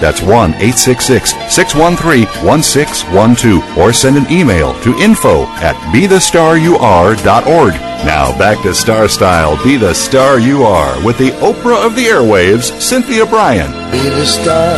That's 0.00 0.22
1 0.22 0.54
866 0.54 1.32
613 1.52 2.26
1612 2.44 3.78
or 3.78 3.92
send 3.92 4.16
an 4.16 4.30
email 4.30 4.78
to 4.82 4.96
info 4.98 5.44
at 5.62 5.76
bethestaryouare.org. 5.94 7.74
Now 8.04 8.36
back 8.38 8.62
to 8.62 8.74
Star 8.74 9.08
Style 9.08 9.62
Be 9.64 9.76
the 9.76 9.94
Star 9.94 10.38
You 10.38 10.64
Are 10.64 11.04
with 11.04 11.18
the 11.18 11.30
Oprah 11.40 11.84
of 11.84 11.96
the 11.96 12.04
Airwaves, 12.04 12.70
Cynthia 12.80 13.26
Bryan. 13.26 13.72
Be 13.90 14.08
the 14.10 14.26
star 14.26 14.76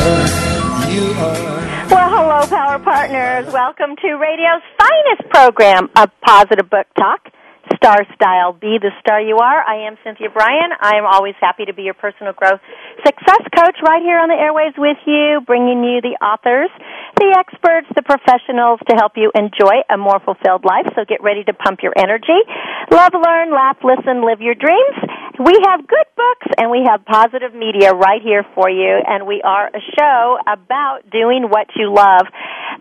you 0.91 1.13
are. 1.13 1.59
Well, 1.91 2.11
hello, 2.11 2.47
Power 2.47 2.79
Partners. 2.79 3.53
Welcome 3.53 3.97
to 3.97 4.15
radio's 4.15 4.63
finest 4.79 5.29
program 5.31 5.91
of 5.97 6.11
positive 6.21 6.71
book 6.71 6.87
talk. 6.97 7.33
Star 7.79 8.03
Style, 8.19 8.53
be 8.53 8.83
the 8.83 8.91
star 8.99 9.23
you 9.23 9.39
are. 9.39 9.63
I 9.63 9.87
am 9.87 9.95
Cynthia 10.03 10.35
Bryan. 10.35 10.75
I 10.83 10.99
am 10.99 11.07
always 11.07 11.39
happy 11.41 11.65
to 11.71 11.73
be 11.73 11.87
your 11.87 11.95
personal 11.95 12.35
growth 12.35 12.59
success 13.07 13.43
coach 13.55 13.79
right 13.87 14.03
here 14.03 14.19
on 14.19 14.27
the 14.27 14.35
airways 14.35 14.75
with 14.75 14.99
you, 15.07 15.39
bringing 15.47 15.87
you 15.87 16.03
the 16.03 16.19
authors, 16.19 16.75
the 17.23 17.31
experts, 17.39 17.87
the 17.95 18.03
professionals 18.03 18.83
to 18.91 18.99
help 18.99 19.15
you 19.15 19.31
enjoy 19.31 19.87
a 19.87 19.95
more 19.95 20.19
fulfilled 20.19 20.67
life. 20.67 20.91
So 20.99 21.07
get 21.07 21.23
ready 21.23 21.47
to 21.47 21.55
pump 21.55 21.79
your 21.87 21.95
energy. 21.95 22.43
Love, 22.91 23.15
learn, 23.15 23.55
laugh, 23.55 23.79
listen, 23.87 24.27
live 24.27 24.43
your 24.43 24.59
dreams. 24.59 24.99
We 25.39 25.55
have 25.71 25.87
good 25.87 26.09
books 26.19 26.51
and 26.59 26.69
we 26.69 26.83
have 26.91 27.07
positive 27.07 27.55
media 27.55 27.95
right 27.95 28.21
here 28.21 28.45
for 28.57 28.69
you, 28.69 28.99
and 29.07 29.25
we 29.25 29.41
are 29.41 29.69
a 29.71 29.79
show 29.95 30.37
about 30.43 31.07
doing 31.13 31.47
what 31.47 31.69
you 31.77 31.95
love. 31.95 32.27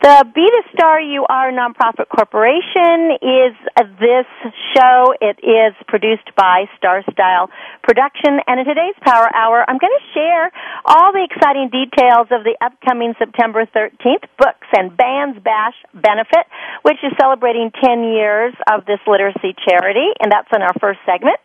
The 0.01 0.25
Be 0.33 0.41
the 0.41 0.63
Star 0.73 0.99
You 0.99 1.25
Are 1.29 1.51
nonprofit 1.53 2.09
corporation 2.09 3.13
is 3.21 3.53
this 4.01 4.25
show. 4.73 5.13
It 5.21 5.37
is 5.45 5.77
produced 5.87 6.33
by 6.35 6.65
Star 6.77 7.03
Style 7.11 7.49
Production, 7.83 8.41
and 8.47 8.59
in 8.59 8.65
today's 8.65 8.97
Power 9.05 9.29
Hour, 9.37 9.63
I'm 9.67 9.77
going 9.77 9.93
to 9.93 10.07
share 10.17 10.49
all 10.85 11.13
the 11.13 11.27
exciting 11.29 11.69
details 11.69 12.33
of 12.33 12.41
the 12.41 12.57
upcoming 12.57 13.13
September 13.19 13.69
13th 13.69 14.25
Books 14.41 14.67
and 14.73 14.97
Bands 14.97 15.37
Bash 15.45 15.77
benefit, 15.93 16.49
which 16.81 16.97
is 17.05 17.13
celebrating 17.21 17.69
10 17.69 18.17
years 18.17 18.53
of 18.65 18.85
this 18.85 18.99
literacy 19.05 19.53
charity, 19.61 20.09
and 20.19 20.31
that's 20.31 20.49
in 20.49 20.63
our 20.63 20.73
first 20.81 20.99
segment. 21.05 21.37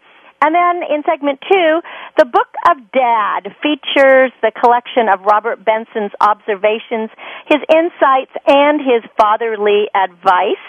And 0.42 0.50
then 0.50 0.82
in 0.90 1.06
segment 1.06 1.38
two, 1.46 1.80
the 2.18 2.26
Book 2.26 2.50
of 2.66 2.76
Dad 2.90 3.54
features 3.62 4.34
the 4.42 4.50
collection 4.50 5.06
of 5.06 5.22
Robert 5.22 5.64
Benson's 5.64 6.10
observations, 6.18 7.14
his 7.46 7.62
insights, 7.70 8.34
and 8.50 8.82
his 8.82 9.06
fatherly 9.14 9.86
advice. 9.94 10.66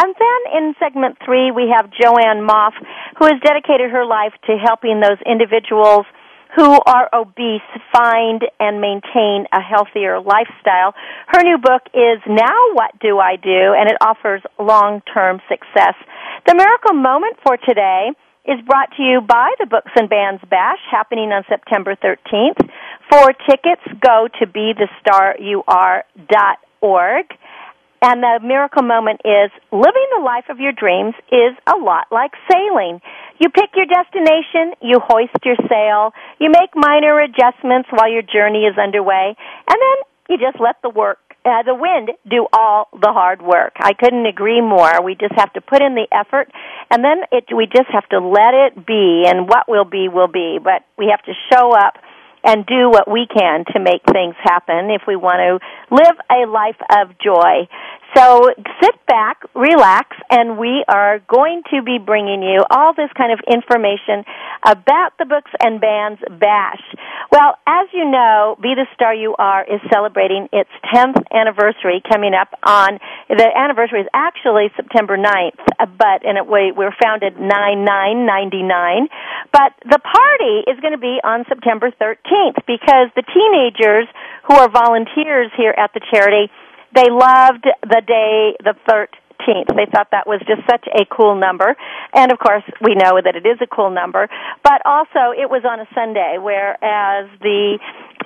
And 0.00 0.16
then 0.16 0.40
in 0.56 0.74
segment 0.80 1.18
three, 1.20 1.52
we 1.52 1.68
have 1.68 1.92
Joanne 1.92 2.48
Moff, 2.48 2.72
who 3.20 3.26
has 3.28 3.36
dedicated 3.44 3.90
her 3.92 4.06
life 4.06 4.32
to 4.48 4.56
helping 4.56 5.00
those 5.04 5.20
individuals 5.28 6.08
who 6.56 6.80
are 6.86 7.08
obese 7.12 7.60
find 7.92 8.40
and 8.58 8.80
maintain 8.80 9.44
a 9.52 9.60
healthier 9.60 10.18
lifestyle. 10.18 10.96
Her 11.28 11.42
new 11.44 11.58
book 11.58 11.82
is 11.92 12.18
Now 12.26 12.72
What 12.72 12.98
Do 13.00 13.18
I 13.18 13.36
Do? 13.36 13.76
and 13.76 13.88
it 13.88 13.96
offers 14.00 14.40
long-term 14.58 15.40
success. 15.46 15.94
The 16.48 16.54
miracle 16.56 16.94
moment 16.94 17.36
for 17.44 17.58
today 17.58 18.16
is 18.46 18.60
brought 18.66 18.90
to 18.96 19.02
you 19.02 19.20
by 19.20 19.52
the 19.58 19.66
Books 19.66 19.90
and 19.96 20.08
Bands 20.08 20.40
Bash 20.48 20.78
happening 20.90 21.32
on 21.32 21.44
September 21.48 21.96
13th. 21.96 22.70
For 23.10 23.32
tickets, 23.48 23.82
go 24.00 24.28
to 24.38 24.46
bethestaryouare.org. 24.46 27.26
And 28.02 28.22
the 28.22 28.40
miracle 28.42 28.82
moment 28.82 29.20
is 29.26 29.50
living 29.70 30.08
the 30.16 30.22
life 30.24 30.48
of 30.48 30.58
your 30.58 30.72
dreams 30.72 31.12
is 31.30 31.54
a 31.66 31.76
lot 31.76 32.06
like 32.10 32.32
sailing. 32.50 33.02
You 33.38 33.50
pick 33.50 33.76
your 33.76 33.84
destination, 33.84 34.72
you 34.80 35.00
hoist 35.04 35.36
your 35.44 35.56
sail, 35.68 36.14
you 36.40 36.48
make 36.48 36.70
minor 36.74 37.20
adjustments 37.20 37.90
while 37.92 38.08
your 38.10 38.22
journey 38.22 38.64
is 38.64 38.78
underway, 38.78 39.36
and 39.68 39.76
then 39.76 39.96
you 40.30 40.38
just 40.38 40.58
let 40.60 40.80
the 40.82 40.88
work 40.88 41.29
uh, 41.44 41.62
the 41.62 41.74
wind 41.74 42.10
do 42.28 42.46
all 42.52 42.88
the 42.92 43.12
hard 43.12 43.40
work. 43.42 43.72
I 43.80 43.92
couldn't 43.92 44.26
agree 44.26 44.60
more. 44.60 45.02
We 45.02 45.14
just 45.14 45.34
have 45.36 45.52
to 45.54 45.60
put 45.60 45.82
in 45.82 45.94
the 45.94 46.06
effort, 46.12 46.50
and 46.90 47.02
then 47.02 47.22
it, 47.32 47.44
we 47.54 47.66
just 47.66 47.88
have 47.92 48.08
to 48.10 48.20
let 48.20 48.54
it 48.54 48.86
be, 48.86 49.24
and 49.26 49.48
what 49.48 49.68
will 49.68 49.84
be 49.84 50.08
will 50.08 50.28
be. 50.28 50.58
But 50.62 50.84
we 50.98 51.08
have 51.10 51.22
to 51.24 51.32
show 51.52 51.72
up 51.72 51.94
and 52.44 52.64
do 52.64 52.88
what 52.88 53.10
we 53.10 53.26
can 53.26 53.64
to 53.72 53.80
make 53.80 54.02
things 54.10 54.34
happen 54.42 54.90
if 54.90 55.02
we 55.06 55.16
want 55.16 55.40
to 55.40 55.94
live 55.94 56.16
a 56.30 56.48
life 56.48 56.80
of 56.88 57.16
joy. 57.18 57.68
So 58.16 58.48
sit 58.82 58.94
back, 59.06 59.38
relax, 59.54 60.16
and 60.30 60.58
we 60.58 60.84
are 60.88 61.20
going 61.28 61.62
to 61.70 61.82
be 61.82 61.98
bringing 61.98 62.42
you 62.42 62.64
all 62.70 62.92
this 62.94 63.10
kind 63.16 63.32
of 63.32 63.38
information 63.46 64.24
about 64.66 65.14
the 65.18 65.26
Books 65.26 65.50
and 65.62 65.80
Bands 65.80 66.20
Bash. 66.40 66.82
Well, 67.30 67.54
as 67.66 67.86
you 67.92 68.10
know, 68.10 68.56
Be 68.60 68.74
the 68.74 68.86
Star 68.94 69.14
You 69.14 69.36
Are 69.38 69.62
is 69.62 69.80
celebrating 69.92 70.48
its 70.52 70.70
10th 70.92 71.22
anniversary 71.30 72.02
coming 72.02 72.34
up 72.34 72.50
on, 72.66 72.98
the 73.28 73.46
anniversary 73.54 74.00
is 74.00 74.08
actually 74.12 74.70
September 74.74 75.16
9th, 75.16 75.62
but, 75.96 76.26
and 76.26 76.38
it, 76.38 76.46
we, 76.46 76.72
we 76.72 76.84
were 76.84 76.96
founded 77.00 77.36
9-9-99, 77.36 79.06
but 79.52 79.72
the 79.86 79.98
party 80.02 80.66
is 80.66 80.80
going 80.80 80.94
to 80.94 81.02
be 81.02 81.22
on 81.22 81.44
September 81.48 81.90
13th 81.90 82.58
because 82.66 83.06
the 83.14 83.22
teenagers 83.22 84.06
who 84.48 84.54
are 84.54 84.68
volunteers 84.68 85.50
here 85.56 85.74
at 85.78 85.94
the 85.94 86.00
charity 86.12 86.50
they 86.94 87.10
loved 87.10 87.66
the 87.82 88.02
day, 88.06 88.56
the 88.62 88.74
13th. 88.88 89.74
They 89.74 89.86
thought 89.90 90.08
that 90.12 90.26
was 90.26 90.40
just 90.46 90.62
such 90.68 90.86
a 90.86 91.04
cool 91.06 91.36
number. 91.36 91.76
And 92.14 92.32
of 92.32 92.38
course, 92.38 92.64
we 92.80 92.94
know 92.94 93.20
that 93.22 93.36
it 93.36 93.46
is 93.46 93.58
a 93.62 93.66
cool 93.66 93.90
number. 93.90 94.28
But 94.62 94.82
also, 94.84 95.32
it 95.32 95.48
was 95.48 95.62
on 95.64 95.80
a 95.80 95.88
Sunday, 95.94 96.36
whereas 96.38 97.30
the 97.40 97.78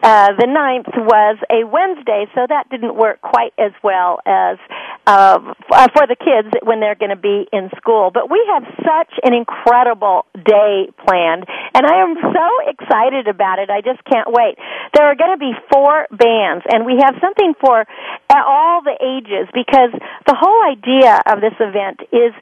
uh, 0.03 0.35
the 0.39 0.47
ninth 0.47 0.91
was 0.97 1.39
a 1.51 1.65
Wednesday, 1.65 2.27
so 2.35 2.47
that 2.49 2.69
didn't 2.71 2.97
work 2.97 3.21
quite 3.21 3.55
as 3.59 3.73
well 3.83 4.19
as 4.27 4.59
uh, 5.07 5.39
uh 5.71 5.89
for 5.93 6.07
the 6.09 6.17
kids 6.17 6.49
when 6.63 6.81
they're 6.81 6.99
going 6.99 7.15
to 7.15 7.21
be 7.21 7.47
in 7.53 7.71
school. 7.77 8.11
But 8.13 8.31
we 8.31 8.43
have 8.53 8.65
such 8.83 9.13
an 9.23 9.35
incredible 9.35 10.27
day 10.35 10.91
planned, 11.07 11.47
and 11.75 11.87
I 11.87 12.03
am 12.03 12.17
so 12.21 12.47
excited 12.69 13.29
about 13.29 13.59
it. 13.59 13.71
I 13.71 13.81
just 13.81 14.03
can't 14.05 14.29
wait. 14.29 14.59
There 14.95 15.07
are 15.07 15.15
going 15.15 15.33
to 15.33 15.41
be 15.41 15.53
four 15.73 16.07
bands, 16.11 16.65
and 16.69 16.85
we 16.85 16.99
have 17.01 17.15
something 17.21 17.55
for 17.61 17.87
all 18.31 18.83
the 18.83 18.97
ages 18.99 19.49
because 19.55 19.95
the 20.27 20.37
whole 20.37 20.61
idea 20.69 21.21
of 21.27 21.41
this 21.41 21.55
event 21.61 22.01
is 22.13 22.35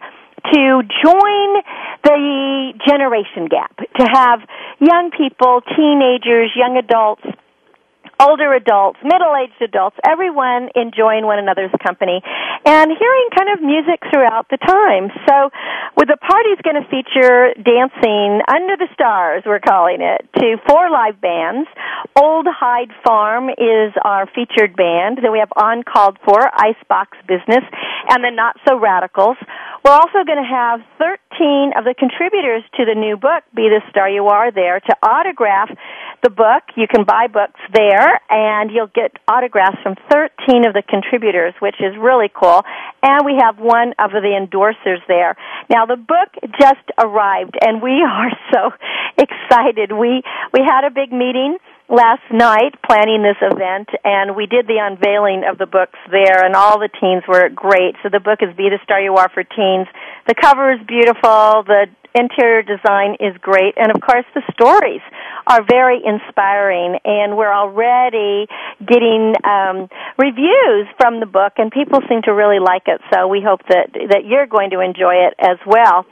to 0.51 0.83
join 0.83 1.49
the 2.03 2.73
generation 2.89 3.47
gap, 3.47 3.77
to 3.77 4.05
have 4.11 4.41
young 4.81 5.11
people, 5.17 5.61
teenagers, 5.77 6.51
young 6.57 6.77
adults 6.77 7.23
older 8.23 8.55
adults, 8.55 8.99
middle-aged 9.03 9.61
adults, 9.61 9.97
everyone 10.07 10.71
enjoying 10.79 11.27
one 11.27 11.39
another's 11.39 11.75
company 11.83 12.23
and 12.65 12.91
hearing 12.95 13.29
kind 13.35 13.51
of 13.51 13.59
music 13.61 13.99
throughout 14.11 14.47
the 14.49 14.59
time. 14.59 15.11
So, 15.27 15.51
with 15.97 16.09
the 16.09 16.17
party's 16.17 16.63
going 16.63 16.79
to 16.79 16.87
feature 16.87 17.53
dancing 17.59 18.41
under 18.47 18.79
the 18.79 18.89
stars, 18.95 19.43
we're 19.45 19.61
calling 19.61 20.01
it, 20.01 20.29
to 20.39 20.57
four 20.69 20.91
live 20.91 21.21
bands. 21.21 21.69
Old 22.17 22.47
Hyde 22.49 22.95
Farm 23.05 23.51
is 23.51 23.93
our 24.05 24.27
featured 24.31 24.77
band. 24.77 25.19
Then 25.23 25.33
we 25.33 25.39
have 25.39 25.53
On 25.57 25.83
Called 25.83 26.19
For, 26.25 26.39
Icebox 26.39 27.19
Business, 27.27 27.65
and 28.09 28.23
the 28.23 28.31
Not 28.31 28.57
So 28.67 28.79
Radicals. 28.79 29.37
We're 29.85 29.99
also 29.99 30.23
going 30.23 30.39
to 30.39 30.47
have 30.47 30.81
13 30.99 31.75
of 31.77 31.83
the 31.83 31.95
contributors 31.99 32.63
to 32.79 32.85
the 32.85 32.95
new 32.95 33.17
book, 33.17 33.43
Be 33.55 33.67
the 33.67 33.83
Star 33.91 34.09
You 34.09 34.29
Are, 34.29 34.53
there 34.53 34.79
to 34.79 34.93
autograph 35.03 35.71
the 36.23 36.31
book. 36.31 36.63
You 36.77 36.87
can 36.87 37.05
buy 37.05 37.27
books 37.27 37.61
there, 37.73 38.21
and 38.31 38.71
you'll 38.71 38.93
get 38.95 39.13
autographs 39.29 39.79
from 39.83 39.97
13 40.11 40.67
of 40.67 40.73
the 40.73 40.83
contributors, 40.83 41.55
which 41.61 41.77
is 41.81 41.95
really 41.99 42.31
cool. 42.31 42.63
And 43.03 43.27
we 43.27 43.39
have 43.41 43.59
one 43.59 43.95
of 43.99 44.13
the 44.13 44.33
endorsers 44.39 45.03
there. 45.09 45.37
Now, 45.69 45.87
the 45.87 45.97
book 45.97 46.31
just 46.59 46.87
arrived, 46.99 47.59
and 47.61 47.83
we 47.83 48.03
are 48.07 48.31
so 48.53 48.71
excited. 49.19 49.93
We 49.93 50.23
we 50.53 50.61
had 50.63 50.85
a 50.87 50.91
big 50.91 51.13
meeting 51.13 51.59
last 51.93 52.25
night 52.33 52.73
planning 52.89 53.21
this 53.23 53.37
event 53.43 53.89
and 54.03 54.35
we 54.35 54.47
did 54.47 54.67
the 54.67 54.81
unveiling 54.81 55.45
of 55.45 55.59
the 55.59 55.67
books 55.67 55.99
there 56.11 56.41
and 56.41 56.57
all 56.57 56.79
the 56.79 56.89
teens 56.89 57.23
were 57.29 57.51
great. 57.51 58.01
So 58.03 58.09
the 58.09 58.21
book 58.21 58.41
is 58.41 58.57
Be 58.57 58.73
the 58.73 58.81
Star 58.83 59.01
You 59.01 59.15
Are 59.21 59.29
for 59.29 59.45
Teens. 59.45 59.87
The 60.27 60.35
cover 60.35 60.73
is 60.73 60.81
beautiful, 60.89 61.69
the 61.69 61.93
interior 62.15 62.63
design 62.63 63.17
is 63.21 63.37
great. 63.41 63.75
And 63.77 63.91
of 63.91 64.01
course 64.01 64.25
the 64.35 64.43
stories 64.53 65.03
are 65.47 65.65
very 65.65 66.01
inspiring. 66.05 66.99
And 67.05 67.37
we're 67.37 67.53
already 67.53 68.47
getting 68.81 69.35
um, 69.45 69.89
reviews 70.19 70.89
from 70.99 71.21
the 71.21 71.27
book 71.27 71.55
and 71.57 71.71
people 71.71 72.01
seem 72.09 72.23
to 72.23 72.33
really 72.33 72.59
like 72.59 72.87
it. 72.87 73.01
So 73.13 73.29
we 73.29 73.43
hope 73.43 73.61
that 73.69 73.93
that 73.93 74.25
you're 74.25 74.47
going 74.47 74.71
to 74.71 74.81
enjoy 74.81 75.27
it 75.29 75.35
as 75.39 75.59
well 75.67 76.07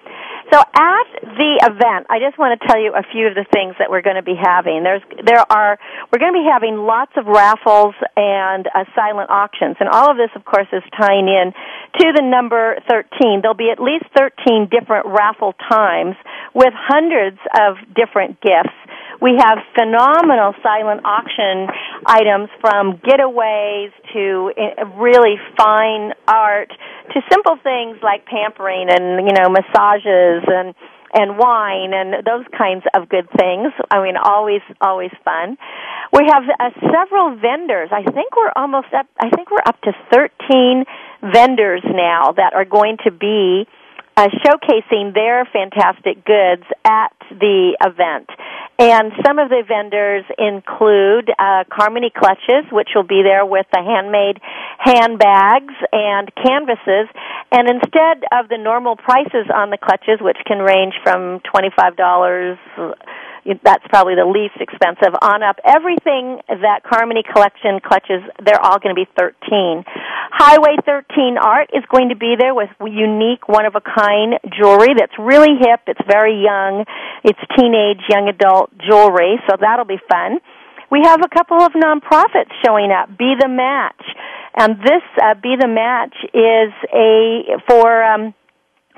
so 0.50 0.58
at 0.58 1.08
the 1.22 1.52
event, 1.62 2.10
I 2.10 2.18
just 2.18 2.38
want 2.38 2.58
to 2.58 2.66
tell 2.66 2.80
you 2.80 2.90
a 2.90 3.06
few 3.12 3.26
of 3.30 3.34
the 3.34 3.46
things 3.54 3.76
that 3.78 3.90
we're 3.90 4.02
going 4.02 4.18
to 4.18 4.26
be 4.26 4.34
having. 4.34 4.82
There's, 4.82 5.02
there 5.24 5.46
are, 5.46 5.78
we're 6.10 6.18
going 6.18 6.34
to 6.34 6.40
be 6.42 6.48
having 6.50 6.76
lots 6.82 7.12
of 7.16 7.26
raffles 7.26 7.94
and 8.16 8.66
uh, 8.66 8.84
silent 8.94 9.30
auctions, 9.30 9.76
and 9.78 9.88
all 9.88 10.10
of 10.10 10.16
this, 10.18 10.30
of 10.34 10.44
course, 10.44 10.66
is 10.72 10.82
tying 10.98 11.30
in 11.30 11.54
to 12.02 12.06
the 12.14 12.22
number 12.22 12.76
13. 12.90 13.42
There'll 13.42 13.54
be 13.54 13.70
at 13.70 13.78
least 13.78 14.10
13 14.18 14.68
different 14.70 15.06
raffle 15.06 15.54
times 15.70 16.16
with 16.54 16.74
hundreds 16.74 17.38
of 17.54 17.78
different 17.94 18.40
gifts. 18.42 18.74
We 19.20 19.36
have 19.38 19.58
phenomenal 19.76 20.54
silent 20.62 21.02
auction 21.04 21.68
items 22.06 22.48
from 22.60 22.98
getaways 23.04 23.92
to 24.14 24.52
eh, 24.56 24.84
really 24.96 25.36
fine 25.58 26.12
art 26.26 26.72
to 27.12 27.20
simple 27.30 27.56
things 27.62 27.98
like 28.02 28.24
pampering 28.24 28.88
and 28.88 29.28
you 29.28 29.34
know 29.36 29.50
massages 29.50 30.44
and 30.48 30.74
and 31.12 31.36
wine 31.36 31.92
and 31.92 32.24
those 32.24 32.46
kinds 32.56 32.84
of 32.94 33.08
good 33.08 33.28
things. 33.36 33.72
I 33.90 34.02
mean, 34.02 34.14
always, 34.16 34.62
always 34.80 35.10
fun. 35.24 35.58
We 36.12 36.26
have 36.26 36.44
uh, 36.46 36.70
several 36.80 37.36
vendors. 37.36 37.90
I 37.92 38.02
think 38.02 38.36
we're 38.36 38.52
almost 38.54 38.88
up. 38.96 39.06
I 39.20 39.30
think 39.30 39.50
we're 39.50 39.66
up 39.66 39.80
to 39.82 39.92
thirteen 40.12 40.84
vendors 41.20 41.82
now 41.84 42.32
that 42.32 42.54
are 42.54 42.64
going 42.64 42.96
to 43.04 43.10
be 43.10 43.66
uh, 44.16 44.28
showcasing 44.44 45.14
their 45.14 45.44
fantastic 45.52 46.24
goods 46.24 46.64
at 46.84 47.12
the 47.30 47.76
event. 47.84 48.28
And 48.80 49.12
some 49.26 49.38
of 49.38 49.50
the 49.50 49.60
vendors 49.68 50.24
include 50.38 51.28
uh, 51.36 51.68
Carmony 51.68 52.08
Clutches, 52.10 52.64
which 52.72 52.88
will 52.96 53.04
be 53.04 53.20
there 53.22 53.44
with 53.44 53.66
the 53.70 53.82
handmade 53.84 54.40
handbags 54.78 55.74
and 55.92 56.32
canvases. 56.34 57.12
And 57.52 57.68
instead 57.68 58.24
of 58.32 58.48
the 58.48 58.56
normal 58.56 58.96
prices 58.96 59.52
on 59.52 59.68
the 59.68 59.76
clutches, 59.76 60.24
which 60.24 60.38
can 60.46 60.60
range 60.60 60.94
from 61.04 61.40
$25 61.52 62.56
that's 63.62 63.84
probably 63.88 64.14
the 64.14 64.26
least 64.26 64.56
expensive. 64.60 65.14
On 65.22 65.42
up 65.42 65.56
everything 65.64 66.40
that 66.48 66.84
Carmony 66.84 67.24
collection 67.24 67.80
clutches 67.80 68.22
they're 68.44 68.60
all 68.60 68.78
going 68.78 68.94
to 68.94 68.98
be 68.98 69.08
13 69.18 69.84
Highway 70.32 70.76
13 70.86 71.36
art 71.38 71.70
is 71.74 71.84
going 71.90 72.10
to 72.10 72.16
be 72.16 72.36
there 72.38 72.54
with 72.54 72.70
unique 72.80 73.48
one 73.48 73.66
of 73.66 73.74
a 73.74 73.82
kind 73.82 74.38
jewelry 74.56 74.94
that's 74.96 75.12
really 75.18 75.58
hip 75.58 75.80
it's 75.86 76.00
very 76.06 76.42
young 76.42 76.84
it's 77.24 77.40
teenage 77.56 78.00
young 78.08 78.28
adult 78.28 78.70
jewelry 78.78 79.40
so 79.48 79.56
that'll 79.60 79.84
be 79.84 80.00
fun. 80.08 80.38
We 80.90 81.02
have 81.04 81.20
a 81.22 81.28
couple 81.28 81.60
of 81.60 81.72
nonprofits 81.72 82.50
showing 82.64 82.90
up 82.90 83.16
be 83.16 83.34
the 83.38 83.48
match. 83.48 84.02
And 84.56 84.80
this 84.80 85.02
uh, 85.22 85.34
be 85.34 85.54
the 85.58 85.68
match 85.68 86.14
is 86.34 86.72
a 86.92 87.60
for 87.68 88.02
um 88.02 88.34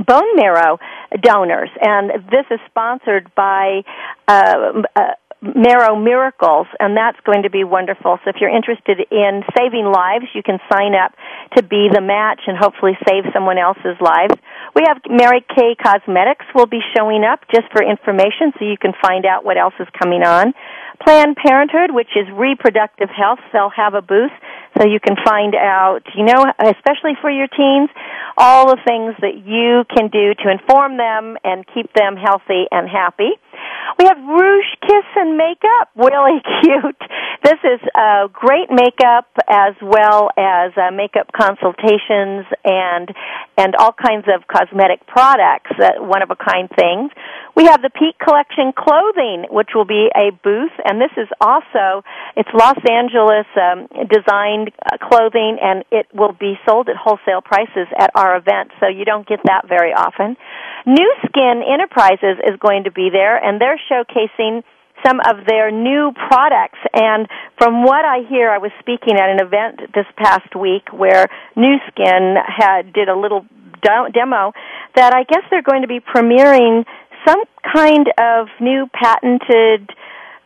bone 0.06 0.36
marrow 0.36 0.78
donors, 1.20 1.70
and 1.80 2.10
this 2.30 2.46
is 2.50 2.60
sponsored 2.70 3.30
by 3.34 3.82
uh, 4.28 4.82
uh, 4.96 5.00
Marrow 5.42 5.98
Miracles, 5.98 6.68
and 6.78 6.96
that's 6.96 7.18
going 7.26 7.42
to 7.42 7.50
be 7.50 7.64
wonderful. 7.64 8.18
So 8.22 8.30
if 8.30 8.36
you're 8.40 8.54
interested 8.54 9.02
in 9.10 9.42
saving 9.58 9.90
lives, 9.90 10.30
you 10.34 10.42
can 10.42 10.62
sign 10.70 10.94
up 10.94 11.18
to 11.56 11.64
be 11.64 11.90
the 11.90 12.00
match 12.00 12.42
and 12.46 12.56
hopefully 12.56 12.96
save 13.08 13.24
someone 13.34 13.58
else's 13.58 13.98
lives. 13.98 14.34
We 14.78 14.86
have 14.86 15.02
Mary 15.10 15.42
Kay 15.42 15.74
Cosmetics 15.74 16.46
will 16.54 16.70
be 16.70 16.78
showing 16.96 17.24
up 17.24 17.42
just 17.50 17.66
for 17.72 17.82
information 17.82 18.54
so 18.54 18.64
you 18.64 18.78
can 18.78 18.92
find 19.02 19.26
out 19.26 19.44
what 19.44 19.58
else 19.58 19.74
is 19.80 19.88
coming 19.98 20.22
on. 20.22 20.54
Planned 21.02 21.34
Parenthood, 21.34 21.90
which 21.90 22.14
is 22.14 22.30
reproductive 22.30 23.10
health, 23.10 23.40
they'll 23.52 23.74
have 23.74 23.94
a 23.94 24.02
booth 24.02 24.30
so 24.78 24.86
you 24.86 25.00
can 25.00 25.16
find 25.24 25.54
out, 25.54 26.00
you 26.16 26.24
know, 26.24 26.46
especially 26.58 27.12
for 27.20 27.30
your 27.30 27.48
teens, 27.48 27.90
all 28.36 28.66
the 28.66 28.80
things 28.86 29.14
that 29.20 29.36
you 29.44 29.84
can 29.94 30.08
do 30.08 30.34
to 30.42 30.50
inform 30.50 30.96
them 30.96 31.36
and 31.44 31.64
keep 31.74 31.92
them 31.92 32.16
healthy 32.16 32.64
and 32.70 32.88
happy. 32.88 33.30
We 33.98 34.06
have 34.06 34.18
Rouge 34.18 34.72
Kiss 34.82 35.06
and 35.16 35.36
Makeup, 35.36 35.88
really 35.96 36.40
cute. 36.62 37.02
This 37.42 37.58
is 37.64 37.80
uh, 37.94 38.28
great 38.28 38.70
makeup 38.70 39.28
as 39.48 39.74
well 39.82 40.30
as 40.36 40.72
uh, 40.76 40.90
makeup 40.92 41.30
consultations 41.32 42.46
and 42.64 43.10
and 43.58 43.76
all 43.76 43.92
kinds 43.92 44.26
of 44.32 44.46
cosmetic 44.48 45.06
products, 45.06 45.70
uh, 45.78 46.02
one 46.02 46.22
of 46.22 46.30
a 46.30 46.36
kind 46.36 46.68
things. 46.70 47.10
We 47.54 47.66
have 47.66 47.82
the 47.82 47.90
Peak 47.90 48.16
Collection 48.18 48.72
clothing, 48.72 49.44
which 49.50 49.70
will 49.74 49.84
be 49.84 50.08
a 50.14 50.32
booth, 50.32 50.72
and 50.84 51.00
this 51.00 51.12
is 51.16 51.28
also 51.40 52.02
it's 52.34 52.48
Los 52.54 52.80
Angeles 52.88 53.46
um, 53.60 53.88
designed 54.08 54.72
uh, 54.80 54.96
clothing, 54.96 55.58
and 55.60 55.84
it 55.90 56.06
will 56.14 56.32
be 56.32 56.58
sold 56.66 56.88
at 56.88 56.96
wholesale 56.96 57.42
prices 57.44 57.88
at 57.98 58.10
our 58.14 58.36
event, 58.36 58.70
so 58.80 58.88
you 58.88 59.04
don't 59.04 59.28
get 59.28 59.40
that 59.44 59.68
very 59.68 59.92
often. 59.92 60.36
Nu 60.86 61.06
Skin 61.26 61.62
Enterprises 61.62 62.40
is 62.42 62.58
going 62.58 62.84
to 62.84 62.90
be 62.90 63.10
there, 63.12 63.36
and 63.36 63.60
they're 63.60 63.71
showcasing 63.90 64.62
some 65.04 65.18
of 65.20 65.46
their 65.46 65.70
new 65.70 66.12
products. 66.28 66.78
And 66.94 67.26
from 67.58 67.84
what 67.84 68.04
I 68.04 68.20
hear, 68.28 68.50
I 68.50 68.58
was 68.58 68.70
speaking 68.80 69.18
at 69.18 69.30
an 69.30 69.40
event 69.40 69.92
this 69.94 70.06
past 70.16 70.54
week 70.54 70.92
where 70.92 71.28
Nu 71.56 71.76
Skin 71.90 72.36
had 72.46 72.92
did 72.92 73.08
a 73.08 73.18
little 73.18 73.44
demo 73.82 74.52
that 74.94 75.12
I 75.12 75.24
guess 75.24 75.42
they're 75.50 75.62
going 75.62 75.82
to 75.82 75.88
be 75.88 75.98
premiering 75.98 76.84
some 77.26 77.42
kind 77.72 78.06
of 78.18 78.46
new 78.60 78.86
patented 78.92 79.90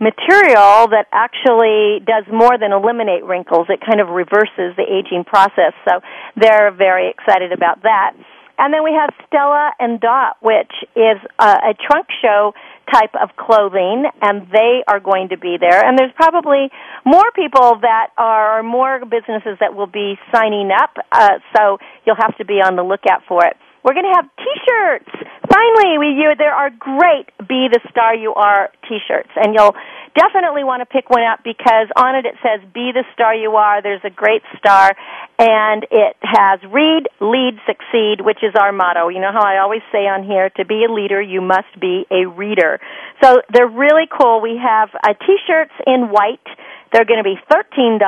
material 0.00 0.88
that 0.93 1.06
actually 1.12 2.05
does 2.05 2.25
more 2.32 2.58
than 2.58 2.72
eliminate 2.72 3.25
wrinkles. 3.25 3.67
It 3.69 3.81
kind 3.81 4.00
of 4.00 4.08
reverses 4.08 4.76
the 4.76 4.84
aging 4.84 5.25
process. 5.25 5.72
So 5.88 6.00
they're 6.37 6.70
very 6.70 7.11
excited 7.11 7.52
about 7.52 7.82
that. 7.82 8.12
And 8.58 8.72
then 8.72 8.84
we 8.84 8.93
have 8.93 9.10
Stella 9.27 9.72
and 9.79 10.01
Dot, 10.01 10.36
which 10.41 10.72
is 10.96 11.20
a, 11.39 11.72
a 11.72 11.74
trunk 11.74 12.08
show 12.22 12.53
type 12.93 13.14
of 13.20 13.36
clothing, 13.36 14.05
and 14.22 14.46
they 14.50 14.82
are 14.86 15.00
going 15.00 15.28
to 15.31 15.38
be 15.38 15.56
there. 15.58 15.84
And 15.84 15.98
there's 15.98 16.12
probably 16.14 16.70
more 17.05 17.31
people 17.34 17.78
that 17.82 18.08
are 18.16 18.62
more 18.62 19.00
businesses 19.00 19.58
that 19.60 19.74
will 19.74 19.86
be 19.90 20.14
signing 20.34 20.70
up, 20.70 20.96
uh, 21.12 21.38
so 21.56 21.78
you'll 22.05 22.20
have 22.20 22.36
to 22.38 22.44
be 22.44 22.55
on 22.55 22.76
the 22.76 22.82
lookout 22.82 23.22
for 23.28 23.44
it. 23.44 23.56
We're 23.84 23.94
going 23.94 24.10
to 24.10 24.16
have 24.19 24.26
T-shirts. 24.36 25.10
Finally, 25.46 25.98
we 25.98 26.06
you 26.19 26.34
there 26.36 26.55
are 26.55 26.70
great 26.70 27.31
"Be 27.46 27.69
the 27.70 27.78
Star 27.90 28.16
You 28.16 28.34
Are" 28.34 28.70
T-shirts, 28.88 29.31
and 29.36 29.55
you'll 29.55 29.76
definitely 30.17 30.65
want 30.65 30.81
to 30.81 30.87
pick 30.87 31.11
one 31.11 31.23
up 31.23 31.44
because 31.44 31.93
on 31.94 32.17
it 32.17 32.25
it 32.25 32.35
says 32.43 32.65
"Be 32.73 32.91
the 32.93 33.05
Star 33.13 33.35
You 33.35 33.56
Are." 33.56 33.82
There's 33.82 34.05
a 34.05 34.11
great 34.11 34.43
star, 34.58 34.96
and 35.39 35.87
it 35.91 36.17
has 36.23 36.61
"Read, 36.65 37.08
Lead, 37.20 37.61
Succeed," 37.69 38.25
which 38.25 38.43
is 38.43 38.55
our 38.58 38.73
motto. 38.73 39.08
You 39.08 39.20
know 39.20 39.32
how 39.32 39.44
I 39.44 39.58
always 39.61 39.82
say 39.93 40.08
on 40.08 40.25
here: 40.25 40.51
to 40.56 40.65
be 40.65 40.85
a 40.89 40.93
leader, 40.93 41.20
you 41.20 41.41
must 41.41 41.70
be 41.79 42.06
a 42.11 42.27
reader. 42.27 42.81
So 43.23 43.43
they're 43.53 43.69
really 43.69 44.08
cool. 44.11 44.41
We 44.41 44.56
have 44.56 44.91
uh, 44.96 45.15
T-shirts 45.15 45.73
in 45.87 46.08
white. 46.08 46.44
They're 46.93 47.05
going 47.05 47.23
to 47.23 47.25
be 47.25 47.37
$13. 47.51 47.99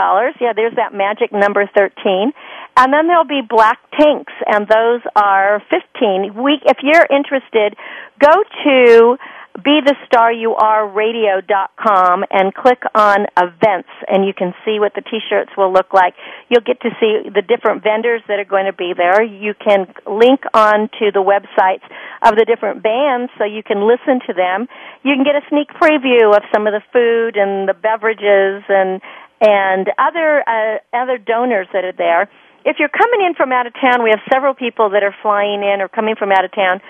Yeah, 0.41 0.53
there's 0.55 0.77
that 0.77 0.95
magic 0.95 1.33
number 1.33 1.69
13. 1.77 2.33
And 2.77 2.93
then 2.93 3.09
there'll 3.09 3.27
be 3.27 3.43
black 3.43 3.79
tanks, 3.99 4.33
and 4.47 4.69
those 4.69 5.03
are 5.17 5.61
15. 5.69 6.33
We, 6.41 6.61
if 6.65 6.79
you're 6.83 7.07
interested, 7.11 7.75
go 8.21 8.33
to 8.65 9.19
BeTheStarYouAreRadio.com 9.59 12.25
and 12.31 12.55
click 12.55 12.81
on 12.95 13.27
events, 13.37 13.89
and 14.07 14.25
you 14.25 14.33
can 14.33 14.55
see 14.65 14.79
what 14.79 14.95
the 14.95 15.03
T-shirts 15.03 15.51
will 15.57 15.73
look 15.73 15.93
like. 15.93 16.15
You'll 16.49 16.61
get 16.61 16.81
to 16.83 16.91
see 17.01 17.29
the 17.29 17.43
different 17.43 17.83
vendors 17.83 18.23
that 18.29 18.39
are 18.39 18.45
going 18.45 18.67
to 18.67 18.73
be 18.73 18.93
there. 18.97 19.21
You 19.23 19.55
can 19.55 19.93
link 20.07 20.43
on 20.55 20.89
to 21.01 21.11
the 21.13 21.19
websites 21.19 21.83
of 22.23 22.37
the 22.37 22.45
different 22.45 22.85
bands 22.85 23.33
so 23.37 23.43
you 23.45 23.65
can 23.65 23.85
listen 23.87 24.21
to 24.29 24.33
them. 24.33 24.69
You 25.03 25.15
can 25.15 25.25
get 25.25 25.35
a 25.35 25.43
sneak 25.49 25.71
preview 25.75 26.37
of 26.37 26.45
some 26.55 26.69
of 26.69 26.73
the 26.73 26.83
food 26.93 27.37
and 27.37 27.69
the 27.69 27.75
beverages 27.75 28.63
and 28.69 29.03
and 29.41 29.89
other 29.99 30.43
uh, 30.49 30.79
other 30.93 31.17
donors 31.17 31.69
that 31.73 31.85
are 31.85 31.93
there 31.93 32.29
if 32.65 32.77
you're 32.79 32.89
coming 32.89 33.27
in 33.27 33.35
from 33.35 33.53
out 33.53 33.67
of 33.67 33.75
town, 33.75 34.03
we 34.03 34.11
have 34.11 34.21
several 34.33 34.55
people 34.55 34.91
that 34.91 35.03
are 35.03 35.15
flying 35.23 35.63
in 35.63 35.81
or 35.81 35.89
coming 35.89 36.17
from 36.17 36.33
out 36.33 36.45
of 36.45 36.53
town. 36.53 36.81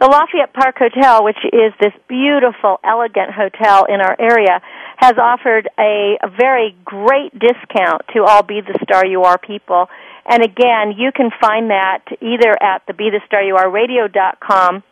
The 0.00 0.06
Lafayette 0.06 0.52
Park 0.54 0.76
Hotel, 0.78 1.24
which 1.24 1.38
is 1.52 1.72
this 1.80 1.92
beautiful, 2.08 2.78
elegant 2.84 3.32
hotel 3.32 3.84
in 3.84 4.00
our 4.00 4.16
area, 4.18 4.60
has 4.96 5.14
offered 5.18 5.68
a, 5.78 6.18
a 6.22 6.28
very 6.28 6.76
great 6.84 7.32
discount 7.38 8.02
to 8.14 8.24
all 8.24 8.42
Be 8.42 8.60
the 8.60 8.78
Star 8.82 9.04
You 9.04 9.22
Are 9.22 9.38
people. 9.38 9.88
And 10.24 10.42
again, 10.42 10.94
you 10.96 11.10
can 11.10 11.30
find 11.40 11.70
that 11.70 12.04
either 12.20 12.54
at 12.62 12.82
the 12.86 12.94
Be 12.94 13.10
the 13.10 13.20
Star 13.26 13.42
You 13.42 13.56
Are 13.56 13.68
radio.com, 13.68 14.82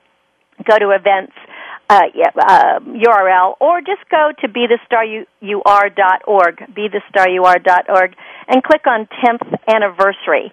go 0.65 0.79
to 0.79 0.91
events, 0.91 1.35
uh, 1.89 2.11
yeah, 2.15 2.31
uh, 2.35 2.81
URL, 2.81 3.55
or 3.61 3.81
just 3.81 4.09
go 4.11 4.31
to 4.41 4.49
be 4.49 4.67
the 4.67 4.79
star 4.87 5.05
you, 5.05 5.27
you 5.41 5.63
are 5.65 5.89
dot 5.89 6.23
org, 6.27 6.59
be 6.75 6.89
the 6.91 7.01
star 7.09 7.29
you 7.29 7.45
are 7.45 7.59
dot 7.59 7.87
org, 7.89 8.15
and 8.49 8.63
click 8.63 8.87
on 8.87 9.07
10th 9.23 9.47
anniversary. 9.67 10.51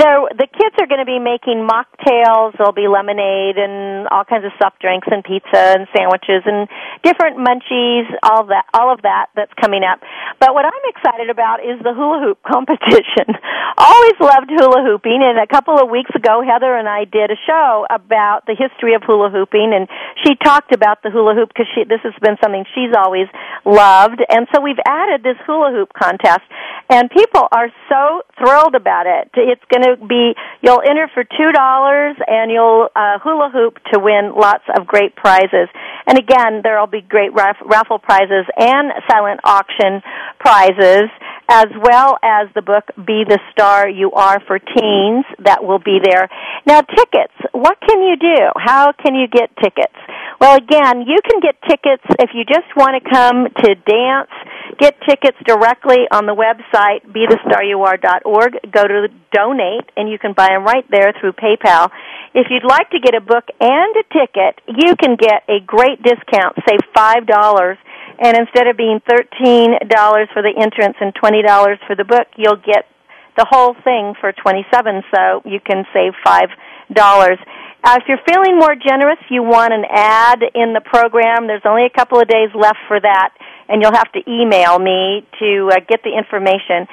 So 0.00 0.28
the 0.32 0.48
kids 0.48 0.76
are 0.80 0.86
going 0.86 1.00
to 1.00 1.08
be 1.08 1.18
making 1.18 1.64
mocktails. 1.64 2.56
There'll 2.56 2.76
be 2.76 2.88
lemonade 2.88 3.56
and 3.56 4.08
all 4.08 4.24
kinds 4.24 4.44
of 4.44 4.52
soft 4.60 4.80
drinks 4.80 5.08
and 5.10 5.24
pizza 5.24 5.76
and 5.76 5.88
sandwiches 5.96 6.44
and 6.44 6.68
different 7.02 7.40
munchies, 7.40 8.08
all 8.22 8.44
that, 8.52 8.68
all 8.72 8.92
of 8.92 9.02
that 9.02 9.32
that's 9.34 9.52
coming 9.60 9.82
up. 9.84 10.00
But 10.40 10.54
what 10.54 10.64
I'm 10.64 10.86
excited 10.92 11.30
about 11.30 11.64
is 11.64 11.80
the 11.80 11.96
hula 11.96 12.20
hoop 12.20 12.38
competition. 12.48 13.32
Always 13.76 14.16
loved 14.20 14.52
hula 14.52 14.84
hooping, 14.84 15.20
and 15.24 15.40
a 15.40 15.48
couple 15.48 15.80
of 15.80 15.88
weeks 15.88 16.12
ago, 16.14 16.44
Heather 16.44 16.76
and 16.76 16.88
I 16.88 17.04
did 17.04 17.32
a 17.32 17.38
show 17.48 17.86
about 17.88 18.44
the 18.46 18.54
history 18.54 18.94
of 18.94 19.02
hula 19.02 19.30
hooping, 19.30 19.72
and 19.72 19.88
she 20.24 20.36
talked 20.36 20.61
about 20.70 21.02
the 21.02 21.10
hula 21.10 21.34
hoop 21.34 21.50
because 21.50 21.66
this 21.88 22.00
has 22.06 22.14
been 22.22 22.38
something 22.38 22.64
she's 22.74 22.94
always 22.94 23.26
loved, 23.64 24.22
and 24.28 24.46
so 24.54 24.62
we've 24.62 24.80
added 24.86 25.26
this 25.26 25.36
hula 25.46 25.74
hoop 25.74 25.90
contest, 25.92 26.46
and 26.88 27.10
people 27.10 27.32
people 27.32 27.48
are 27.52 27.68
so 27.88 28.22
thrilled 28.38 28.74
about 28.74 29.06
it. 29.06 29.30
It's 29.34 29.62
going 29.72 29.82
to 29.82 30.06
be 30.06 30.34
you'll 30.60 30.82
enter 30.82 31.08
for 31.12 31.24
two 31.24 31.52
dollars 31.52 32.16
and 32.26 32.50
you'll 32.50 32.88
uh, 32.94 33.18
hula 33.22 33.50
hoop 33.52 33.78
to 33.92 33.98
win 33.98 34.32
lots 34.36 34.64
of 34.76 34.86
great 34.86 35.16
prizes. 35.16 35.68
And 36.06 36.18
again, 36.18 36.60
there'll 36.62 36.86
be 36.86 37.00
great 37.00 37.32
raff- 37.32 37.62
raffle 37.64 37.98
prizes 37.98 38.46
and 38.58 38.92
silent 39.10 39.40
auction 39.44 40.02
prizes, 40.38 41.08
as 41.48 41.66
well 41.80 42.18
as 42.22 42.48
the 42.54 42.62
book 42.62 42.84
"Be 42.96 43.24
the 43.26 43.38
Star 43.52 43.88
You 43.88 44.12
Are" 44.12 44.40
for 44.46 44.58
teens 44.58 45.24
that 45.44 45.64
will 45.64 45.78
be 45.78 45.98
there. 46.02 46.28
Now, 46.66 46.80
tickets. 46.80 47.34
What 47.52 47.78
can 47.80 48.00
you 48.02 48.16
do? 48.16 48.36
How 48.56 48.92
can 48.92 49.14
you 49.14 49.26
get 49.28 49.50
tickets? 49.56 49.94
Well, 50.42 50.58
again, 50.58 51.06
you 51.06 51.22
can 51.22 51.38
get 51.38 51.54
tickets 51.70 52.02
if 52.18 52.34
you 52.34 52.42
just 52.42 52.66
want 52.74 52.98
to 52.98 53.02
come 53.06 53.46
to 53.46 53.68
dance. 53.86 54.34
Get 54.74 54.98
tickets 55.06 55.38
directly 55.46 56.10
on 56.10 56.26
the 56.26 56.34
website 56.34 57.06
bethestaryouare.org. 57.06 58.72
Go 58.74 58.82
to 58.82 59.06
donate, 59.30 59.86
and 59.96 60.10
you 60.10 60.18
can 60.18 60.32
buy 60.34 60.48
them 60.48 60.64
right 60.64 60.82
there 60.90 61.14
through 61.20 61.38
PayPal. 61.38 61.94
If 62.34 62.48
you'd 62.50 62.66
like 62.66 62.90
to 62.90 62.98
get 62.98 63.14
a 63.14 63.20
book 63.20 63.54
and 63.60 63.94
a 63.94 64.02
ticket, 64.10 64.58
you 64.66 64.96
can 64.98 65.14
get 65.14 65.46
a 65.46 65.62
great 65.64 66.02
discount, 66.02 66.58
five 66.92 67.24
dollars. 67.24 67.78
And 68.18 68.36
instead 68.36 68.66
of 68.66 68.76
being 68.76 68.98
thirteen 69.06 69.78
dollars 69.86 70.26
for 70.32 70.42
the 70.42 70.50
entrance 70.58 70.96
and 71.00 71.14
twenty 71.14 71.42
dollars 71.46 71.78
for 71.86 71.94
the 71.94 72.02
book, 72.02 72.26
you'll 72.34 72.58
get 72.58 72.90
the 73.38 73.46
whole 73.48 73.76
thing 73.84 74.14
for 74.20 74.32
twenty 74.32 74.66
seven. 74.74 75.06
So 75.14 75.42
you 75.44 75.60
can 75.60 75.86
save 75.94 76.18
five 76.24 76.50
dollars. 76.92 77.38
Uh, 77.84 77.98
if 77.98 78.04
you're 78.06 78.22
feeling 78.26 78.58
more 78.58 78.76
generous, 78.76 79.18
you 79.28 79.42
want 79.42 79.72
an 79.72 79.84
ad 79.90 80.38
in 80.54 80.72
the 80.72 80.80
program. 80.80 81.46
There's 81.48 81.66
only 81.66 81.84
a 81.84 81.90
couple 81.90 82.20
of 82.20 82.28
days 82.28 82.50
left 82.54 82.78
for 82.86 83.00
that, 83.00 83.34
and 83.68 83.82
you'll 83.82 83.94
have 83.94 84.12
to 84.12 84.22
email 84.30 84.78
me 84.78 85.26
to 85.40 85.70
uh, 85.72 85.80
get 85.88 86.02
the 86.04 86.14
information. 86.14 86.86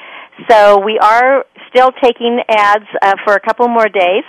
So 0.50 0.82
we 0.82 0.98
are 0.98 1.46
still 1.70 1.92
taking 2.02 2.42
ads 2.50 2.90
uh, 3.02 3.14
for 3.24 3.36
a 3.36 3.40
couple 3.40 3.68
more 3.68 3.88
days, 3.88 4.26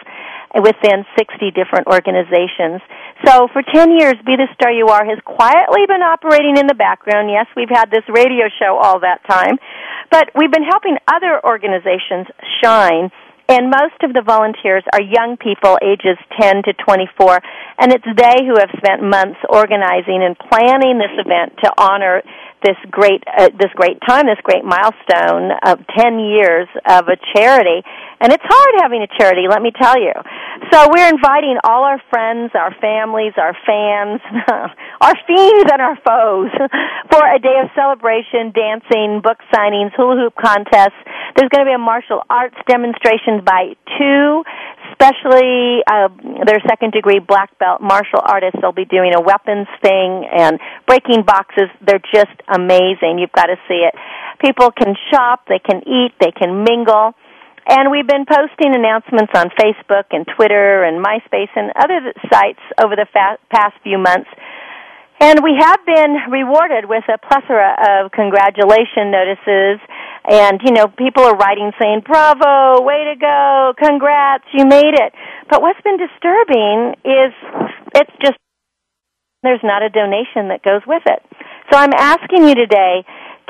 within 0.55 1.05
60 1.17 1.51
different 1.51 1.87
organizations. 1.87 2.83
So 3.23 3.47
for 3.53 3.63
10 3.63 3.95
years, 3.95 4.15
Be 4.25 4.35
the 4.35 4.47
Star 4.53 4.71
You 4.71 4.87
Are 4.87 5.05
has 5.05 5.19
quietly 5.23 5.87
been 5.87 6.03
operating 6.03 6.57
in 6.57 6.67
the 6.67 6.75
background. 6.75 7.31
Yes, 7.31 7.47
we've 7.55 7.71
had 7.71 7.91
this 7.91 8.03
radio 8.09 8.51
show 8.59 8.75
all 8.75 8.99
that 8.99 9.23
time, 9.29 9.55
but 10.11 10.29
we've 10.35 10.51
been 10.51 10.67
helping 10.67 10.97
other 11.07 11.39
organizations 11.43 12.27
shine 12.63 13.11
and 13.51 13.67
most 13.67 13.99
of 14.07 14.13
the 14.15 14.23
volunteers 14.23 14.83
are 14.95 15.03
young 15.03 15.35
people 15.35 15.75
ages 15.83 16.15
10 16.39 16.63
to 16.63 16.73
24 16.87 17.39
and 17.79 17.91
it's 17.91 18.07
they 18.15 18.47
who 18.47 18.55
have 18.55 18.71
spent 18.79 19.03
months 19.03 19.43
organizing 19.49 20.23
and 20.23 20.39
planning 20.39 20.95
this 20.95 21.11
event 21.19 21.51
to 21.59 21.67
honor 21.75 22.23
this 22.63 22.77
great 22.89 23.23
uh, 23.27 23.49
this 23.59 23.73
great 23.75 23.97
time, 24.07 24.25
this 24.25 24.39
great 24.43 24.63
milestone 24.63 25.51
of 25.65 25.81
10 25.97 26.19
years 26.19 26.67
of 26.87 27.09
a 27.09 27.17
charity. 27.35 27.81
And 28.21 28.31
it's 28.31 28.43
hard 28.45 28.73
having 28.81 29.01
a 29.01 29.09
charity, 29.17 29.49
let 29.49 29.61
me 29.61 29.71
tell 29.73 29.97
you. 29.97 30.13
So 30.71 30.87
we're 30.93 31.09
inviting 31.09 31.57
all 31.63 31.83
our 31.83 32.01
friends, 32.09 32.51
our 32.53 32.69
families, 32.79 33.33
our 33.35 33.57
fans, 33.65 34.21
our 35.01 35.17
fiends 35.25 35.67
and 35.73 35.81
our 35.81 35.97
foes 36.05 36.53
for 37.11 37.21
a 37.25 37.39
day 37.39 37.57
of 37.65 37.73
celebration, 37.73 38.53
dancing, 38.53 39.21
book 39.25 39.41
signings, 39.49 39.89
hula 39.97 40.21
hoop 40.21 40.35
contests. 40.37 41.01
There's 41.35 41.49
going 41.49 41.65
to 41.65 41.69
be 41.69 41.73
a 41.73 41.81
martial 41.81 42.21
arts 42.29 42.57
demonstration 42.67 43.41
by 43.43 43.73
two 43.97 44.43
especially 44.91 45.81
uh, 45.89 46.09
their 46.45 46.61
second 46.69 46.91
degree 46.91 47.19
black 47.19 47.57
belt 47.57 47.81
martial 47.81 48.19
artists. 48.21 48.59
They'll 48.61 48.71
be 48.71 48.85
doing 48.85 49.13
a 49.15 49.21
weapons 49.21 49.67
thing 49.81 50.27
and 50.29 50.59
breaking 50.85 51.23
boxes. 51.25 51.69
They're 51.81 52.03
just 52.13 52.35
amazing. 52.47 53.17
You've 53.17 53.31
got 53.31 53.47
to 53.47 53.57
see 53.67 53.87
it. 53.87 53.95
People 54.39 54.71
can 54.71 54.95
shop, 55.11 55.45
they 55.47 55.59
can 55.59 55.81
eat, 55.87 56.13
they 56.19 56.31
can 56.31 56.63
mingle. 56.63 57.13
And 57.67 57.91
we've 57.91 58.07
been 58.07 58.25
posting 58.25 58.73
announcements 58.75 59.31
on 59.35 59.49
Facebook 59.59 60.09
and 60.11 60.25
Twitter 60.35 60.83
and 60.83 61.03
MySpace 61.03 61.51
and 61.55 61.71
other 61.77 62.13
sites 62.31 62.59
over 62.83 62.95
the 62.95 63.05
fa- 63.13 63.37
past 63.53 63.75
few 63.83 63.97
months. 63.97 64.29
And 65.21 65.39
we 65.43 65.53
have 65.59 65.79
been 65.85 66.17
rewarded 66.31 66.89
with 66.89 67.03
a 67.07 67.17
plethora 67.19 67.77
of 67.77 68.11
congratulation 68.11 69.11
notices 69.11 69.79
And, 70.27 70.61
you 70.63 70.71
know, 70.71 70.87
people 70.87 71.23
are 71.23 71.35
writing 71.35 71.71
saying, 71.81 72.01
bravo, 72.05 72.83
way 72.83 73.09
to 73.09 73.15
go, 73.19 73.73
congrats, 73.77 74.45
you 74.53 74.65
made 74.65 74.93
it. 74.93 75.13
But 75.49 75.61
what's 75.61 75.81
been 75.81 75.97
disturbing 75.97 76.93
is 77.03 77.33
it's 77.95 78.11
just, 78.21 78.37
there's 79.41 79.63
not 79.63 79.81
a 79.81 79.89
donation 79.89 80.49
that 80.49 80.61
goes 80.63 80.81
with 80.85 81.01
it. 81.07 81.21
So 81.71 81.79
I'm 81.79 81.93
asking 81.97 82.47
you 82.47 82.53
today 82.55 83.03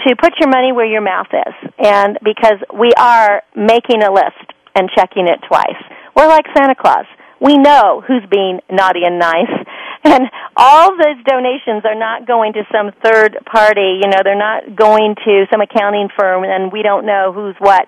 to 0.07 0.15
put 0.15 0.33
your 0.39 0.49
money 0.49 0.71
where 0.71 0.85
your 0.85 1.01
mouth 1.01 1.27
is. 1.31 1.71
And 1.77 2.17
because 2.23 2.57
we 2.73 2.91
are 2.97 3.43
making 3.55 4.03
a 4.03 4.11
list 4.11 4.51
and 4.75 4.89
checking 4.95 5.27
it 5.27 5.39
twice. 5.47 5.79
We're 6.15 6.27
like 6.27 6.45
Santa 6.55 6.75
Claus. 6.75 7.05
We 7.39 7.57
know 7.57 8.03
who's 8.05 8.23
being 8.29 8.59
naughty 8.69 9.01
and 9.03 9.19
nice. 9.19 9.51
And 10.03 10.23
all 10.57 10.97
those 10.97 11.21
donations 11.29 11.85
are 11.85 11.93
not 11.93 12.25
going 12.25 12.53
to 12.53 12.63
some 12.73 12.89
third 13.05 13.37
party, 13.45 14.01
you 14.01 14.09
know, 14.09 14.17
they're 14.25 14.33
not 14.33 14.75
going 14.75 15.13
to 15.13 15.45
some 15.51 15.61
accounting 15.61 16.09
firm 16.17 16.43
and 16.43 16.71
we 16.71 16.81
don't 16.81 17.05
know 17.05 17.31
who's 17.31 17.53
what. 17.59 17.85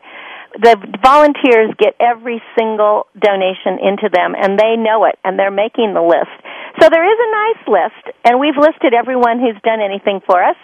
The 0.53 0.77
volunteers 1.01 1.73
get 1.79 1.95
every 1.99 2.39
single 2.55 3.07
donation 3.17 3.81
into 3.81 4.13
them 4.13 4.35
and 4.37 4.59
they 4.59 4.77
know 4.77 5.05
it 5.05 5.17
and 5.25 5.39
they're 5.39 5.49
making 5.49 5.95
the 5.95 6.05
list. 6.05 6.29
So 6.79 6.85
there 6.93 7.01
is 7.01 7.17
a 7.17 7.29
nice 7.33 7.63
list 7.65 8.15
and 8.25 8.39
we've 8.39 8.61
listed 8.61 8.93
everyone 8.93 9.39
who's 9.39 9.57
done 9.65 9.81
anything 9.81 10.21
for 10.21 10.37
us. 10.37 10.57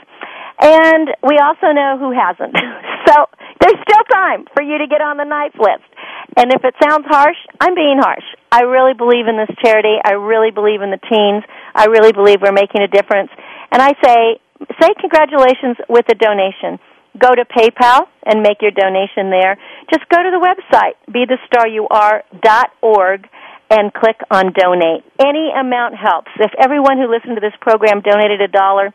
And 0.60 1.08
we 1.24 1.39
also 1.39 1.72
know 1.72 1.96
who 1.98 2.12
hasn't. 2.12 2.56
So 3.08 3.16
there's 3.60 3.80
still 3.82 4.04
time 4.13 4.46
for 4.54 4.62
you 4.62 4.78
to 4.78 4.86
get 4.86 5.01
on 5.01 5.18
the 5.18 5.25
nice 5.25 5.56
list. 5.58 5.89
And 6.38 6.54
if 6.54 6.63
it 6.63 6.75
sounds 6.78 7.08
harsh, 7.10 7.38
I'm 7.60 7.74
being 7.74 7.98
harsh. 7.98 8.24
I 8.51 8.62
really 8.70 8.94
believe 8.94 9.25
in 9.25 9.36
this 9.36 9.50
charity. 9.66 9.98
I 10.06 10.12
really 10.13 10.51
believe 10.51 10.84
in 10.86 10.92
the 10.92 11.00
teens. 11.10 11.44
I 11.74 11.86
really 11.86 12.12
believe 12.13 12.42
we're 12.42 12.51
making 12.54 12.84
a 12.86 12.88
difference. 12.88 13.32
And 13.72 13.82
I 13.82 13.96
say, 13.98 14.39
say 14.78 14.94
congratulations 15.01 15.78
with 15.89 16.06
a 16.12 16.16
donation. 16.22 16.78
Go 17.18 17.34
to 17.34 17.46
PayPal 17.50 18.06
and 18.25 18.44
make 18.46 18.62
your 18.62 18.78
donation 18.78 19.32
there. 19.34 19.58
Just 19.89 20.06
go 20.13 20.22
to 20.22 20.30
the 20.30 20.38
website, 20.38 20.94
bethestaryouare.org, 21.10 23.28
and 23.72 23.94
click 23.94 24.18
on 24.30 24.54
donate. 24.54 25.04
Any 25.18 25.50
amount 25.50 25.96
helps. 25.96 26.30
If 26.39 26.51
everyone 26.62 26.98
who 26.98 27.10
listened 27.10 27.38
to 27.38 27.42
this 27.42 27.56
program 27.62 28.01
donated 28.01 28.42
a 28.42 28.48
dollar, 28.48 28.94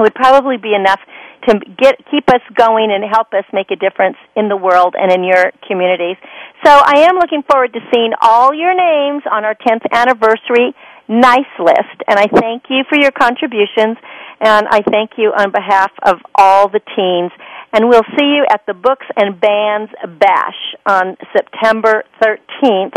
would 0.00 0.14
probably 0.14 0.56
be 0.56 0.74
enough 0.74 1.00
to 1.48 1.58
get 1.78 1.96
keep 2.10 2.28
us 2.28 2.42
going 2.54 2.90
and 2.92 3.04
help 3.04 3.32
us 3.32 3.44
make 3.52 3.70
a 3.70 3.76
difference 3.76 4.16
in 4.36 4.48
the 4.48 4.56
world 4.56 4.94
and 4.98 5.12
in 5.12 5.24
your 5.24 5.52
communities. 5.66 6.16
So 6.64 6.70
I 6.70 7.08
am 7.08 7.16
looking 7.16 7.42
forward 7.48 7.72
to 7.72 7.80
seeing 7.92 8.12
all 8.20 8.52
your 8.52 8.74
names 8.74 9.22
on 9.30 9.44
our 9.44 9.54
10th 9.54 9.86
anniversary 9.92 10.74
nice 11.10 11.50
list 11.58 12.06
and 12.06 12.18
I 12.20 12.28
thank 12.28 12.64
you 12.70 12.84
for 12.88 12.96
your 12.96 13.10
contributions 13.10 13.98
and 14.40 14.68
I 14.70 14.80
thank 14.80 15.18
you 15.18 15.32
on 15.36 15.50
behalf 15.50 15.90
of 16.06 16.18
all 16.36 16.68
the 16.68 16.80
teens 16.94 17.32
and 17.72 17.88
we'll 17.88 18.06
see 18.16 18.26
you 18.26 18.46
at 18.48 18.64
the 18.66 18.74
Books 18.74 19.06
and 19.16 19.40
Bands 19.40 19.90
Bash 20.20 20.60
on 20.86 21.16
September 21.34 22.04
13th 22.22 22.94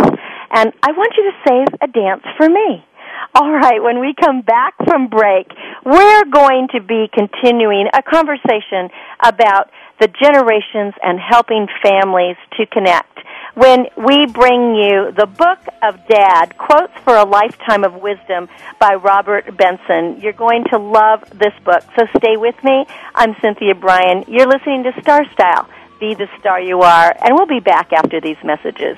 and 0.52 0.72
I 0.84 0.92
want 0.92 1.14
you 1.18 1.32
to 1.32 1.36
save 1.48 1.68
a 1.82 1.88
dance 1.88 2.22
for 2.38 2.48
me. 2.48 2.86
All 3.36 3.52
right, 3.52 3.82
when 3.82 4.00
we 4.00 4.14
come 4.14 4.42
back 4.42 4.76
from 4.86 5.08
break, 5.08 5.48
we're 5.86 6.26
going 6.26 6.68
to 6.74 6.82
be 6.82 7.10
continuing 7.14 7.88
a 7.94 8.02
conversation 8.04 8.90
about 9.24 9.70
the 10.00 10.08
generations 10.08 10.94
and 11.02 11.20
helping 11.20 11.68
families 11.82 12.38
to 12.58 12.66
connect. 12.68 13.20
When 13.56 13.86
we 13.96 14.26
bring 14.26 14.76
you 14.76 15.12
the 15.16 15.28
book 15.28 15.60
of 15.82 16.08
Dad, 16.08 16.58
Quotes 16.58 16.94
for 17.04 17.16
a 17.16 17.24
Lifetime 17.24 17.84
of 17.84 18.02
Wisdom 18.02 18.50
by 18.80 18.96
Robert 18.96 19.56
Benson. 19.56 20.20
You're 20.22 20.34
going 20.34 20.66
to 20.72 20.80
love 20.80 21.24
this 21.30 21.54
book, 21.64 21.84
so 21.98 22.06
stay 22.18 22.36
with 22.36 22.56
me. 22.64 22.86
I'm 23.14 23.36
Cynthia 23.42 23.76
Bryan. 23.76 24.26
You're 24.28 24.48
listening 24.48 24.84
to 24.84 25.02
Star 25.02 25.24
Style. 25.32 25.70
Be 26.00 26.16
the 26.16 26.28
star 26.40 26.60
you 26.60 26.82
are, 26.82 27.16
and 27.24 27.36
we'll 27.36 27.46
be 27.46 27.60
back 27.60 27.94
after 27.94 28.20
these 28.20 28.38
messages. 28.44 28.98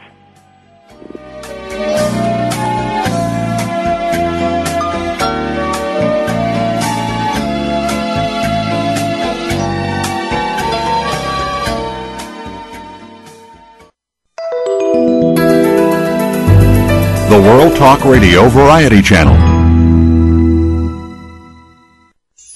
World 17.46 17.76
Talk 17.76 18.04
Radio 18.04 18.50
Variety 18.50 19.04
Channel. 19.04 19.36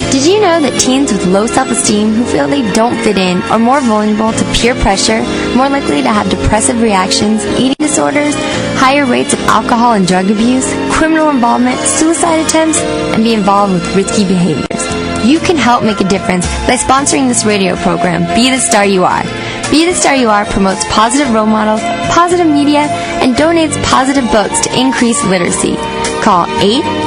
Did 0.09 0.25
you 0.25 0.41
know 0.41 0.59
that 0.59 0.81
teens 0.81 1.13
with 1.13 1.27
low 1.27 1.45
self-esteem 1.45 2.13
who 2.13 2.23
feel 2.25 2.47
they 2.47 2.65
don't 2.73 2.97
fit 3.03 3.15
in 3.15 3.37
are 3.53 3.59
more 3.59 3.81
vulnerable 3.81 4.31
to 4.31 4.43
peer 4.51 4.73
pressure, 4.73 5.21
more 5.55 5.69
likely 5.69 6.01
to 6.01 6.09
have 6.09 6.27
depressive 6.31 6.81
reactions, 6.81 7.45
eating 7.61 7.75
disorders, 7.77 8.33
higher 8.81 9.05
rates 9.05 9.31
of 9.31 9.39
alcohol 9.41 9.93
and 9.93 10.07
drug 10.07 10.31
abuse, 10.31 10.65
criminal 10.89 11.29
involvement, 11.29 11.77
suicide 11.77 12.43
attempts, 12.43 12.81
and 13.13 13.23
be 13.23 13.35
involved 13.35 13.73
with 13.73 13.95
risky 13.95 14.23
behaviors? 14.27 14.89
You 15.23 15.37
can 15.39 15.57
help 15.57 15.83
make 15.83 16.01
a 16.01 16.09
difference 16.09 16.47
by 16.65 16.77
sponsoring 16.77 17.27
this 17.27 17.45
radio 17.45 17.75
program, 17.75 18.25
Be 18.33 18.49
the 18.49 18.57
Star 18.57 18.85
You 18.85 19.03
Are. 19.03 19.23
Be 19.69 19.85
the 19.85 19.93
Star 19.93 20.15
You 20.15 20.29
Are 20.29 20.45
promotes 20.45 20.83
positive 20.89 21.31
role 21.31 21.45
models, 21.45 21.81
positive 22.09 22.47
media, 22.47 22.89
and 23.21 23.35
donates 23.35 23.75
positive 23.83 24.25
books 24.31 24.61
to 24.61 24.79
increase 24.79 25.21
literacy. 25.25 25.75
Call 26.21 26.45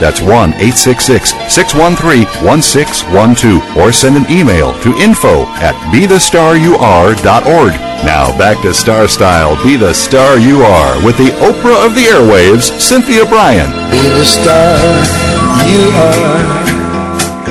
That's 0.00 0.20
1 0.20 0.54
866 0.54 1.30
613 1.52 2.26
1612. 2.44 3.76
Or 3.76 3.92
send 3.92 4.16
an 4.16 4.30
email 4.30 4.72
to 4.80 4.94
info 4.98 5.44
at 5.62 5.74
bethestaryouare.org. 5.92 7.72
Now 8.04 8.36
back 8.36 8.60
to 8.62 8.74
Star 8.74 9.08
Style, 9.08 9.56
Be 9.64 9.76
the 9.76 9.94
Star 9.94 10.38
You 10.38 10.62
Are 10.62 11.04
with 11.04 11.16
the 11.16 11.30
Oprah 11.40 11.86
of 11.86 11.94
the 11.94 12.02
Airwaves, 12.02 12.78
Cynthia 12.78 13.24
Bryan. 13.24 13.70
Be 13.90 14.02
the 14.08 14.24
star 14.24 14.76
you 15.66 15.88
are. 15.96 16.66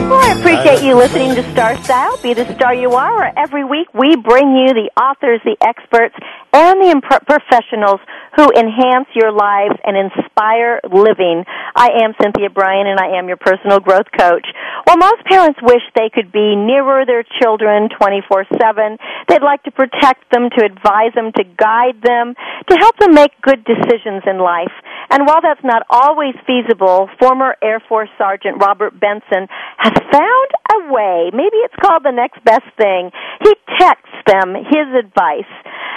Well, 0.10 0.22
I 0.22 0.38
appreciate 0.38 0.86
you 0.88 0.96
listening 0.96 1.34
to 1.36 1.52
Star 1.52 1.82
Style, 1.84 2.16
Be 2.22 2.34
the 2.34 2.46
Star 2.56 2.76
You 2.76 2.94
Are, 2.94 3.16
where 3.16 3.34
every 3.38 3.66
week 3.66 3.88
we 3.94 4.16
bring 4.16 4.56
you 4.56 4.74
the 4.74 4.90
authors, 5.02 5.42
the 5.44 5.58
experts, 5.62 6.16
and 6.56 6.80
the 6.80 6.88
imp- 6.88 7.28
professionals 7.28 8.00
who 8.40 8.48
enhance 8.56 9.12
your 9.12 9.36
lives 9.36 9.76
and 9.84 10.00
inspire 10.00 10.80
living. 10.88 11.44
I 11.76 12.00
am 12.00 12.16
Cynthia 12.16 12.50
Bryan 12.50 12.88
and 12.88 12.96
I 12.96 13.20
am 13.20 13.28
your 13.28 13.36
personal 13.36 13.80
growth 13.84 14.08
coach. 14.16 14.48
Well, 14.88 14.96
most 14.96 15.28
parents 15.28 15.60
wish 15.62 15.84
they 15.96 16.08
could 16.08 16.32
be 16.32 16.56
nearer 16.56 17.04
their 17.06 17.24
children 17.44 17.90
24-7. 17.92 18.96
They'd 19.28 19.44
like 19.44 19.64
to 19.64 19.72
protect 19.72 20.32
them, 20.32 20.48
to 20.56 20.64
advise 20.64 21.12
them, 21.16 21.36
to 21.36 21.44
guide 21.44 22.00
them, 22.04 22.36
to 22.72 22.76
help 22.80 22.96
them 23.00 23.14
make 23.14 23.36
good 23.42 23.66
decisions 23.68 24.24
in 24.24 24.40
life. 24.40 24.72
And 25.12 25.28
while 25.28 25.42
that's 25.44 25.64
not 25.64 25.84
always 25.90 26.36
feasible, 26.48 27.10
former 27.20 27.56
Air 27.62 27.82
Force 27.88 28.10
Sergeant 28.18 28.64
Robert 28.64 28.98
Benson 29.00 29.48
has 29.78 29.94
found 30.12 30.50
a 30.72 30.94
way. 30.94 31.32
Maybe 31.34 31.60
it's 31.68 31.76
called 31.84 32.04
the 32.04 32.16
next 32.16 32.44
best 32.44 32.68
thing. 32.80 33.12
He 33.44 33.54
texts 33.78 34.24
them 34.26 34.56
his 34.56 34.88
advice. 34.96 35.52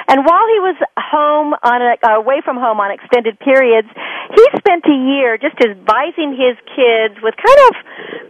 And 0.08 0.24
while 0.24 0.47
he 0.48 0.60
was 0.60 0.76
home 0.96 1.54
on 1.62 1.78
a, 1.80 1.94
uh, 2.00 2.20
away 2.20 2.40
from 2.44 2.56
home 2.56 2.80
on 2.80 2.90
extended 2.90 3.38
periods, 3.38 3.88
he 4.34 4.44
spent 4.58 4.84
a 4.84 4.98
year 5.08 5.38
just 5.38 5.56
advising 5.60 6.36
his 6.36 6.56
kids 6.74 7.16
with 7.22 7.34
kind 7.36 7.60
of 7.68 7.72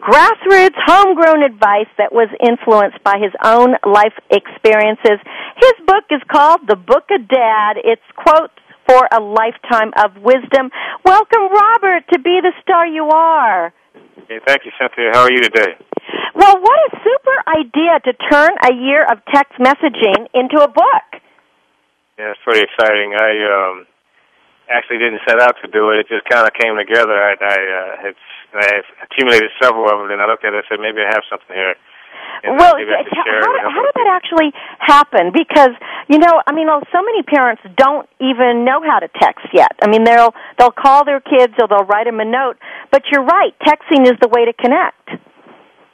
grassroots, 0.03 0.79
homegrown 0.87 1.43
advice 1.43 1.91
that 1.99 2.13
was 2.13 2.29
influenced 2.39 3.03
by 3.03 3.19
his 3.19 3.35
own 3.43 3.75
life 3.85 4.15
experiences. 4.31 5.19
His 5.59 5.77
book 5.87 6.05
is 6.11 6.23
called 6.31 6.67
The 6.67 6.77
Book 6.77 7.11
of 7.11 7.27
Dad. 7.27 7.83
It's 7.83 8.05
quotes 8.15 8.55
for 8.87 9.07
a 9.13 9.21
lifetime 9.21 9.93
of 9.99 10.17
wisdom. 10.23 10.71
Welcome, 11.05 11.51
Robert, 11.53 12.05
to 12.13 12.19
be 12.19 12.41
the 12.41 12.53
star 12.63 12.87
you 12.87 13.09
are. 13.11 13.73
Hey, 14.29 14.41
thank 14.47 14.65
you, 14.65 14.73
Cynthia. 14.81 15.11
How 15.13 15.25
are 15.25 15.33
you 15.33 15.41
today? 15.41 15.77
Well, 16.35 16.61
what 16.61 16.79
a 16.93 16.97
super 17.03 17.39
idea 17.59 18.01
to 18.05 18.13
turn 18.31 18.51
a 18.65 18.73
year 18.73 19.05
of 19.05 19.19
text 19.35 19.59
messaging 19.59 20.27
into 20.35 20.63
a 20.63 20.69
book. 20.69 21.21
Yeah, 22.19 22.35
it's 22.35 22.43
pretty 22.43 22.67
exciting. 22.67 23.15
I 23.15 23.31
um, 23.47 23.87
actually 24.67 24.99
didn't 24.99 25.23
set 25.23 25.39
out 25.39 25.55
to 25.63 25.71
do 25.71 25.95
it. 25.95 26.03
It 26.03 26.11
just 26.11 26.27
kind 26.27 26.43
of 26.43 26.53
came 26.59 26.75
together. 26.75 27.15
I, 27.15 27.39
I 27.39 27.59
uh, 27.63 27.91
had 28.03 28.15
I 28.59 28.83
accumulated 29.07 29.55
several 29.63 29.87
of 29.87 30.03
them, 30.03 30.11
and 30.11 30.19
I 30.19 30.27
looked 30.27 30.43
at 30.43 30.51
it 30.51 30.65
and 30.65 30.69
said, 30.69 30.83
maybe 30.83 30.99
I 30.99 31.15
have 31.15 31.23
something 31.31 31.55
here. 31.55 31.79
And 32.43 32.59
well, 32.59 32.75
maybe 32.75 32.91
I 32.91 33.07
could 33.07 33.15
share 33.23 33.39
how, 33.39 33.71
how 33.71 33.83
did 33.87 33.95
that 33.95 34.11
actually 34.11 34.51
happen? 34.83 35.31
Because 35.31 35.71
you 36.11 36.19
know, 36.19 36.43
I 36.43 36.51
mean, 36.51 36.67
oh, 36.67 36.83
so 36.91 37.03
many 37.03 37.23
parents 37.23 37.63
don't 37.77 38.09
even 38.19 38.67
know 38.67 38.83
how 38.83 38.99
to 38.99 39.09
text 39.21 39.47
yet. 39.55 39.79
I 39.83 39.87
mean, 39.87 40.03
they'll 40.03 40.35
they'll 40.59 40.75
call 40.75 41.05
their 41.05 41.21
kids 41.21 41.55
or 41.63 41.71
they'll 41.71 41.87
write 41.87 42.11
them 42.11 42.19
a 42.19 42.27
note. 42.27 42.59
But 42.91 43.07
you're 43.11 43.25
right, 43.25 43.55
texting 43.63 44.07
is 44.11 44.19
the 44.19 44.29
way 44.29 44.47
to 44.47 44.53
connect. 44.53 45.23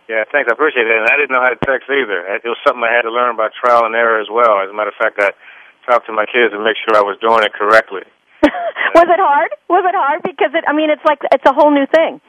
Yeah, 0.08 0.24
thanks. 0.32 0.48
I 0.48 0.52
appreciate 0.52 0.84
it. 0.84 0.96
And 0.96 1.08
I 1.08 1.16
didn't 1.16 1.32
know 1.32 1.40
how 1.40 1.52
to 1.52 1.60
text 1.64 1.88
either. 1.88 2.28
It 2.36 2.44
was 2.44 2.60
something 2.64 2.84
I 2.84 2.92
had 2.92 3.08
to 3.08 3.12
learn 3.12 3.36
by 3.36 3.48
trial 3.56 3.88
and 3.88 3.96
error 3.96 4.20
as 4.20 4.28
well. 4.28 4.60
As 4.60 4.68
a 4.68 4.76
matter 4.76 4.92
of 4.92 5.00
fact, 5.00 5.16
I 5.16 5.32
talked 5.86 6.06
to 6.06 6.12
my 6.12 6.26
kids 6.26 6.52
and 6.52 6.64
make 6.64 6.76
sure 6.80 6.96
I 6.96 7.04
was 7.04 7.16
doing 7.20 7.44
it 7.44 7.52
correctly. 7.52 8.02
was 8.98 9.08
it 9.08 9.20
hard? 9.20 9.50
Was 9.68 9.84
it 9.86 9.96
hard? 9.96 10.22
Because 10.22 10.52
it, 10.52 10.64
I 10.66 10.72
mean, 10.72 10.90
it's 10.90 11.04
like 11.04 11.20
it's 11.32 11.44
a 11.46 11.54
whole 11.54 11.70
new 11.70 11.86
thing. 11.86 12.20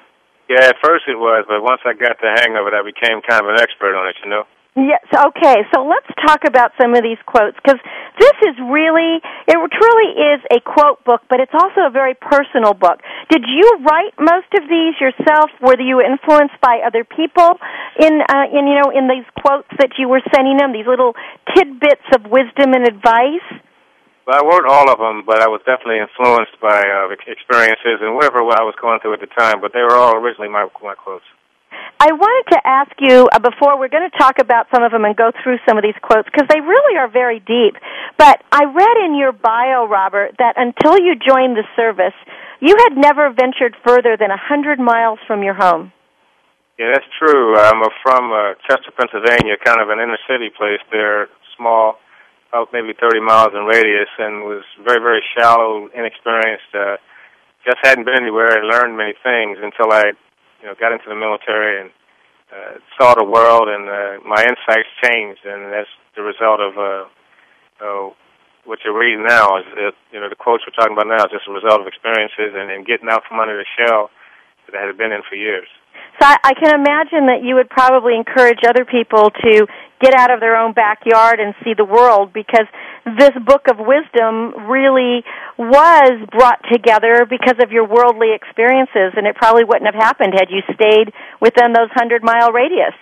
Yeah, 0.48 0.70
at 0.70 0.78
first 0.84 1.10
it 1.10 1.18
was, 1.18 1.44
but 1.50 1.64
once 1.64 1.82
I 1.86 1.94
got 1.94 2.22
the 2.22 2.30
hang 2.30 2.54
of 2.56 2.68
it, 2.70 2.74
I 2.78 2.86
became 2.86 3.20
kind 3.26 3.42
of 3.42 3.50
an 3.50 3.60
expert 3.60 3.98
on 3.98 4.08
it. 4.08 4.16
You 4.24 4.30
know. 4.30 4.44
Yes. 4.76 5.08
Okay. 5.08 5.64
So 5.72 5.88
let's 5.88 6.08
talk 6.28 6.44
about 6.44 6.76
some 6.76 6.96
of 6.96 7.02
these 7.02 7.20
quotes 7.26 7.56
because 7.56 7.80
this 8.20 8.36
is 8.52 8.56
really, 8.60 9.24
it 9.48 9.56
truly 9.56 10.10
is 10.36 10.44
a 10.52 10.60
quote 10.60 11.00
book, 11.08 11.24
but 11.32 11.40
it's 11.40 11.56
also 11.56 11.88
a 11.88 11.90
very 11.90 12.14
personal 12.14 12.76
book. 12.76 13.00
Did 13.32 13.48
you 13.48 13.80
write 13.88 14.12
most 14.20 14.52
of 14.52 14.68
these 14.68 15.00
yourself? 15.00 15.48
Were 15.64 15.80
you 15.80 16.04
influenced 16.04 16.60
by 16.60 16.84
other 16.84 17.08
people 17.08 17.56
in, 18.04 18.20
uh, 18.28 18.52
in 18.52 18.68
you 18.68 18.76
know, 18.76 18.92
in 18.92 19.08
these 19.08 19.24
quotes 19.40 19.72
that 19.80 19.96
you 19.98 20.12
were 20.12 20.22
sending 20.36 20.58
them? 20.60 20.76
These 20.76 20.88
little 20.92 21.16
tidbits 21.56 22.08
of 22.12 22.28
wisdom 22.28 22.76
and 22.76 22.84
advice. 22.84 23.48
Well, 24.28 24.36
I 24.36 24.44
wrote 24.44 24.68
all 24.68 24.92
of 24.92 25.00
them, 25.00 25.24
but 25.24 25.40
I 25.40 25.48
was 25.48 25.62
definitely 25.64 26.04
influenced 26.04 26.60
by 26.60 26.84
uh, 26.84 27.16
experiences 27.32 28.04
and 28.04 28.16
whatever 28.16 28.44
I 28.44 28.68
was 28.68 28.76
going 28.82 29.00
through 29.00 29.14
at 29.14 29.24
the 29.24 29.32
time. 29.40 29.62
But 29.62 29.72
they 29.72 29.88
were 29.88 29.96
all 29.96 30.18
originally 30.20 30.50
my 30.50 30.68
my 30.84 30.96
quotes. 30.96 31.24
I 32.00 32.12
wanted 32.12 32.56
to 32.56 32.60
ask 32.66 32.92
you 33.00 33.28
uh, 33.32 33.40
before 33.40 33.80
we're 33.80 33.90
going 33.90 34.10
to 34.10 34.18
talk 34.18 34.40
about 34.40 34.68
some 34.74 34.84
of 34.84 34.92
them 34.92 35.06
and 35.06 35.16
go 35.16 35.32
through 35.44 35.58
some 35.68 35.78
of 35.78 35.84
these 35.84 35.98
quotes 36.02 36.28
because 36.30 36.48
they 36.50 36.60
really 36.60 36.98
are 36.98 37.08
very 37.08 37.40
deep. 37.40 37.76
But 38.18 38.44
I 38.52 38.66
read 38.66 38.98
in 39.06 39.16
your 39.16 39.32
bio, 39.32 39.88
Robert, 39.88 40.36
that 40.40 40.56
until 40.58 41.00
you 41.00 41.16
joined 41.16 41.58
the 41.58 41.64
service, 41.76 42.16
you 42.60 42.76
had 42.78 42.98
never 42.98 43.32
ventured 43.32 43.76
further 43.86 44.18
than 44.18 44.32
a 44.32 44.38
hundred 44.38 44.80
miles 44.80 45.20
from 45.28 45.44
your 45.44 45.54
home. 45.56 45.92
Yeah, 46.78 46.92
that's 46.92 47.08
true. 47.18 47.56
I'm 47.56 47.80
from 48.04 48.32
uh, 48.32 48.60
Chester, 48.68 48.92
Pennsylvania, 49.00 49.56
kind 49.64 49.80
of 49.80 49.88
an 49.90 50.00
inner 50.00 50.20
city 50.28 50.52
place 50.52 50.84
there, 50.92 51.30
small, 51.56 51.96
about 52.50 52.68
maybe 52.74 52.92
30 53.00 53.22
miles 53.22 53.56
in 53.56 53.64
radius, 53.64 54.12
and 54.20 54.44
was 54.44 54.64
very, 54.84 55.00
very 55.00 55.24
shallow, 55.38 55.88
inexperienced. 55.96 56.68
Uh, 56.76 56.98
just 57.64 57.78
hadn't 57.82 58.06
been 58.06 58.16
anywhere 58.20 58.60
and 58.60 58.68
learned 58.68 58.98
many 58.98 59.14
things 59.24 59.58
until 59.64 59.92
I, 59.92 60.12
you 60.62 60.68
know, 60.68 60.76
got 60.80 60.92
into 60.92 61.08
the 61.08 61.16
military 61.16 61.82
and 61.82 61.90
uh, 62.52 62.78
saw 62.98 63.14
the 63.16 63.26
world, 63.26 63.68
and 63.68 63.90
uh, 63.90 64.22
my 64.24 64.42
insights 64.44 64.90
changed, 65.04 65.42
and 65.46 65.74
that's 65.74 65.90
the 66.16 66.22
result 66.22 66.62
of 66.62 66.74
uh, 66.78 67.04
uh, 67.82 68.06
what 68.64 68.80
you're 68.86 68.98
reading 68.98 69.26
now. 69.26 69.58
Is 69.58 69.66
uh, 69.74 69.92
you 70.12 70.20
know 70.20 70.30
the 70.30 70.38
quotes 70.38 70.64
we're 70.64 70.78
talking 70.78 70.94
about 70.94 71.10
now 71.10 71.26
is 71.26 71.34
just 71.34 71.50
a 71.50 71.54
result 71.54 71.82
of 71.82 71.88
experiences 71.88 72.54
and, 72.54 72.72
and 72.72 72.86
getting 72.86 73.10
out 73.10 73.24
from 73.28 73.40
under 73.40 73.58
the 73.58 73.68
shell 73.78 74.10
that 74.70 74.78
I 74.78 74.86
had 74.86 74.98
been 74.98 75.12
in 75.12 75.22
for 75.28 75.36
years. 75.36 75.68
So 76.22 76.28
I, 76.28 76.38
I 76.44 76.54
can 76.54 76.74
imagine 76.74 77.28
that 77.28 77.44
you 77.44 77.56
would 77.56 77.70
probably 77.70 78.16
encourage 78.16 78.64
other 78.64 78.86
people 78.86 79.30
to 79.30 79.68
get 80.00 80.14
out 80.16 80.32
of 80.32 80.40
their 80.40 80.56
own 80.56 80.74
backyard 80.74 81.40
and 81.40 81.54
see 81.64 81.74
the 81.74 81.86
world 81.86 82.32
because 82.34 82.68
this 83.06 83.32
book 83.46 83.70
of 83.70 83.78
wisdom 83.78 84.66
really 84.66 85.22
was 85.58 86.18
brought 86.34 86.60
together 86.74 87.26
because 87.30 87.62
of 87.62 87.72
your 87.72 87.86
worldly 87.88 88.34
experiences 88.34 89.14
and 89.16 89.30
it 89.30 89.36
probably 89.36 89.64
wouldn't 89.64 89.86
have 89.86 89.96
happened 89.98 90.34
had 90.34 90.50
you 90.50 90.66
stayed 90.74 91.14
within 91.40 91.74
those 91.74 91.90
hundred 91.94 92.24
mile 92.24 92.52
radius. 92.52 92.98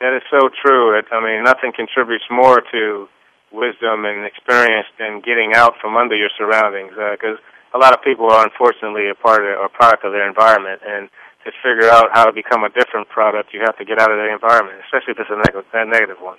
That 0.00 0.16
is 0.16 0.24
so 0.32 0.48
true. 0.64 0.96
I 0.96 1.20
mean, 1.20 1.44
nothing 1.44 1.72
contributes 1.76 2.24
more 2.30 2.62
to 2.72 3.08
wisdom 3.52 4.04
and 4.04 4.24
experience 4.24 4.88
than 4.98 5.20
getting 5.20 5.52
out 5.54 5.74
from 5.80 5.96
under 5.96 6.16
your 6.16 6.30
surroundings. 6.36 6.92
Uh, 6.96 7.12
because 7.12 7.36
a 7.74 7.78
lot 7.78 7.92
of 7.92 8.02
people 8.02 8.30
are 8.30 8.42
unfortunately 8.42 9.10
a 9.10 9.14
part 9.14 9.44
of, 9.44 9.60
or 9.60 9.68
product 9.68 10.04
of 10.04 10.12
their 10.12 10.26
environment, 10.26 10.80
and 10.86 11.10
to 11.44 11.52
figure 11.60 11.90
out 11.90 12.08
how 12.14 12.24
to 12.24 12.32
become 12.32 12.64
a 12.64 12.70
different 12.70 13.08
product, 13.08 13.52
you 13.52 13.60
have 13.60 13.76
to 13.76 13.84
get 13.84 14.00
out 14.00 14.10
of 14.10 14.16
the 14.16 14.32
environment, 14.32 14.80
especially 14.88 15.12
if 15.12 15.20
it's 15.20 15.30
a, 15.30 15.36
neg- 15.36 15.64
a 15.74 15.84
negative 15.84 16.16
one. 16.20 16.38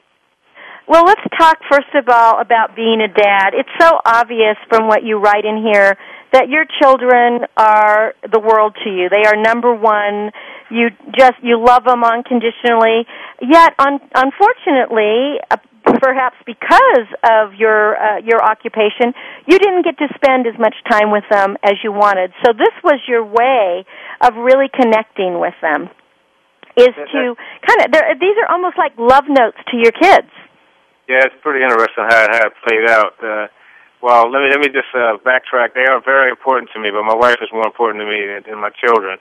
Well, 0.88 1.04
let's 1.04 1.22
talk 1.38 1.58
first 1.70 1.90
of 1.96 2.08
all 2.10 2.40
about 2.40 2.76
being 2.76 3.02
a 3.02 3.08
dad. 3.08 3.58
It's 3.58 3.70
so 3.80 3.98
obvious 4.06 4.56
from 4.70 4.88
what 4.88 5.04
you 5.04 5.18
write 5.18 5.44
in 5.44 5.58
here 5.58 5.98
that 6.32 6.48
your 6.48 6.66
children 6.82 7.48
are 7.58 8.14
the 8.22 8.40
world 8.40 8.76
to 8.84 8.90
you. 8.90 9.10
They 9.10 9.26
are 9.26 9.36
number 9.36 9.74
one. 9.74 10.30
You 10.70 10.90
just 11.18 11.42
you 11.42 11.58
love 11.58 11.86
them 11.86 12.04
unconditionally. 12.04 13.08
Yet, 13.42 13.74
un- 13.80 14.04
unfortunately, 14.14 15.42
uh, 15.50 15.58
perhaps 16.02 16.38
because 16.46 17.10
of 17.24 17.58
your 17.58 17.98
uh, 17.98 18.20
your 18.22 18.44
occupation, 18.44 19.18
you 19.48 19.58
didn't 19.58 19.86
get 19.86 19.98
to 19.98 20.08
spend 20.14 20.46
as 20.46 20.58
much 20.60 20.76
time 20.90 21.10
with 21.10 21.26
them 21.32 21.58
as 21.64 21.82
you 21.84 21.92
wanted. 21.94 22.30
So 22.46 22.54
this 22.54 22.74
was 22.84 23.00
your 23.08 23.26
way 23.26 23.86
of 24.22 24.36
really 24.36 24.70
connecting 24.70 25.40
with 25.40 25.56
them. 25.62 25.90
Is 26.78 26.94
to 26.94 27.36
kind 27.66 27.80
of 27.88 28.20
these 28.20 28.36
are 28.44 28.52
almost 28.52 28.78
like 28.78 28.92
love 29.00 29.24
notes 29.30 29.58
to 29.72 29.78
your 29.78 29.94
kids. 29.94 30.30
Yeah, 31.08 31.22
it's 31.26 31.38
pretty 31.42 31.62
interesting 31.62 32.06
how, 32.10 32.26
it, 32.26 32.32
how 32.34 32.48
it 32.50 32.56
played 32.66 32.90
out. 32.90 33.14
Uh, 33.22 33.48
well, 34.02 34.30
let 34.30 34.42
me 34.42 34.50
let 34.54 34.60
me 34.62 34.70
just 34.70 34.90
uh, 34.94 35.18
backtrack. 35.22 35.74
They 35.74 35.86
are 35.86 36.02
very 36.02 36.30
important 36.30 36.70
to 36.74 36.80
me, 36.80 36.90
but 36.90 37.04
my 37.04 37.16
wife 37.16 37.38
is 37.42 37.50
more 37.54 37.66
important 37.66 38.02
to 38.02 38.08
me 38.10 38.26
than, 38.26 38.44
than 38.46 38.60
my 38.62 38.70
children. 38.78 39.18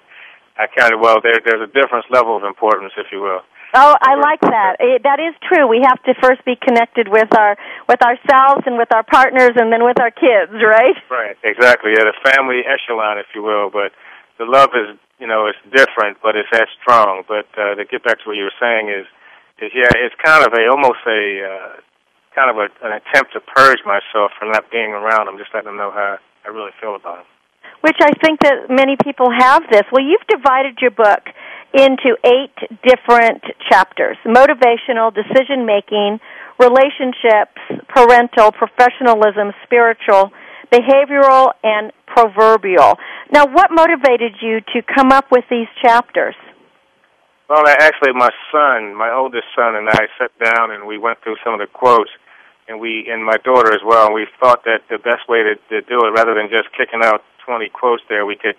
I 0.57 0.67
kind 0.69 0.95
of 0.95 1.01
well, 1.01 1.21
there, 1.23 1.41
there's 1.45 1.63
a 1.63 1.73
different 1.73 2.07
level 2.11 2.37
of 2.37 2.45
importance, 2.45 2.93
if 2.97 3.09
you 3.13 3.21
will. 3.21 3.43
Oh, 3.75 3.97
I 4.01 4.15
like 4.15 4.41
that. 4.41 4.77
It, 4.79 5.03
that 5.03 5.19
is 5.19 5.35
true. 5.43 5.67
We 5.67 5.83
have 5.83 5.99
to 6.07 6.15
first 6.23 6.45
be 6.47 6.55
connected 6.55 7.09
with 7.11 7.27
our 7.37 7.59
with 7.89 8.01
ourselves 8.01 8.63
and 8.67 8.79
with 8.79 8.93
our 8.95 9.03
partners, 9.03 9.59
and 9.59 9.73
then 9.73 9.85
with 9.85 9.99
our 10.01 10.13
kids, 10.15 10.55
right? 10.63 10.95
Right. 11.11 11.37
Exactly. 11.43 11.93
Yeah, 11.99 12.07
the 12.07 12.15
family 12.23 12.63
echelon, 12.63 13.19
if 13.19 13.27
you 13.35 13.43
will. 13.43 13.71
But 13.71 13.91
the 14.39 14.47
love 14.47 14.71
is, 14.79 14.97
you 15.19 15.27
know, 15.27 15.51
it's 15.51 15.59
different, 15.75 16.23
but 16.23 16.37
it's 16.37 16.49
as 16.55 16.71
strong. 16.81 17.25
But 17.27 17.51
uh, 17.59 17.75
to 17.75 17.85
get 17.85 18.05
back 18.05 18.23
to 18.23 18.25
what 18.31 18.37
you 18.37 18.45
were 18.47 18.59
saying 18.63 18.89
is, 18.89 19.07
yeah, 19.61 19.91
it's 20.03 20.15
kind 20.25 20.45
of 20.45 20.53
a 20.53 20.67
almost 20.71 21.03
a 21.07 21.23
uh, 21.47 21.73
kind 22.35 22.51
of 22.51 22.57
a, 22.59 22.67
an 22.87 22.99
attempt 22.99 23.33
to 23.33 23.41
purge 23.41 23.79
myself 23.87 24.33
from 24.39 24.51
not 24.51 24.71
being 24.71 24.91
around 24.91 25.27
them, 25.27 25.39
just 25.39 25.55
letting 25.55 25.71
them 25.71 25.77
know 25.77 25.91
how 25.91 26.19
I 26.45 26.49
really 26.49 26.73
feel 26.81 26.97
about 26.97 27.23
them. 27.23 27.31
Which 27.81 27.99
I 28.01 28.11
think 28.25 28.41
that 28.41 28.71
many 28.71 28.97
people 28.97 29.29
have 29.31 29.63
this. 29.71 29.83
Well, 29.93 30.03
you've 30.03 30.27
divided 30.27 30.79
your 30.81 30.91
book 30.91 31.23
into 31.75 32.17
eight 32.25 32.55
different 32.83 33.43
chapters 33.71 34.17
motivational, 34.27 35.15
decision 35.15 35.67
making, 35.67 36.19
relationships, 36.59 37.59
parental, 37.89 38.53
professionalism, 38.53 39.53
spiritual, 39.65 40.31
behavioral, 40.73 41.53
and 41.63 41.93
proverbial. 42.07 42.95
Now, 43.31 43.47
what 43.47 43.71
motivated 43.71 44.35
you 44.41 44.61
to 44.75 44.83
come 44.83 45.11
up 45.13 45.27
with 45.31 45.45
these 45.51 45.69
chapters? 45.83 46.35
Well, 47.49 47.67
actually, 47.69 48.13
my 48.15 48.31
son, 48.51 48.95
my 48.95 49.13
oldest 49.13 49.45
son, 49.55 49.77
and 49.77 49.89
I 49.89 50.09
sat 50.19 50.33
down 50.43 50.71
and 50.71 50.87
we 50.87 50.97
went 50.97 51.21
through 51.23 51.37
some 51.45 51.53
of 51.53 51.61
the 51.61 51.67
quotes, 51.67 52.11
and 52.69 52.81
we 52.81 53.07
and 53.11 53.25
my 53.25 53.37
daughter 53.45 53.73
as 53.73 53.85
well. 53.85 54.07
And 54.07 54.15
we 54.15 54.27
thought 54.41 54.65
that 54.65 54.81
the 54.89 54.97
best 54.97 55.29
way 55.29 55.43
to, 55.43 55.55
to 55.69 55.83
do 55.83 56.01
it, 56.09 56.17
rather 56.17 56.35
than 56.35 56.49
just 56.49 56.73
kicking 56.73 57.05
out 57.05 57.23
20 57.45 57.69
quotes 57.69 58.03
there, 58.09 58.25
we 58.25 58.37
could 58.37 58.57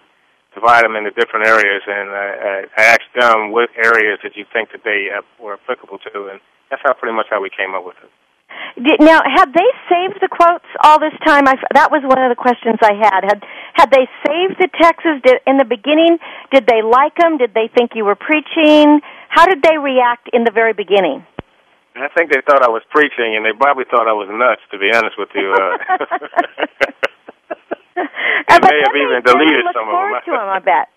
divide 0.54 0.86
them 0.86 0.96
into 0.96 1.12
different 1.12 1.48
areas, 1.48 1.82
and 1.86 2.10
I, 2.12 2.66
I 2.78 2.84
asked 2.96 3.12
them 3.14 3.52
what 3.52 3.70
areas 3.76 4.20
did 4.22 4.34
you 4.36 4.46
think 4.54 4.72
that 4.72 4.84
they 4.86 5.10
uh, 5.12 5.22
were 5.42 5.54
applicable 5.54 6.00
to, 6.00 6.30
and 6.30 6.40
that's 6.70 6.82
how 6.86 6.94
pretty 6.94 7.16
much 7.16 7.28
how 7.30 7.42
we 7.42 7.50
came 7.50 7.76
up 7.76 7.86
with 7.86 7.98
it. 8.02 8.10
Now, 9.00 9.24
had 9.24 9.54
they 9.56 9.70
saved 9.88 10.20
the 10.20 10.28
quotes 10.28 10.68
all 10.84 11.00
this 11.00 11.16
time? 11.24 11.48
I, 11.48 11.56
that 11.74 11.92
was 11.92 12.04
one 12.04 12.20
of 12.20 12.28
the 12.28 12.36
questions 12.36 12.76
I 12.84 12.92
had. 12.92 13.24
Had 13.24 13.40
had 13.74 13.88
they 13.92 14.04
saved 14.28 14.60
the 14.60 14.68
texts 14.68 15.08
did, 15.24 15.40
in 15.48 15.56
the 15.56 15.64
beginning? 15.64 16.20
Did 16.52 16.68
they 16.68 16.84
like 16.84 17.16
them? 17.16 17.38
Did 17.38 17.54
they 17.56 17.72
think 17.72 17.96
you 17.96 18.04
were 18.04 18.20
preaching? 18.20 19.00
How 19.30 19.48
did 19.48 19.64
they 19.64 19.80
react 19.80 20.28
in 20.34 20.44
the 20.44 20.52
very 20.52 20.74
beginning? 20.74 21.24
I 21.96 22.12
think 22.12 22.32
they 22.32 22.44
thought 22.44 22.60
I 22.60 22.68
was 22.68 22.84
preaching, 22.92 23.40
and 23.40 23.48
they 23.48 23.56
probably 23.56 23.88
thought 23.88 24.12
I 24.12 24.16
was 24.16 24.28
nuts. 24.28 24.60
To 24.72 24.78
be 24.78 24.92
honest 24.92 25.16
with 25.16 25.32
you, 25.32 25.48
uh, 25.56 25.80
they 27.96 28.60
may 28.60 28.80
have 28.84 28.96
even 29.00 29.24
deleted 29.24 29.64
some 29.72 29.88
of 29.88 29.96
them. 29.96 30.20
to 30.28 30.32
them, 30.36 30.50
I 30.52 30.60
bet. 30.60 30.92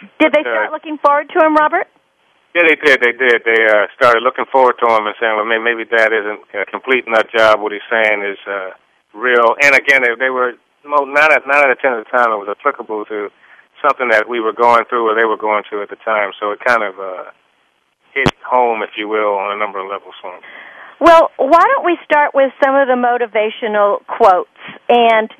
Did 0.20 0.32
they 0.32 0.40
start 0.40 0.72
looking 0.72 0.96
forward 1.04 1.28
to 1.36 1.44
him, 1.44 1.52
Robert? 1.56 1.92
Yeah, 2.54 2.66
they 2.66 2.74
did. 2.74 2.98
They 2.98 3.14
did. 3.14 3.42
They 3.46 3.60
uh, 3.70 3.86
started 3.94 4.22
looking 4.26 4.46
forward 4.50 4.74
to 4.82 4.86
him 4.90 5.06
and 5.06 5.14
saying, 5.22 5.36
"Well, 5.38 5.46
maybe, 5.46 5.62
maybe 5.62 5.84
that 5.94 6.10
isn't 6.10 6.40
a 6.54 6.66
complete 6.66 7.06
nut 7.06 7.30
job. 7.30 7.62
What 7.62 7.70
he's 7.70 7.86
saying 7.86 8.26
is 8.26 8.38
uh, 8.46 8.74
real." 9.14 9.54
And 9.62 9.74
again, 9.78 10.02
they, 10.02 10.18
they 10.18 10.30
were 10.30 10.58
mo- 10.82 11.06
nine 11.06 11.30
out 11.30 11.46
nine 11.46 11.62
out 11.62 11.70
of 11.70 11.78
ten 11.78 11.94
of 11.94 12.02
the 12.02 12.10
time 12.10 12.34
it 12.34 12.42
was 12.42 12.50
applicable 12.50 13.04
to 13.06 13.30
something 13.82 14.08
that 14.10 14.28
we 14.28 14.40
were 14.40 14.52
going 14.52 14.84
through 14.90 15.08
or 15.08 15.14
they 15.14 15.24
were 15.24 15.38
going 15.38 15.62
through 15.68 15.82
at 15.82 15.90
the 15.90 16.00
time. 16.04 16.32
So 16.38 16.50
it 16.50 16.60
kind 16.66 16.82
of 16.82 16.98
uh, 16.98 17.30
hit 18.12 18.28
home, 18.44 18.82
if 18.82 18.90
you 18.96 19.08
will, 19.08 19.38
on 19.38 19.54
a 19.54 19.58
number 19.58 19.78
of 19.78 19.88
levels 19.88 20.14
for 20.20 20.34
him. 20.34 20.42
Well, 21.00 21.30
why 21.38 21.64
don't 21.64 21.86
we 21.86 21.96
start 22.04 22.34
with 22.34 22.52
some 22.62 22.74
of 22.76 22.86
the 22.88 22.98
motivational 22.98 24.04
quotes? 24.04 24.50
And 24.88 25.30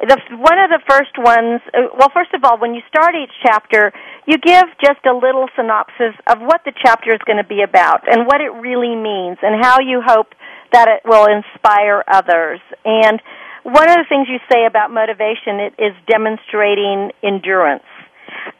the 0.00 0.16
one 0.36 0.58
of 0.58 0.70
the 0.70 0.80
first 0.88 1.16
ones. 1.18 1.60
Uh, 1.74 1.90
well, 1.98 2.10
first 2.14 2.32
of 2.34 2.44
all, 2.44 2.58
when 2.58 2.74
you 2.74 2.82
start 2.88 3.14
each 3.14 3.34
chapter, 3.42 3.92
you 4.26 4.38
give 4.38 4.64
just 4.84 5.04
a 5.06 5.14
little 5.14 5.48
synopsis 5.56 6.14
of 6.26 6.38
what 6.40 6.62
the 6.64 6.72
chapter 6.84 7.12
is 7.12 7.20
going 7.26 7.38
to 7.38 7.48
be 7.48 7.62
about 7.62 8.06
and 8.10 8.26
what 8.26 8.40
it 8.40 8.50
really 8.62 8.94
means, 8.94 9.38
and 9.42 9.64
how 9.64 9.80
you 9.80 10.00
hope 10.04 10.34
that 10.72 10.86
it 10.88 11.02
will 11.08 11.26
inspire 11.26 12.04
others. 12.06 12.60
And 12.84 13.20
one 13.64 13.88
of 13.90 13.96
the 13.96 14.06
things 14.08 14.28
you 14.28 14.38
say 14.50 14.66
about 14.66 14.90
motivation 14.90 15.60
it 15.60 15.74
is 15.78 15.92
demonstrating 16.06 17.10
endurance. 17.22 17.88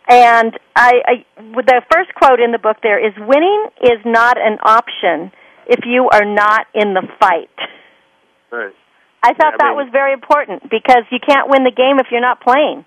And 0.09 0.59
I, 0.75 0.93
I, 1.05 1.15
the 1.37 1.83
first 1.93 2.15
quote 2.15 2.41
in 2.41 2.53
the 2.53 2.59
book 2.59 2.79
there 2.83 2.99
is, 2.99 3.13
"Winning 3.19 3.67
is 3.83 4.01
not 4.05 4.39
an 4.39 4.59
option 4.65 5.31
if 5.67 5.85
you 5.85 6.09
are 6.11 6.25
not 6.25 6.67
in 6.75 6.95
the 6.95 7.07
fight." 7.21 7.51
Right. 8.51 8.75
I 9.23 9.35
thought 9.35 9.55
Yeah, 9.59 9.61
I 9.61 9.65
that 9.67 9.75
mean- 9.77 9.85
was 9.87 9.89
very 9.93 10.13
important 10.13 10.63
because 10.71 11.03
you 11.11 11.19
can't 11.21 11.49
win 11.49 11.65
the 11.65 11.75
game 11.75 11.99
if 11.99 12.07
you're 12.11 12.21
not 12.25 12.41
playing. 12.41 12.85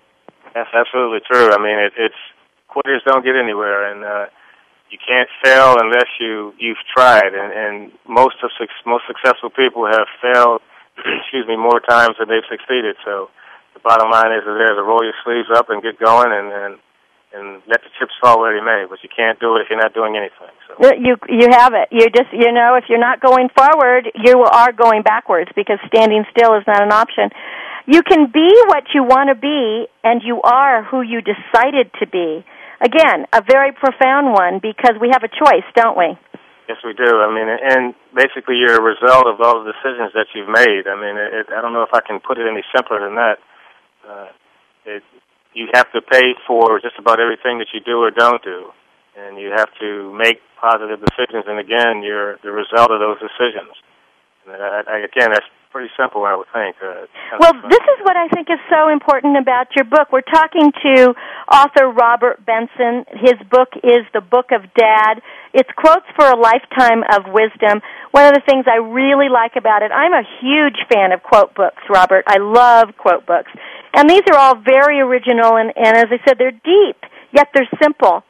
That's 0.54 0.72
absolutely 0.72 1.20
true. 1.24 1.48
I 1.52 1.58
mean, 1.58 1.78
it, 1.78 1.92
it's 1.96 2.20
quitters 2.68 3.02
don't 3.06 3.24
get 3.24 3.36
anywhere, 3.36 3.88
and 3.90 4.04
uh, 4.04 4.26
you 4.90 4.98
can't 5.00 5.28
fail 5.44 5.76
unless 5.80 6.08
you 6.20 6.52
you've 6.58 6.80
tried. 6.94 7.32
And, 7.32 7.52
and 7.52 7.74
most 8.08 8.36
of 8.44 8.50
suc 8.60 8.68
most 8.84 9.04
successful 9.06 9.48
people 9.50 9.86
have 9.86 10.06
failed. 10.20 10.60
excuse 11.20 11.48
me, 11.48 11.56
more 11.56 11.80
times 11.80 12.16
than 12.20 12.28
they've 12.28 12.44
succeeded. 12.52 12.96
So 13.04 13.30
the 13.72 13.80
bottom 13.80 14.10
line 14.12 14.32
is, 14.36 14.44
is 14.44 14.56
there 14.60 14.76
to 14.76 14.82
roll 14.84 15.00
your 15.02 15.16
sleeves 15.24 15.48
up 15.56 15.70
and 15.70 15.80
get 15.82 15.98
going, 15.98 16.28
and 16.32 16.52
and 16.52 16.72
and 17.34 17.62
let 17.66 17.80
the 17.82 17.90
chips 17.98 18.12
fall 18.20 18.40
where 18.40 18.52
they 18.52 18.64
may. 18.64 18.84
But 18.88 19.00
you 19.02 19.08
can't 19.08 19.40
do 19.40 19.56
it 19.56 19.64
if 19.64 19.70
you're 19.70 19.80
not 19.80 19.94
doing 19.94 20.16
anything. 20.16 20.52
So 20.68 20.92
You 20.94 21.16
you 21.28 21.48
have 21.50 21.72
it. 21.74 21.88
You 21.90 22.08
just 22.10 22.32
you 22.32 22.52
know 22.52 22.76
if 22.76 22.84
you're 22.88 23.02
not 23.02 23.20
going 23.20 23.48
forward, 23.50 24.10
you 24.14 24.42
are 24.42 24.72
going 24.72 25.02
backwards 25.02 25.50
because 25.56 25.78
standing 25.86 26.24
still 26.30 26.54
is 26.56 26.64
not 26.66 26.82
an 26.82 26.92
option. 26.92 27.30
You 27.86 28.02
can 28.02 28.30
be 28.30 28.48
what 28.70 28.84
you 28.94 29.02
want 29.02 29.28
to 29.28 29.34
be, 29.34 29.88
and 30.04 30.22
you 30.22 30.40
are 30.42 30.84
who 30.84 31.02
you 31.02 31.20
decided 31.20 31.90
to 31.98 32.06
be. 32.06 32.44
Again, 32.80 33.26
a 33.32 33.42
very 33.42 33.72
profound 33.72 34.32
one 34.32 34.58
because 34.62 34.94
we 35.00 35.10
have 35.10 35.22
a 35.22 35.30
choice, 35.30 35.66
don't 35.74 35.96
we? 35.98 36.18
Yes, 36.68 36.78
we 36.84 36.94
do. 36.94 37.18
I 37.18 37.26
mean, 37.26 37.50
and 37.50 37.94
basically, 38.14 38.56
you're 38.58 38.78
a 38.78 38.82
result 38.82 39.26
of 39.26 39.40
all 39.40 39.62
the 39.64 39.72
decisions 39.72 40.14
that 40.14 40.30
you've 40.34 40.48
made. 40.48 40.86
I 40.86 40.94
mean, 40.94 41.18
it, 41.18 41.46
I 41.50 41.60
don't 41.60 41.72
know 41.72 41.82
if 41.82 41.92
I 41.92 42.00
can 42.00 42.20
put 42.20 42.38
it 42.38 42.46
any 42.46 42.62
simpler 42.74 43.02
than 43.02 43.14
that. 43.16 43.36
Uh, 44.06 44.26
it, 44.86 45.02
you 45.54 45.68
have 45.74 45.90
to 45.92 46.00
pay 46.00 46.34
for 46.46 46.80
just 46.80 46.96
about 46.98 47.20
everything 47.20 47.58
that 47.58 47.68
you 47.74 47.80
do 47.80 47.98
or 48.02 48.10
don't 48.10 48.42
do, 48.42 48.70
and 49.16 49.38
you 49.38 49.50
have 49.54 49.68
to 49.80 50.12
make 50.14 50.40
positive 50.60 51.00
decisions. 51.00 51.44
And 51.46 51.58
again, 51.58 52.02
you're 52.02 52.38
the 52.42 52.52
result 52.52 52.90
of 52.90 53.00
those 53.00 53.18
decisions. 53.20 53.74
And 54.46 54.54
I, 54.56 54.82
I, 54.88 54.98
again, 55.06 55.30
that's 55.30 55.46
pretty 55.70 55.90
simple, 55.96 56.24
I 56.24 56.36
would 56.36 56.46
think. 56.52 56.76
Uh, 56.84 57.08
Well, 57.40 57.54
this 57.64 57.80
is 57.80 57.98
what 58.04 58.16
I 58.16 58.28
think 58.28 58.50
is 58.50 58.60
so 58.68 58.92
important 58.92 59.38
about 59.38 59.72
your 59.74 59.84
book. 59.86 60.12
We're 60.12 60.20
talking 60.20 60.70
to 60.70 61.14
author 61.50 61.88
Robert 61.88 62.44
Benson. 62.44 63.08
His 63.16 63.40
book 63.48 63.72
is 63.82 64.04
The 64.12 64.20
Book 64.20 64.52
of 64.52 64.68
Dad. 64.74 65.22
It's 65.54 65.70
quotes 65.76 66.04
for 66.14 66.28
a 66.28 66.36
lifetime 66.36 67.02
of 67.08 67.32
wisdom. 67.32 67.80
One 68.12 68.28
of 68.28 68.34
the 68.34 68.42
things 68.44 68.66
I 68.68 68.84
really 68.84 69.32
like 69.32 69.56
about 69.56 69.82
it, 69.82 69.90
I'm 69.90 70.12
a 70.12 70.24
huge 70.40 70.76
fan 70.92 71.12
of 71.12 71.22
quote 71.22 71.54
books, 71.54 71.80
Robert. 71.88 72.24
I 72.28 72.36
love 72.38 72.94
quote 72.98 73.24
books. 73.24 73.50
And 73.94 74.08
these 74.08 74.22
are 74.32 74.38
all 74.38 74.56
very 74.56 75.00
original 75.00 75.56
and, 75.56 75.72
and 75.76 75.96
as 75.96 76.06
I 76.10 76.18
said, 76.26 76.38
they're 76.38 76.50
deep, 76.64 76.96
yet 77.32 77.48
they're 77.54 77.68
simple. 77.82 78.22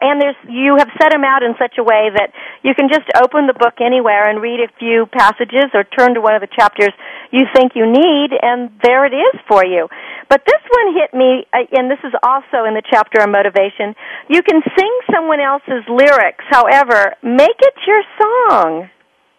And 0.00 0.22
there's 0.22 0.38
you 0.46 0.76
have 0.78 0.86
set 0.94 1.10
them 1.10 1.24
out 1.26 1.42
in 1.42 1.54
such 1.58 1.74
a 1.74 1.82
way 1.82 2.06
that 2.14 2.30
you 2.62 2.70
can 2.74 2.86
just 2.86 3.02
open 3.18 3.50
the 3.50 3.54
book 3.58 3.82
anywhere 3.82 4.30
and 4.30 4.38
read 4.40 4.62
a 4.62 4.70
few 4.78 5.06
passages 5.10 5.74
or 5.74 5.82
turn 5.82 6.14
to 6.14 6.20
one 6.22 6.38
of 6.38 6.40
the 6.40 6.46
chapters 6.54 6.94
you 7.34 7.46
think 7.50 7.72
you 7.74 7.82
need 7.82 8.30
and 8.30 8.70
there 8.86 9.02
it 9.06 9.14
is 9.14 9.34
for 9.50 9.66
you. 9.66 9.88
But 10.30 10.46
this 10.46 10.62
one 10.70 10.94
hit 10.94 11.10
me 11.18 11.46
uh, 11.50 11.66
and 11.74 11.90
this 11.90 11.98
is 12.06 12.14
also 12.22 12.62
in 12.62 12.78
the 12.78 12.82
chapter 12.86 13.18
on 13.22 13.32
motivation. 13.34 13.98
You 14.30 14.42
can 14.46 14.62
sing 14.78 14.92
someone 15.10 15.40
else's 15.40 15.82
lyrics 15.90 16.46
however 16.46 17.18
make 17.26 17.58
it 17.58 17.74
your 17.82 18.02
song. 18.22 18.86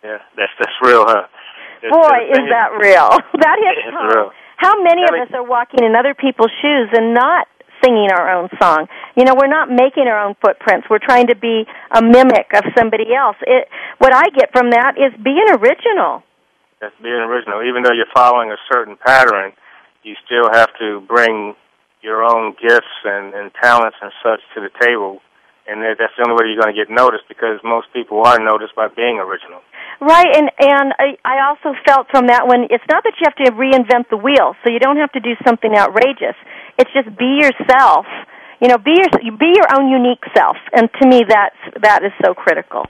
Yeah, 0.03 0.19
that's 0.35 0.51
that's 0.59 0.75
real, 0.83 1.07
huh? 1.07 1.23
Boy 1.87 2.19
is 2.35 2.43
that 2.51 2.75
real. 2.75 3.15
That 3.39 3.55
hits 3.63 3.87
It's 3.87 3.95
home. 3.95 4.11
real. 4.11 4.31
How 4.59 4.75
many 4.83 5.07
of 5.07 5.15
us 5.15 5.31
are 5.33 5.43
walking 5.43 5.87
in 5.87 5.95
other 5.95 6.13
people's 6.13 6.51
shoes 6.61 6.91
and 6.91 7.15
not 7.15 7.47
singing 7.79 8.11
our 8.11 8.27
own 8.35 8.49
song. 8.59 8.87
You 9.15 9.23
know, 9.23 9.35
we're 9.39 9.47
not 9.47 9.71
making 9.71 10.03
our 10.11 10.19
own 10.19 10.35
footprints. 10.43 10.87
We're 10.89 10.99
trying 10.99 11.27
to 11.27 11.35
be 11.35 11.63
a 11.91 12.01
mimic 12.03 12.51
of 12.53 12.63
somebody 12.77 13.15
else. 13.15 13.37
It 13.47 13.69
what 13.99 14.13
I 14.13 14.27
get 14.35 14.51
from 14.51 14.71
that 14.71 14.99
is 14.99 15.15
being 15.23 15.47
original. 15.47 16.23
That's 16.81 16.95
being 17.01 17.23
original. 17.23 17.63
Even 17.63 17.83
though 17.83 17.95
you're 17.95 18.11
following 18.13 18.51
a 18.51 18.59
certain 18.71 18.97
pattern, 18.99 19.53
you 20.03 20.15
still 20.25 20.51
have 20.51 20.69
to 20.79 20.99
bring 21.07 21.55
your 22.01 22.23
own 22.23 22.55
gifts 22.59 22.95
and, 23.03 23.33
and 23.33 23.51
talents 23.61 23.97
and 24.01 24.11
such 24.23 24.39
to 24.55 24.61
the 24.61 24.71
table. 24.79 25.19
And 25.67 25.83
that's 25.83 26.15
the 26.17 26.27
only 26.27 26.35
way 26.35 26.51
you're 26.51 26.61
going 26.61 26.73
to 26.73 26.79
get 26.79 26.89
noticed 26.89 27.27
because 27.27 27.59
most 27.63 27.87
people 27.93 28.23
are 28.25 28.39
noticed 28.39 28.75
by 28.75 28.87
being 28.87 29.19
original. 29.19 29.61
Right, 30.01 30.31
and 30.31 30.49
and 30.57 30.93
I, 30.97 31.19
I 31.25 31.49
also 31.49 31.75
felt 31.85 32.07
from 32.09 32.27
that 32.27 32.47
one 32.47 32.71
it's 32.71 32.83
not 32.89 33.03
that 33.03 33.13
you 33.19 33.27
have 33.27 33.35
to 33.43 33.51
reinvent 33.51 34.07
the 34.09 34.15
wheel, 34.15 34.55
so 34.63 34.71
you 34.71 34.79
don't 34.79 34.95
have 34.95 35.11
to 35.11 35.19
do 35.19 35.35
something 35.45 35.75
outrageous. 35.75 36.39
It's 36.77 36.91
just 36.95 37.11
be 37.17 37.43
yourself. 37.43 38.05
You 38.61 38.67
know, 38.67 38.77
be 38.77 38.95
your 38.95 39.11
be 39.35 39.51
your 39.51 39.67
own 39.75 39.91
unique 39.91 40.23
self. 40.35 40.55
And 40.71 40.89
to 41.01 41.07
me 41.07 41.23
that's 41.27 41.83
that 41.83 42.03
is 42.03 42.11
so 42.23 42.33
critical. 42.33 42.87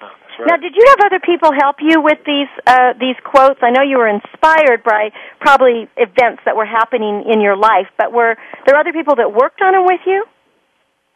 That's 0.00 0.48
Now, 0.48 0.56
did 0.56 0.76
you 0.76 0.84
have 0.92 1.08
other 1.08 1.20
people 1.20 1.52
help 1.56 1.76
you 1.80 2.00
with 2.00 2.18
these 2.24 2.52
uh, 2.66 2.92
these 3.00 3.16
quotes? 3.24 3.60
I 3.62 3.70
know 3.70 3.80
you 3.80 3.96
were 3.96 4.08
inspired 4.08 4.84
by 4.84 5.12
probably 5.40 5.88
events 5.96 6.44
that 6.44 6.56
were 6.56 6.68
happening 6.68 7.24
in 7.32 7.40
your 7.40 7.56
life, 7.56 7.88
but 7.96 8.12
were 8.12 8.36
there 8.66 8.76
other 8.76 8.92
people 8.92 9.16
that 9.16 9.32
worked 9.32 9.60
on 9.60 9.72
them 9.72 9.84
with 9.84 10.00
you? 10.04 10.24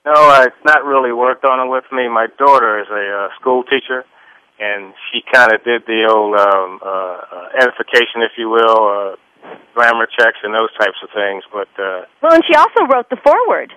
No, 0.04 0.12
uh, 0.12 0.44
it's 0.44 0.64
not 0.64 0.84
really 0.84 1.12
worked 1.12 1.44
on 1.44 1.66
it 1.66 1.70
with 1.70 1.84
me. 1.92 2.08
My 2.08 2.26
daughter 2.36 2.80
is 2.80 2.88
a 2.92 3.04
uh, 3.24 3.28
school 3.40 3.64
teacher, 3.64 4.04
and 4.58 4.94
she 5.10 5.20
kind 5.32 5.52
of 5.52 5.62
did 5.64 5.82
the 5.86 6.06
old 6.08 6.34
um, 6.38 6.78
uh, 6.82 6.88
uh, 6.88 7.48
edification, 7.62 8.22
if 8.22 8.32
you 8.38 8.48
will, 8.48 8.82
uh, 8.86 9.16
grammar 9.74 10.06
checks 10.06 10.38
and 10.42 10.54
those 10.54 10.70
types 10.78 10.96
of 11.02 11.10
things. 11.14 11.42
But 11.52 11.68
uh, 11.80 12.06
Well, 12.22 12.34
and 12.34 12.42
she 12.46 12.54
also 12.54 12.86
wrote 12.90 13.10
the 13.10 13.18
foreword. 13.22 13.72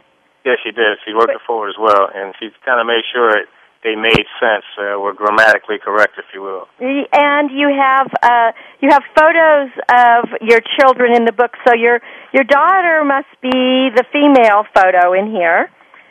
yeah, 0.46 0.54
she 0.64 0.72
did. 0.72 0.98
She 1.06 1.14
worked 1.14 1.34
the 1.34 1.40
forward 1.46 1.70
as 1.70 1.80
well, 1.80 2.10
and 2.14 2.34
she 2.40 2.50
kind 2.66 2.80
of 2.80 2.88
made 2.88 3.04
sure 3.12 3.30
it, 3.38 3.50
they 3.84 3.96
made 3.96 4.26
sense, 4.42 4.66
uh, 4.78 4.98
were 5.00 5.14
grammatically 5.14 5.78
correct, 5.78 6.18
if 6.18 6.26
you 6.34 6.42
will. 6.42 6.68
And 6.80 7.52
you 7.52 7.70
have 7.70 8.08
uh, 8.24 8.52
you 8.82 8.90
have 8.90 9.04
photos 9.16 9.70
of 9.94 10.30
your 10.42 10.62
children 10.80 11.16
in 11.16 11.26
the 11.26 11.32
book. 11.32 11.54
So 11.66 11.74
your 11.76 12.02
your 12.34 12.44
daughter 12.44 13.04
must 13.06 13.30
be 13.42 13.90
the 13.94 14.04
female 14.12 14.66
photo 14.74 15.14
in 15.14 15.30
here, 15.32 15.70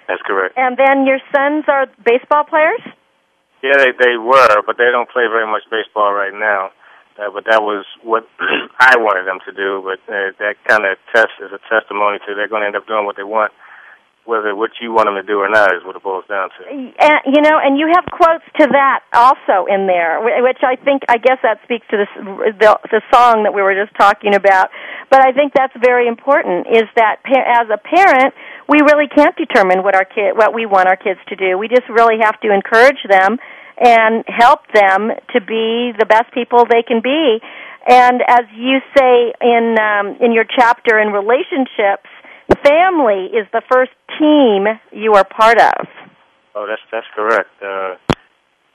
That's 0.09 0.23
correct. 0.23 0.55
and 0.57 0.77
then 0.79 1.07
your 1.07 1.19
sons 1.35 1.65
are 1.69 1.87
baseball 2.05 2.45
players. 2.45 2.81
Yeah, 3.67 3.83
they 3.83 3.93
they 3.99 4.17
were, 4.17 4.63
but 4.63 4.79
they 4.79 4.91
don't 4.95 5.11
play 5.11 5.27
very 5.27 5.47
much 5.51 5.63
baseball 5.71 6.15
right 6.15 6.35
now. 6.35 6.71
Uh, 7.17 7.33
but 7.33 7.49
that 7.49 7.63
was 7.63 7.85
what 8.05 8.29
I 8.79 8.97
wanted 9.01 9.25
them 9.25 9.41
to 9.49 9.53
do. 9.53 9.81
But 9.81 10.01
uh, 10.05 10.37
that 10.39 10.61
kind 10.69 10.85
of 10.85 11.01
test 11.15 11.33
is 11.41 11.49
a 11.49 11.61
testimony 11.69 12.21
to 12.27 12.35
they're 12.37 12.49
going 12.49 12.61
to 12.61 12.69
end 12.69 12.77
up 12.77 12.87
doing 12.87 13.07
what 13.07 13.17
they 13.17 13.25
want. 13.25 13.53
Whether 14.27 14.59
what 14.59 14.75
you 14.83 14.91
want 14.91 15.07
them 15.07 15.15
to 15.15 15.23
do 15.23 15.39
or 15.39 15.49
not 15.49 15.71
is 15.71 15.87
what 15.87 15.95
it 15.95 16.03
boils 16.03 16.27
down 16.27 16.51
to. 16.59 16.67
And, 16.67 17.19
you 17.31 17.41
know, 17.47 17.63
and 17.63 17.79
you 17.79 17.87
have 17.95 18.03
quotes 18.11 18.43
to 18.59 18.67
that 18.75 19.07
also 19.15 19.71
in 19.71 19.87
there, 19.87 20.19
which 20.43 20.67
I 20.67 20.75
think, 20.75 21.07
I 21.09 21.23
guess 21.23 21.39
that 21.47 21.63
speaks 21.63 21.87
to 21.95 21.97
this, 21.97 22.11
the, 22.59 22.75
the 22.91 23.03
song 23.15 23.47
that 23.47 23.55
we 23.55 23.63
were 23.63 23.79
just 23.79 23.95
talking 23.95 24.35
about. 24.35 24.75
But 25.15 25.23
I 25.23 25.31
think 25.31 25.55
that's 25.55 25.73
very 25.79 26.11
important. 26.11 26.67
Is 26.67 26.91
that 26.99 27.23
as 27.23 27.71
a 27.71 27.79
parent, 27.79 28.35
we 28.69 28.81
really 28.83 29.07
can't 29.09 29.37
determine 29.37 29.83
what 29.83 29.95
our 29.95 30.05
kid, 30.05 30.37
what 30.37 30.55
we 30.55 30.67
want 30.67 30.89
our 30.89 30.97
kids 30.97 31.21
to 31.29 31.37
do. 31.37 31.57
We 31.59 31.69
just 31.69 31.89
really 31.89 32.19
have 32.21 32.41
to 32.41 32.53
encourage 32.53 32.99
them 33.09 33.39
and 33.79 34.25
help 34.27 34.61
them 34.73 35.11
to 35.35 35.41
be 35.41 35.93
the 35.99 36.07
best 36.07 36.33
people 36.33 36.65
they 36.65 36.83
can 36.83 37.01
be. 37.03 37.39
And 37.87 38.23
as 38.27 38.45
you 38.57 38.81
say 38.97 39.33
in 39.41 39.77
um, 39.79 40.17
in 40.21 40.33
your 40.33 40.45
chapter 40.45 40.99
in 40.99 41.13
relationships, 41.13 42.11
family 42.65 43.31
is 43.31 43.47
the 43.53 43.63
first 43.71 43.93
team 44.19 44.67
you 44.91 45.15
are 45.15 45.25
part 45.25 45.61
of. 45.61 45.87
Oh, 46.55 46.67
that's 46.67 46.83
that's 46.91 47.07
correct. 47.15 47.51
Uh, 47.63 47.95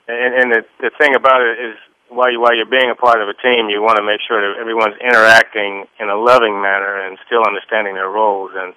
and 0.08 0.32
and 0.40 0.52
the 0.52 0.62
the 0.80 0.90
thing 0.96 1.14
about 1.14 1.42
it 1.42 1.60
is, 1.60 1.76
while 2.08 2.32
you 2.32 2.40
while 2.40 2.56
you're 2.56 2.64
being 2.64 2.88
a 2.88 2.96
part 2.96 3.20
of 3.20 3.28
a 3.28 3.36
team, 3.42 3.68
you 3.68 3.82
want 3.82 3.98
to 3.98 4.04
make 4.04 4.20
sure 4.26 4.40
that 4.40 4.58
everyone's 4.58 4.96
interacting 5.04 5.84
in 6.00 6.08
a 6.08 6.16
loving 6.16 6.62
manner 6.62 7.04
and 7.04 7.18
still 7.26 7.44
understanding 7.44 7.94
their 7.94 8.08
roles 8.08 8.52
and 8.56 8.72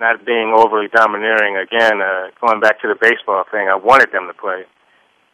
not 0.00 0.24
being 0.24 0.54
overly 0.54 0.88
domineering. 0.88 1.56
Again, 1.56 2.00
uh, 2.00 2.30
going 2.40 2.60
back 2.60 2.80
to 2.82 2.88
the 2.88 2.98
baseball 2.98 3.44
thing, 3.50 3.68
I 3.68 3.76
wanted 3.76 4.12
them 4.12 4.26
to 4.26 4.34
play 4.34 4.64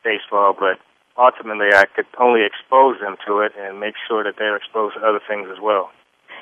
baseball, 0.02 0.56
but 0.58 0.80
ultimately 1.16 1.68
I 1.72 1.84
could 1.86 2.06
only 2.20 2.42
expose 2.44 3.00
them 3.00 3.16
to 3.26 3.40
it 3.40 3.52
and 3.58 3.80
make 3.80 3.94
sure 4.08 4.24
that 4.24 4.34
they're 4.38 4.56
exposed 4.56 4.96
to 4.96 5.00
other 5.00 5.20
things 5.28 5.48
as 5.50 5.60
well. 5.60 5.90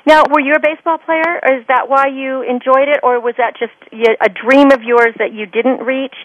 Now, 0.05 0.23
were 0.27 0.43
you 0.43 0.51
a 0.51 0.59
baseball 0.59 0.97
player? 0.99 1.39
Is 1.55 1.63
that 1.71 1.87
why 1.87 2.11
you 2.11 2.43
enjoyed 2.43 2.91
it, 2.91 2.99
or 3.03 3.23
was 3.23 3.35
that 3.37 3.55
just 3.55 3.71
a 3.93 4.29
dream 4.29 4.71
of 4.75 4.83
yours 4.83 5.15
that 5.17 5.31
you 5.31 5.45
didn't 5.45 5.79
reach? 5.79 6.15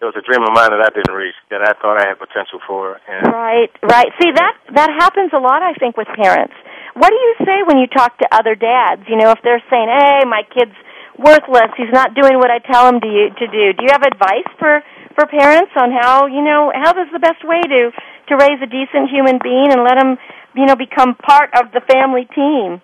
It 0.00 0.04
was 0.04 0.14
a 0.14 0.22
dream 0.22 0.44
of 0.44 0.52
mine 0.52 0.70
that 0.70 0.84
I 0.84 0.92
didn't 0.94 1.16
reach, 1.16 1.34
that 1.50 1.64
I 1.64 1.72
thought 1.80 1.96
I 1.98 2.06
had 2.06 2.20
potential 2.20 2.60
for. 2.68 3.00
And 3.08 3.32
right, 3.32 3.72
right. 3.82 4.12
See, 4.20 4.30
that 4.30 4.54
that 4.76 4.90
happens 4.94 5.32
a 5.32 5.40
lot, 5.40 5.62
I 5.62 5.74
think, 5.74 5.96
with 5.96 6.06
parents. 6.14 6.54
What 6.98 7.14
do 7.14 7.18
you 7.18 7.34
say 7.46 7.62
when 7.62 7.78
you 7.78 7.86
talk 7.86 8.18
to 8.18 8.26
other 8.34 8.58
dads? 8.58 9.06
You 9.06 9.14
know, 9.14 9.30
if 9.30 9.38
they're 9.46 9.62
saying, 9.70 9.86
"Hey, 9.86 10.26
my 10.26 10.42
kid's 10.42 10.74
worthless. 11.16 11.70
He's 11.78 11.94
not 11.94 12.14
doing 12.14 12.38
what 12.42 12.50
I 12.50 12.58
tell 12.58 12.90
him 12.90 12.98
to 13.00 13.06
you, 13.06 13.30
to 13.30 13.46
do." 13.46 13.72
Do 13.72 13.80
you 13.86 13.90
have 13.94 14.02
advice 14.02 14.50
for 14.58 14.82
for 15.14 15.26
parents 15.26 15.70
on 15.78 15.94
how 15.94 16.26
you 16.26 16.42
know 16.42 16.72
how 16.74 16.90
is 16.98 17.06
the 17.12 17.22
best 17.22 17.44
way 17.44 17.62
to 17.62 17.92
to 18.28 18.32
raise 18.36 18.58
a 18.62 18.66
decent 18.66 19.10
human 19.14 19.38
being 19.38 19.70
and 19.70 19.86
let 19.86 19.96
him 19.96 20.18
you 20.58 20.66
know 20.66 20.74
become 20.74 21.14
part 21.14 21.54
of 21.54 21.70
the 21.70 21.80
family 21.86 22.26
team? 22.34 22.82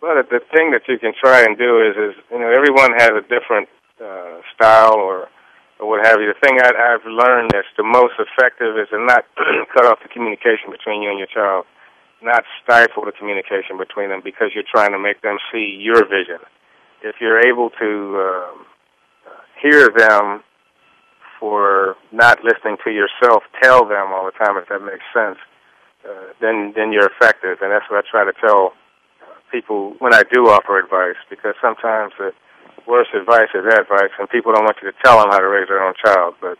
Well, 0.00 0.16
the 0.20 0.40
thing 0.52 0.72
that 0.72 0.88
you 0.88 0.98
can 0.98 1.12
try 1.16 1.40
and 1.40 1.56
do 1.56 1.80
is 1.80 1.96
is 1.96 2.14
you 2.30 2.40
know 2.40 2.50
everyone 2.52 2.92
has 2.92 3.12
a 3.16 3.24
different 3.24 3.68
uh, 4.00 4.44
style 4.52 5.00
or 5.00 5.28
or 5.80 5.88
what 5.88 6.04
have 6.04 6.20
you. 6.20 6.28
The 6.28 6.40
thing 6.44 6.60
I, 6.60 6.72
I've 6.76 7.08
learned 7.08 7.52
that's 7.56 7.72
the 7.76 7.88
most 7.88 8.20
effective 8.20 8.76
is 8.76 8.88
to 8.92 9.00
not 9.00 9.24
cut 9.72 9.88
off 9.88 10.04
the 10.04 10.12
communication 10.12 10.68
between 10.68 11.00
you 11.00 11.08
and 11.08 11.18
your 11.18 11.28
child, 11.32 11.64
not 12.22 12.44
stifle 12.62 13.04
the 13.04 13.12
communication 13.12 13.78
between 13.78 14.10
them 14.10 14.20
because 14.22 14.50
you're 14.54 14.68
trying 14.70 14.92
to 14.92 14.98
make 14.98 15.22
them 15.22 15.38
see 15.52 15.78
your 15.80 16.06
vision. 16.06 16.38
If 17.02 17.16
you're 17.20 17.40
able 17.40 17.70
to 17.80 17.90
um, 18.20 18.66
hear 19.60 19.88
them 19.96 20.42
for 21.38 21.96
not 22.12 22.44
listening 22.44 22.76
to 22.84 22.90
yourself 22.90 23.42
tell 23.62 23.86
them 23.88 24.12
all 24.12 24.26
the 24.26 24.36
time, 24.36 24.56
if 24.58 24.68
that 24.68 24.82
makes 24.82 25.04
sense, 25.14 25.38
uh, 26.04 26.32
then 26.40 26.72
then 26.76 26.92
you're 26.92 27.08
effective. 27.08 27.58
And 27.62 27.72
that's 27.72 27.88
what 27.90 28.04
I 28.04 28.08
try 28.10 28.24
to 28.24 28.36
tell 28.40 28.74
people 29.50 29.94
when 29.98 30.14
I 30.14 30.22
do 30.32 30.48
offer 30.48 30.78
advice, 30.78 31.16
because 31.28 31.54
sometimes 31.60 32.12
the 32.18 32.32
worst 32.86 33.10
advice 33.14 33.48
is 33.54 33.64
advice, 33.64 34.12
and 34.18 34.28
people 34.28 34.52
don't 34.52 34.64
want 34.64 34.76
you 34.82 34.90
to 34.90 34.96
tell 35.02 35.18
them 35.18 35.30
how 35.30 35.38
to 35.38 35.48
raise 35.48 35.68
their 35.68 35.82
own 35.82 35.94
child. 36.04 36.34
But 36.40 36.58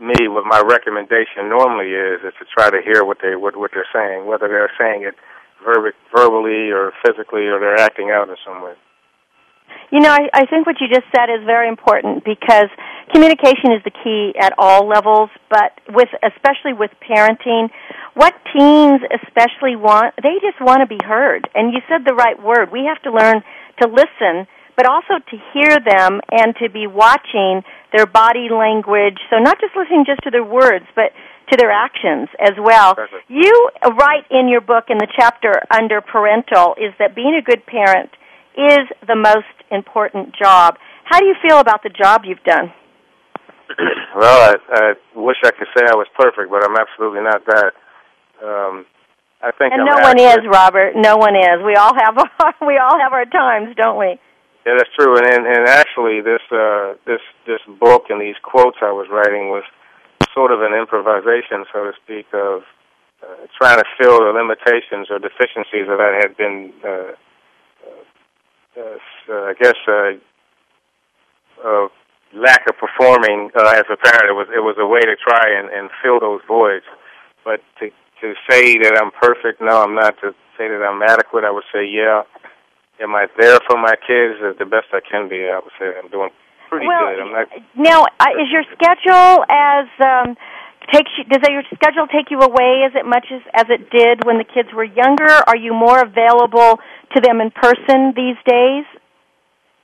me, 0.00 0.28
what 0.28 0.44
my 0.44 0.60
recommendation 0.60 1.48
normally 1.48 1.92
is, 1.92 2.20
is 2.24 2.34
to 2.38 2.44
try 2.52 2.70
to 2.70 2.80
hear 2.82 3.04
what 3.04 3.18
they 3.22 3.36
what 3.36 3.56
what 3.56 3.70
they're 3.74 3.88
saying, 3.92 4.26
whether 4.26 4.48
they're 4.48 4.72
saying 4.78 5.02
it 5.02 5.14
verb- 5.64 5.94
verbally 6.14 6.70
or 6.70 6.92
physically, 7.04 7.46
or 7.46 7.60
they're 7.60 7.78
acting 7.78 8.10
out 8.10 8.28
in 8.28 8.36
some 8.44 8.62
way. 8.62 8.74
You 9.90 10.00
know, 10.00 10.10
I, 10.10 10.28
I 10.32 10.46
think 10.46 10.66
what 10.66 10.80
you 10.80 10.88
just 10.88 11.06
said 11.14 11.28
is 11.28 11.44
very 11.44 11.68
important 11.68 12.24
because 12.24 12.68
communication 13.12 13.72
is 13.72 13.84
the 13.84 13.92
key 13.92 14.32
at 14.40 14.54
all 14.58 14.88
levels, 14.88 15.30
but 15.50 15.72
with 15.88 16.08
especially 16.24 16.72
with 16.72 16.90
parenting, 17.04 17.68
what 18.14 18.34
teens 18.52 19.00
especially 19.12 19.76
want, 19.76 20.14
they 20.22 20.40
just 20.40 20.60
want 20.60 20.80
to 20.80 20.86
be 20.86 21.00
heard. 21.04 21.48
And 21.54 21.72
you 21.72 21.80
said 21.88 22.04
the 22.06 22.14
right 22.14 22.40
word. 22.42 22.72
We 22.72 22.84
have 22.88 23.00
to 23.02 23.12
learn 23.12 23.42
to 23.80 23.88
listen, 23.88 24.46
but 24.76 24.86
also 24.86 25.20
to 25.30 25.36
hear 25.52 25.76
them 25.78 26.20
and 26.30 26.54
to 26.62 26.70
be 26.70 26.86
watching 26.86 27.62
their 27.92 28.06
body 28.06 28.48
language. 28.50 29.18
So 29.30 29.38
not 29.38 29.60
just 29.60 29.76
listening 29.76 30.04
just 30.06 30.22
to 30.24 30.30
their 30.30 30.44
words, 30.44 30.86
but 30.94 31.12
to 31.50 31.56
their 31.58 31.70
actions 31.70 32.28
as 32.40 32.56
well. 32.56 32.96
You 33.28 33.52
write 33.98 34.24
in 34.30 34.48
your 34.48 34.60
book 34.60 34.84
in 34.88 34.98
the 34.98 35.08
chapter 35.18 35.52
under 35.70 36.00
parental 36.00 36.74
is 36.80 36.94
that 36.98 37.14
being 37.14 37.36
a 37.36 37.42
good 37.42 37.66
parent 37.66 38.10
is 38.56 38.88
the 39.06 39.16
most 39.16 39.52
important 39.70 40.34
job. 40.36 40.76
How 41.04 41.20
do 41.20 41.26
you 41.26 41.34
feel 41.46 41.58
about 41.58 41.82
the 41.82 41.90
job 41.90 42.22
you've 42.24 42.42
done? 42.44 42.72
well, 44.16 44.52
I, 44.52 44.56
I 44.72 44.92
wish 45.16 45.36
I 45.44 45.50
could 45.50 45.68
say 45.76 45.84
I 45.88 45.96
was 45.96 46.06
perfect, 46.18 46.50
but 46.50 46.64
I'm 46.64 46.76
absolutely 46.76 47.20
not 47.20 47.44
that. 47.46 47.72
Um, 48.42 48.86
I 49.42 49.50
think 49.52 49.72
and 49.74 49.82
I'm 49.82 49.86
no 49.86 49.98
one 50.00 50.18
is, 50.20 50.38
Robert. 50.46 50.92
No 50.96 51.16
one 51.16 51.34
is. 51.34 51.64
We 51.64 51.74
all 51.74 51.94
have 51.94 52.16
our, 52.16 52.54
we 52.66 52.78
all 52.78 52.98
have 52.98 53.12
our 53.12 53.24
times, 53.24 53.74
don't 53.76 53.98
we? 53.98 54.18
Yeah, 54.66 54.74
that's 54.78 54.90
true. 54.98 55.16
And 55.16 55.26
and, 55.26 55.46
and 55.46 55.68
actually, 55.68 56.20
this 56.20 56.42
uh, 56.50 56.94
this 57.06 57.20
this 57.46 57.60
book 57.80 58.06
and 58.10 58.20
these 58.20 58.36
quotes 58.42 58.78
I 58.82 58.92
was 58.92 59.08
writing 59.10 59.48
was 59.48 59.64
sort 60.34 60.52
of 60.52 60.62
an 60.62 60.72
improvisation, 60.72 61.64
so 61.72 61.84
to 61.84 61.92
speak, 62.04 62.26
of 62.32 62.62
uh, 63.22 63.46
trying 63.58 63.78
to 63.78 63.84
fill 63.98 64.20
the 64.20 64.32
limitations 64.32 65.08
or 65.10 65.18
deficiencies 65.18 65.86
that 65.86 66.00
I 66.00 66.16
had 66.22 66.36
been 66.36 66.72
uh, 66.84 67.12
uh, 68.78 68.96
I 69.28 69.54
guess, 69.60 69.76
uh, 69.86 70.12
uh, 71.64 71.88
lack 72.34 72.66
of 72.68 72.76
performing 72.78 73.50
uh, 73.56 73.68
as 73.76 73.84
a 73.90 73.96
parent. 73.96 74.30
It 74.30 74.36
was 74.36 74.48
it 74.54 74.60
was 74.60 74.76
a 74.78 74.86
way 74.86 75.00
to 75.00 75.16
try 75.16 75.58
and, 75.58 75.68
and 75.70 75.90
fill 76.02 76.20
those 76.20 76.40
voids. 76.48 76.84
But 77.44 77.60
to 77.80 77.90
to 78.20 78.34
say 78.48 78.78
that 78.78 78.98
I'm 79.00 79.10
perfect, 79.20 79.60
no, 79.60 79.82
I'm 79.82 79.94
not. 79.94 80.16
To 80.22 80.32
say 80.56 80.68
that 80.68 80.82
I'm 80.82 81.02
adequate, 81.02 81.44
I 81.44 81.50
would 81.50 81.64
say, 81.72 81.84
yeah. 81.86 82.22
Am 83.02 83.14
I 83.14 83.26
there 83.36 83.58
for 83.66 83.74
my 83.76 83.98
kids 84.06 84.38
as 84.46 84.54
the 84.62 84.64
best 84.64 84.94
I 84.94 85.00
can 85.02 85.28
be? 85.28 85.42
I 85.50 85.58
would 85.58 85.74
say 85.74 85.90
I'm 85.90 86.08
doing 86.08 86.30
pretty 86.70 86.86
well, 86.86 87.10
good. 87.10 87.18
I'm 87.18 87.32
not. 87.34 87.48
Now, 87.74 88.06
uh, 88.06 88.38
is 88.38 88.46
your 88.54 88.62
schedule 88.70 89.42
as 89.50 89.90
um, 89.98 90.38
takes 90.94 91.10
you? 91.18 91.24
Does 91.26 91.42
your 91.50 91.66
schedule 91.74 92.06
take 92.06 92.30
you 92.30 92.38
away 92.38 92.86
as 92.86 92.94
it 92.94 93.02
much 93.04 93.26
as 93.34 93.42
as 93.58 93.66
it 93.68 93.90
did 93.90 94.24
when 94.24 94.38
the 94.38 94.46
kids 94.46 94.70
were 94.70 94.86
younger? 94.86 95.34
Are 95.50 95.56
you 95.56 95.74
more 95.74 95.98
available 95.98 96.78
to 97.14 97.20
them 97.20 97.42
in 97.42 97.50
person 97.50 98.14
these 98.14 98.38
days? 98.46 98.86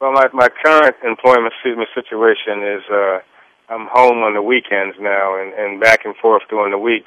Well, 0.00 0.12
my 0.12 0.30
my 0.32 0.48
current 0.48 0.94
employment 1.02 1.52
excuse 1.58 1.76
me, 1.76 1.90
situation 1.98 2.62
is 2.62 2.86
uh, 2.86 3.18
I'm 3.68 3.90
home 3.90 4.22
on 4.22 4.34
the 4.34 4.42
weekends 4.42 4.94
now 5.00 5.34
and 5.42 5.52
and 5.58 5.80
back 5.80 6.06
and 6.06 6.14
forth 6.22 6.42
during 6.48 6.70
the 6.70 6.78
week 6.78 7.04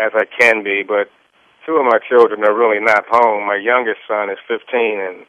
as 0.00 0.12
I 0.16 0.24
can 0.24 0.64
be. 0.64 0.82
But 0.82 1.12
two 1.66 1.76
of 1.76 1.84
my 1.84 2.00
children 2.08 2.42
are 2.42 2.56
really 2.56 2.80
not 2.80 3.04
home. 3.12 3.46
My 3.46 3.60
youngest 3.60 4.00
son 4.08 4.30
is 4.30 4.38
15 4.48 4.56
and 4.96 5.26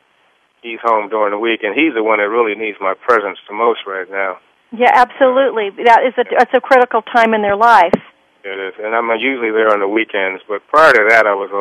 he's 0.63 0.79
home 0.81 1.09
during 1.09 1.31
the 1.31 1.37
week, 1.37 1.61
and 1.61 1.75
he's 1.75 1.93
the 1.93 2.01
one 2.01 2.17
that 2.17 2.31
really 2.31 2.55
needs 2.55 2.79
my 2.81 2.95
presence 2.95 3.37
the 3.47 3.53
most 3.53 3.85
right 3.85 4.09
now. 4.09 4.39
Yeah, 4.71 4.89
absolutely. 4.95 5.69
That 5.85 6.01
is 6.07 6.15
a 6.17 6.25
it's 6.41 6.55
a 6.55 6.61
critical 6.61 7.03
time 7.03 7.35
in 7.35 7.43
their 7.43 7.55
life. 7.55 7.93
It 8.43 8.57
is, 8.57 8.73
and 8.81 8.95
I'm 8.95 9.07
usually 9.19 9.51
there 9.51 9.69
on 9.69 9.79
the 9.79 9.87
weekends. 9.87 10.41
But 10.47 10.65
prior 10.67 10.91
to 10.91 11.05
that, 11.09 11.27
I 11.27 11.35
was, 11.35 11.51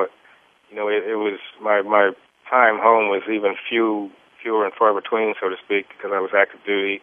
you 0.71 0.77
know, 0.77 0.88
it, 0.88 1.05
it 1.05 1.17
was 1.17 1.38
my 1.61 1.83
my 1.83 2.12
time 2.49 2.79
home 2.81 3.11
was 3.12 3.23
even 3.29 3.55
few 3.69 4.11
fewer 4.43 4.65
and 4.65 4.73
far 4.75 4.95
between, 4.95 5.35
so 5.38 5.51
to 5.51 5.57
speak, 5.62 5.87
because 5.93 6.11
I 6.15 6.19
was 6.19 6.31
active 6.35 6.61
duty 6.65 7.03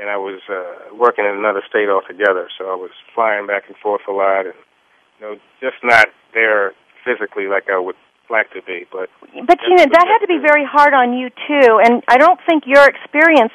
and 0.00 0.08
I 0.08 0.16
was 0.16 0.40
uh, 0.48 0.94
working 0.96 1.24
in 1.24 1.36
another 1.36 1.62
state 1.68 1.88
altogether. 1.88 2.48
So 2.58 2.72
I 2.72 2.74
was 2.74 2.90
flying 3.14 3.46
back 3.46 3.64
and 3.68 3.76
forth 3.76 4.02
a 4.08 4.12
lot, 4.12 4.46
and 4.46 4.58
you 5.18 5.26
know, 5.26 5.34
just 5.60 5.76
not 5.82 6.08
there 6.34 6.72
physically 7.04 7.46
like 7.46 7.68
I 7.68 7.78
would 7.78 7.96
to 8.56 8.62
be. 8.62 8.86
But 8.90 9.08
but 9.46 9.58
you 9.68 9.76
know 9.76 9.84
that 9.84 10.06
had 10.08 10.20
to 10.24 10.30
be 10.30 10.40
very 10.40 10.64
hard 10.64 10.94
on 10.94 11.12
you 11.12 11.28
too, 11.28 11.80
and 11.84 12.02
I 12.08 12.16
don't 12.16 12.40
think 12.48 12.64
your 12.66 12.88
experience 12.88 13.52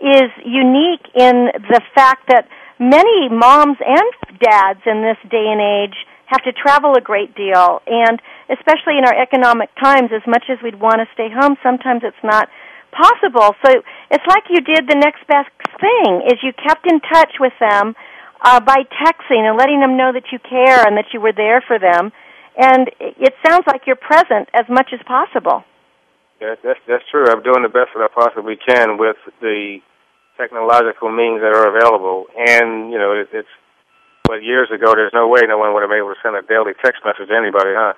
is 0.00 0.28
unique 0.44 1.04
in 1.14 1.52
the 1.68 1.80
fact 1.94 2.28
that 2.28 2.48
many 2.78 3.28
moms 3.30 3.78
and 3.80 4.10
dads 4.40 4.80
in 4.86 5.00
this 5.00 5.20
day 5.30 5.46
and 5.48 5.60
age 5.60 5.96
have 6.26 6.42
to 6.42 6.52
travel 6.52 6.96
a 6.96 7.00
great 7.00 7.34
deal 7.36 7.80
and 7.86 8.20
especially 8.50 8.98
in 8.98 9.04
our 9.04 9.14
economic 9.14 9.70
times 9.80 10.10
as 10.10 10.24
much 10.26 10.44
as 10.50 10.58
we'd 10.62 10.80
want 10.80 10.98
to 10.98 11.06
stay 11.14 11.28
home 11.30 11.54
sometimes 11.62 12.02
it's 12.02 12.24
not 12.24 12.48
possible 12.90 13.54
so 13.62 13.70
it's 14.10 14.26
like 14.26 14.44
you 14.50 14.60
did 14.60 14.88
the 14.88 14.98
next 14.98 15.22
best 15.28 15.52
thing 15.78 16.22
is 16.26 16.34
you 16.42 16.50
kept 16.66 16.86
in 16.90 16.98
touch 17.00 17.38
with 17.38 17.52
them 17.60 17.94
uh, 18.42 18.60
by 18.60 18.82
texting 18.98 19.46
and 19.46 19.56
letting 19.56 19.80
them 19.80 19.96
know 19.96 20.12
that 20.12 20.32
you 20.32 20.38
care 20.38 20.82
and 20.86 20.96
that 20.96 21.06
you 21.12 21.20
were 21.20 21.32
there 21.32 21.62
for 21.62 21.78
them 21.78 22.10
and 22.56 22.90
it 23.00 23.34
sounds 23.44 23.64
like 23.66 23.82
you're 23.86 23.96
present 23.96 24.48
as 24.54 24.64
much 24.68 24.90
as 24.92 25.00
possible 25.06 25.64
yeah, 26.40 26.54
that's 26.62 26.80
that's 26.86 27.04
true. 27.10 27.24
I'm 27.30 27.42
doing 27.42 27.62
the 27.62 27.72
best 27.72 27.94
that 27.94 28.02
I 28.02 28.10
possibly 28.10 28.58
can 28.58 28.98
with 28.98 29.16
the 29.40 29.78
technological 30.36 31.08
means 31.08 31.40
that 31.40 31.54
are 31.54 31.70
available, 31.70 32.26
and 32.34 32.90
you 32.90 32.98
know, 32.98 33.14
it, 33.14 33.32
it's 33.32 33.54
but 34.28 34.42
years 34.42 34.68
ago, 34.68 34.92
there's 34.96 35.12
no 35.14 35.28
way 35.28 35.40
no 35.48 35.58
one 35.58 35.72
would 35.74 35.80
have 35.80 35.90
been 35.90 36.00
able 36.00 36.12
to 36.12 36.20
send 36.24 36.34
a 36.34 36.42
daily 36.42 36.72
text 36.84 37.04
message 37.04 37.28
to 37.28 37.36
anybody, 37.36 37.76
huh? 37.76 37.92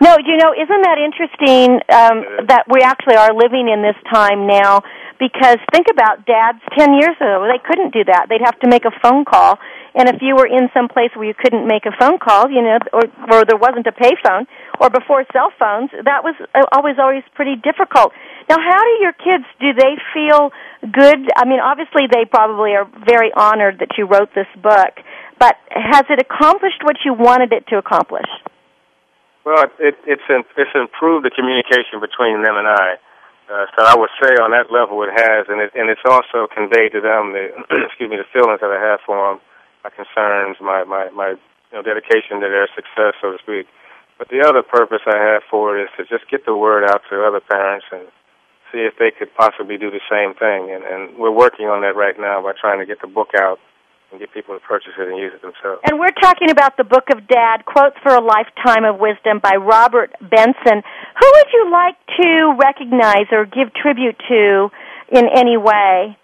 No, 0.00 0.16
you 0.20 0.36
know, 0.36 0.52
isn't 0.52 0.82
that 0.84 1.00
interesting 1.00 1.80
um, 1.88 2.46
that 2.52 2.68
we 2.68 2.84
actually 2.84 3.16
are 3.16 3.32
living 3.32 3.68
in 3.68 3.80
this 3.80 3.96
time 4.12 4.46
now? 4.46 4.84
Because 5.18 5.56
think 5.72 5.88
about 5.90 6.28
dads 6.28 6.60
10 6.76 7.00
years 7.00 7.16
ago, 7.16 7.48
they 7.48 7.60
couldn't 7.64 7.92
do 7.96 8.04
that. 8.04 8.28
They'd 8.28 8.44
have 8.44 8.60
to 8.60 8.68
make 8.68 8.84
a 8.84 8.92
phone 9.00 9.24
call. 9.24 9.58
And 9.94 10.08
if 10.08 10.22
you 10.22 10.36
were 10.36 10.46
in 10.46 10.70
some 10.72 10.88
place 10.88 11.10
where 11.14 11.26
you 11.26 11.34
couldn't 11.34 11.66
make 11.66 11.84
a 11.86 11.94
phone 11.98 12.18
call, 12.18 12.50
you 12.50 12.62
know, 12.62 12.78
or, 12.92 13.04
or 13.32 13.44
there 13.44 13.58
wasn't 13.58 13.86
a 13.86 13.92
payphone, 13.92 14.46
or 14.78 14.88
before 14.90 15.26
cell 15.32 15.50
phones, 15.58 15.90
that 15.90 16.22
was 16.22 16.38
always, 16.72 16.96
always 16.98 17.24
pretty 17.34 17.56
difficult. 17.56 18.12
Now, 18.48 18.56
how 18.58 18.78
do 18.78 18.94
your 19.02 19.12
kids, 19.12 19.44
do 19.58 19.74
they 19.74 19.98
feel 20.14 20.50
good? 20.82 21.26
I 21.34 21.44
mean, 21.44 21.58
obviously 21.58 22.06
they 22.10 22.24
probably 22.24 22.78
are 22.78 22.86
very 23.06 23.30
honored 23.34 23.80
that 23.80 23.98
you 23.98 24.06
wrote 24.06 24.30
this 24.34 24.50
book, 24.62 24.94
but 25.38 25.56
has 25.70 26.04
it 26.08 26.22
accomplished 26.22 26.82
what 26.82 26.96
you 27.04 27.14
wanted 27.14 27.52
it 27.52 27.66
to 27.68 27.78
accomplish? 27.78 28.30
Well, 29.44 29.64
it, 29.80 29.96
it's 30.06 30.26
in, 30.28 30.44
it's 30.56 30.74
improved 30.74 31.24
the 31.24 31.34
communication 31.34 31.98
between 31.98 32.42
them 32.44 32.56
and 32.60 32.68
I. 32.68 33.00
Uh, 33.50 33.66
so 33.74 33.82
I 33.82 33.98
would 33.98 34.14
say 34.22 34.38
on 34.38 34.54
that 34.54 34.70
level 34.70 35.02
it 35.02 35.10
has, 35.10 35.50
and 35.50 35.58
it 35.58 35.74
and 35.74 35.90
it's 35.90 36.06
also 36.06 36.46
conveyed 36.46 36.94
to 36.94 37.00
them 37.02 37.34
the 37.34 37.50
excuse 37.90 38.06
me 38.06 38.14
the 38.14 38.28
feelings 38.30 38.62
that 38.62 38.70
I 38.70 38.78
have 38.78 39.02
for 39.02 39.18
them, 39.26 39.42
my 39.84 39.90
concerns, 39.90 40.56
my 40.60 40.84
my 40.84 41.10
my 41.10 41.30
you 41.36 41.74
know 41.74 41.82
dedication 41.82 42.40
to 42.40 42.48
their 42.48 42.68
success, 42.74 43.14
so 43.20 43.32
to 43.32 43.38
speak. 43.42 43.66
But 44.18 44.28
the 44.28 44.44
other 44.44 44.62
purpose 44.62 45.00
I 45.06 45.16
have 45.16 45.42
for 45.50 45.78
it 45.78 45.88
is 45.88 45.90
to 45.96 46.04
just 46.04 46.28
get 46.30 46.44
the 46.44 46.54
word 46.54 46.84
out 46.84 47.00
to 47.08 47.24
other 47.24 47.40
parents 47.40 47.86
and 47.90 48.04
see 48.68 48.84
if 48.84 48.94
they 49.00 49.10
could 49.10 49.32
possibly 49.34 49.78
do 49.78 49.90
the 49.90 50.04
same 50.10 50.34
thing. 50.36 50.68
And 50.72 50.84
and 50.84 51.18
we're 51.18 51.34
working 51.34 51.66
on 51.66 51.80
that 51.82 51.96
right 51.96 52.18
now 52.18 52.42
by 52.42 52.52
trying 52.52 52.80
to 52.80 52.86
get 52.86 53.00
the 53.00 53.08
book 53.08 53.32
out 53.36 53.58
and 54.10 54.18
get 54.18 54.32
people 54.34 54.58
to 54.58 54.60
purchase 54.60 54.92
it 54.98 55.08
and 55.08 55.16
use 55.16 55.32
it 55.34 55.42
themselves. 55.42 55.80
And 55.86 55.98
we're 55.98 56.14
talking 56.20 56.50
about 56.50 56.76
the 56.76 56.84
Book 56.84 57.04
of 57.14 57.26
Dad, 57.28 57.64
Quotes 57.64 57.96
for 58.02 58.12
a 58.12 58.20
Lifetime 58.20 58.84
of 58.84 58.98
Wisdom 58.98 59.38
by 59.38 59.54
Robert 59.54 60.10
Benson. 60.20 60.82
Who 60.82 61.26
would 61.30 61.50
you 61.52 61.70
like 61.70 61.96
to 62.18 62.58
recognize 62.58 63.30
or 63.30 63.46
give 63.46 63.72
tribute 63.72 64.18
to 64.28 64.70
in 65.12 65.26
any 65.30 65.56
way? 65.56 66.18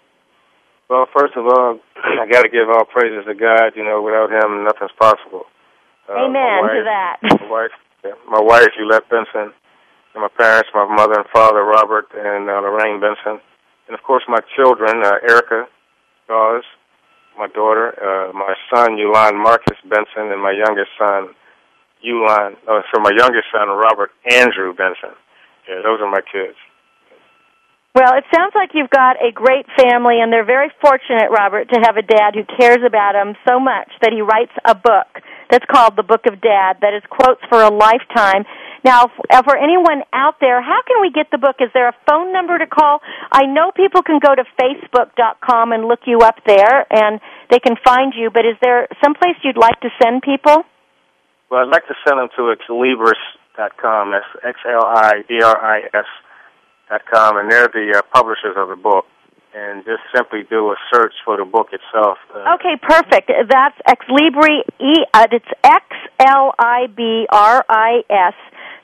Well, 0.89 1.05
first 1.11 1.35
of 1.35 1.45
all, 1.45 1.79
I 2.03 2.25
got 2.31 2.43
to 2.43 2.49
give 2.49 2.69
all 2.69 2.85
praises 2.85 3.25
to 3.27 3.35
God. 3.35 3.75
You 3.75 3.83
know, 3.83 4.01
without 4.01 4.31
Him, 4.31 4.63
nothing's 4.63 4.95
possible. 4.99 5.43
Uh, 6.07 6.25
Amen 6.25 6.63
wife, 6.63 6.71
to 6.71 6.83
that. 6.87 7.15
my 7.21 7.49
wife, 7.51 7.75
my 8.31 8.39
wife, 8.39 8.71
Yolette 8.79 9.09
Benson, 9.09 9.51
and 10.15 10.21
my 10.23 10.31
parents, 10.37 10.69
my 10.73 10.87
mother 10.87 11.19
and 11.19 11.27
father, 11.33 11.63
Robert 11.63 12.07
and 12.15 12.49
uh, 12.49 12.63
Lorraine 12.63 13.01
Benson, 13.01 13.41
and 13.87 13.93
of 13.93 14.01
course 14.03 14.23
my 14.29 14.39
children, 14.55 15.03
uh, 15.03 15.19
Erica 15.27 15.67
Dawes, 16.29 16.63
my 17.37 17.47
daughter, 17.47 17.91
uh, 17.99 18.31
my 18.31 18.55
son, 18.73 18.95
Yulan 18.95 19.35
Marcus 19.35 19.77
Benson, 19.83 20.31
and 20.31 20.41
my 20.41 20.55
youngest 20.55 20.91
son, 20.97 21.35
Yulan, 21.99 22.55
uh, 22.71 22.81
so 22.87 23.01
my 23.01 23.11
youngest 23.11 23.51
son, 23.51 23.67
Robert 23.67 24.11
Andrew 24.31 24.73
Benson. 24.73 25.11
Yeah, 25.67 25.81
those 25.83 25.99
are 25.99 26.09
my 26.09 26.21
kids. 26.21 26.55
Well, 27.97 28.13
it 28.13 28.29
sounds 28.29 28.53
like 28.53 28.77
you've 28.77 28.93
got 28.93 29.17
a 29.17 29.33
great 29.33 29.65
family, 29.73 30.21
and 30.21 30.29
they're 30.29 30.45
very 30.45 30.69
fortunate, 30.85 31.33
Robert, 31.33 31.65
to 31.73 31.81
have 31.81 31.97
a 31.97 32.05
dad 32.05 32.37
who 32.37 32.45
cares 32.45 32.85
about 32.85 33.17
them 33.17 33.33
so 33.41 33.57
much 33.57 33.89
that 34.05 34.13
he 34.13 34.21
writes 34.21 34.53
a 34.69 34.77
book 34.77 35.09
that's 35.49 35.65
called 35.65 35.97
The 35.97 36.05
Book 36.05 36.29
of 36.29 36.37
Dad 36.37 36.77
that 36.85 36.93
is 36.93 37.01
quotes 37.09 37.41
for 37.49 37.57
a 37.57 37.73
lifetime. 37.73 38.45
Now, 38.85 39.09
for 39.41 39.57
anyone 39.57 40.05
out 40.13 40.37
there, 40.37 40.61
how 40.61 40.85
can 40.85 41.01
we 41.01 41.09
get 41.09 41.33
the 41.33 41.41
book? 41.41 41.57
Is 41.57 41.73
there 41.73 41.89
a 41.89 41.95
phone 42.05 42.31
number 42.31 42.59
to 42.61 42.67
call? 42.69 43.01
I 43.33 43.49
know 43.49 43.73
people 43.73 44.05
can 44.05 44.21
go 44.21 44.35
to 44.35 44.45
facebook.com 44.61 45.73
and 45.73 45.89
look 45.89 46.05
you 46.05 46.19
up 46.19 46.37
there 46.45 46.85
and 46.93 47.19
they 47.49 47.57
can 47.57 47.81
find 47.83 48.13
you, 48.13 48.29
but 48.29 48.45
is 48.45 48.61
there 48.61 48.85
some 49.03 49.15
place 49.15 49.41
you'd 49.41 49.57
like 49.57 49.81
to 49.81 49.89
send 49.97 50.21
people? 50.21 50.69
Well, 51.49 51.65
I'd 51.65 51.73
like 51.73 51.89
to 51.89 51.97
send 52.05 52.21
them 52.21 52.29
to 52.37 52.53
xlibris.com. 52.61 54.11
That's 54.13 54.29
X-L-I-B-R-I-S 54.45 55.89
dot 55.97 56.26
com, 57.11 57.37
and 57.37 57.51
they're 57.51 57.67
the 57.67 57.95
uh, 57.97 58.01
publishers 58.13 58.55
of 58.55 58.69
the 58.69 58.75
book. 58.75 59.05
And 59.55 59.83
just 59.85 60.01
simply 60.15 60.43
do 60.47 60.69
a 60.69 60.75
search 60.93 61.13
for 61.25 61.37
the 61.37 61.45
book 61.45 61.69
itself. 61.71 62.19
Uh, 62.29 62.55
okay, 62.59 62.77
perfect. 62.79 63.31
That's 63.49 63.75
Ex 63.87 64.05
Libri. 64.07 64.61
E, 64.79 65.03
uh, 65.15 65.25
it's 65.31 65.47
X 65.63 65.83
L 66.19 66.53
I 66.59 66.85
B 66.95 67.25
R 67.31 67.65
I 67.67 68.03
S 68.07 68.35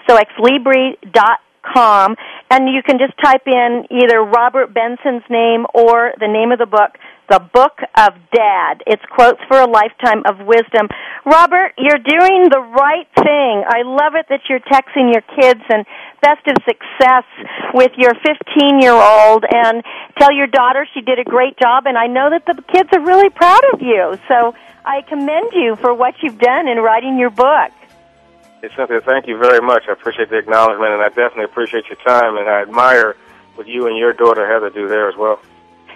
so 0.07 0.17
xlibri.com, 0.17 2.15
and 2.53 2.69
you 2.69 2.83
can 2.85 2.99
just 2.99 3.17
type 3.17 3.49
in 3.49 3.89
either 3.89 4.21
Robert 4.21 4.75
Benson's 4.75 5.25
name 5.27 5.65
or 5.73 6.13
the 6.19 6.29
name 6.29 6.51
of 6.53 6.59
the 6.61 6.69
book, 6.69 7.01
The 7.25 7.41
Book 7.41 7.81
of 7.97 8.13
Dad. 8.29 8.85
It's 8.85 9.01
quotes 9.09 9.41
for 9.49 9.57
a 9.57 9.65
lifetime 9.65 10.21
of 10.29 10.45
wisdom. 10.45 10.85
Robert, 11.25 11.73
you're 11.81 11.97
doing 11.97 12.53
the 12.53 12.61
right 12.61 13.09
thing. 13.17 13.65
I 13.65 13.81
love 13.81 14.13
it 14.13 14.29
that 14.29 14.45
you're 14.45 14.61
texting 14.69 15.09
your 15.09 15.25
kids 15.33 15.65
and 15.65 15.81
best 16.21 16.45
of 16.45 16.61
success 16.61 17.25
with 17.73 17.91
your 17.97 18.13
15 18.21 18.85
year 18.85 18.93
old 18.93 19.45
and 19.49 19.81
tell 20.21 20.31
your 20.31 20.45
daughter 20.45 20.85
she 20.93 21.01
did 21.01 21.17
a 21.17 21.25
great 21.25 21.57
job 21.57 21.89
and 21.89 21.97
I 21.97 22.05
know 22.05 22.29
that 22.29 22.45
the 22.45 22.61
kids 22.69 22.89
are 22.93 23.01
really 23.01 23.31
proud 23.33 23.65
of 23.73 23.81
you. 23.81 24.13
So 24.29 24.53
I 24.85 25.01
commend 25.01 25.57
you 25.57 25.75
for 25.81 25.91
what 25.91 26.13
you've 26.21 26.37
done 26.37 26.67
in 26.67 26.77
writing 26.77 27.17
your 27.17 27.31
book. 27.31 27.73
Cynthia, 28.71 29.01
thank 29.01 29.27
you 29.27 29.37
very 29.37 29.59
much. 29.59 29.83
I 29.89 29.91
appreciate 29.91 30.29
the 30.29 30.37
acknowledgement, 30.37 30.93
and 30.93 31.01
I 31.01 31.09
definitely 31.09 31.45
appreciate 31.45 31.85
your 31.87 31.97
time, 31.97 32.37
and 32.37 32.47
I 32.47 32.61
admire 32.61 33.17
what 33.55 33.67
you 33.67 33.87
and 33.87 33.97
your 33.97 34.13
daughter 34.13 34.47
Heather 34.47 34.69
do 34.69 34.87
there 34.87 35.09
as 35.09 35.17
well. 35.17 35.39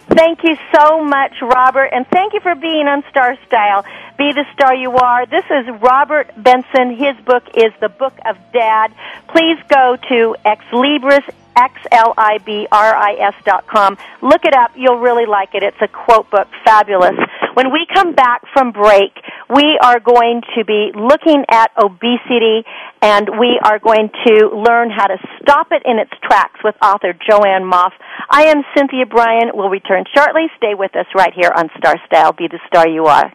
Thank 0.09 0.43
you 0.43 0.57
so 0.73 1.03
much, 1.03 1.33
Robert, 1.41 1.89
and 1.93 2.05
thank 2.07 2.33
you 2.33 2.39
for 2.41 2.55
being 2.55 2.87
on 2.87 3.03
Star 3.09 3.37
Style. 3.45 3.83
Be 4.17 4.33
the 4.33 4.45
star 4.53 4.75
you 4.75 4.91
are. 4.91 5.25
This 5.25 5.45
is 5.49 5.67
Robert 5.81 6.31
Benson. 6.37 6.95
His 6.95 7.15
book 7.25 7.43
is 7.55 7.71
The 7.79 7.89
Book 7.89 8.13
of 8.25 8.37
Dad. 8.51 8.93
Please 9.27 9.59
go 9.69 9.97
to 10.09 10.35
Ex 10.43 10.63
Libris, 10.71 11.27
X-L-I-B-R-I-S 11.55 13.33
dot 13.45 13.67
com. 13.67 13.97
Look 14.21 14.45
it 14.45 14.53
up. 14.53 14.71
You'll 14.75 14.99
really 14.99 15.25
like 15.25 15.55
it. 15.55 15.63
It's 15.63 15.81
a 15.81 15.87
quote 15.87 16.29
book. 16.29 16.47
Fabulous. 16.63 17.15
When 17.57 17.73
we 17.73 17.87
come 17.91 18.13
back 18.13 18.43
from 18.53 18.71
break, 18.71 19.17
we 19.49 19.79
are 19.81 19.99
going 19.99 20.41
to 20.55 20.63
be 20.63 20.91
looking 20.93 21.43
at 21.49 21.71
obesity 21.75 22.61
and 23.01 23.27
we 23.39 23.59
are 23.63 23.79
going 23.79 24.11
to 24.27 24.49
learn 24.53 24.91
how 24.91 25.07
to 25.07 25.17
stop 25.41 25.69
it 25.71 25.81
in 25.83 25.97
its 25.97 26.11
tracks 26.21 26.59
with 26.63 26.75
author 26.83 27.13
Joanne 27.13 27.63
Moff. 27.63 27.93
I 28.29 28.43
am 28.53 28.61
Cynthia 28.77 29.07
Bryan. 29.07 29.49
We'll 29.55 29.69
return 29.69 30.03
shortly. 30.15 30.45
Stay 30.57 30.75
with 30.77 30.95
us 30.95 31.07
right 31.15 31.33
here 31.33 31.51
on 31.57 31.71
Star 31.79 31.95
Style. 32.05 32.31
Be 32.31 32.47
the 32.47 32.59
star 32.67 32.87
you 32.87 33.05
are. 33.05 33.33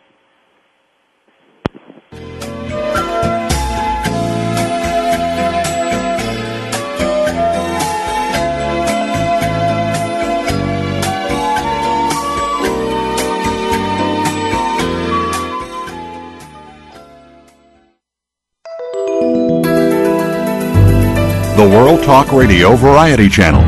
The 21.62 21.68
World 21.68 22.02
Talk 22.02 22.32
Radio 22.32 22.74
Variety 22.74 23.28
Channel. 23.28 23.62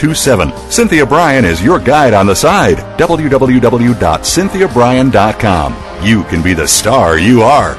827. 0.00 0.70
Cynthia 0.70 1.04
Bryan 1.04 1.44
is 1.44 1.62
your 1.62 1.78
guide 1.78 2.14
on 2.14 2.26
the 2.26 2.34
side. 2.34 2.78
www.cynthiabryan.com. 2.98 5.76
you 6.02 6.24
can 6.24 6.42
be 6.42 6.54
the 6.54 6.66
star 6.66 7.18
you 7.18 7.42
are. 7.42 7.76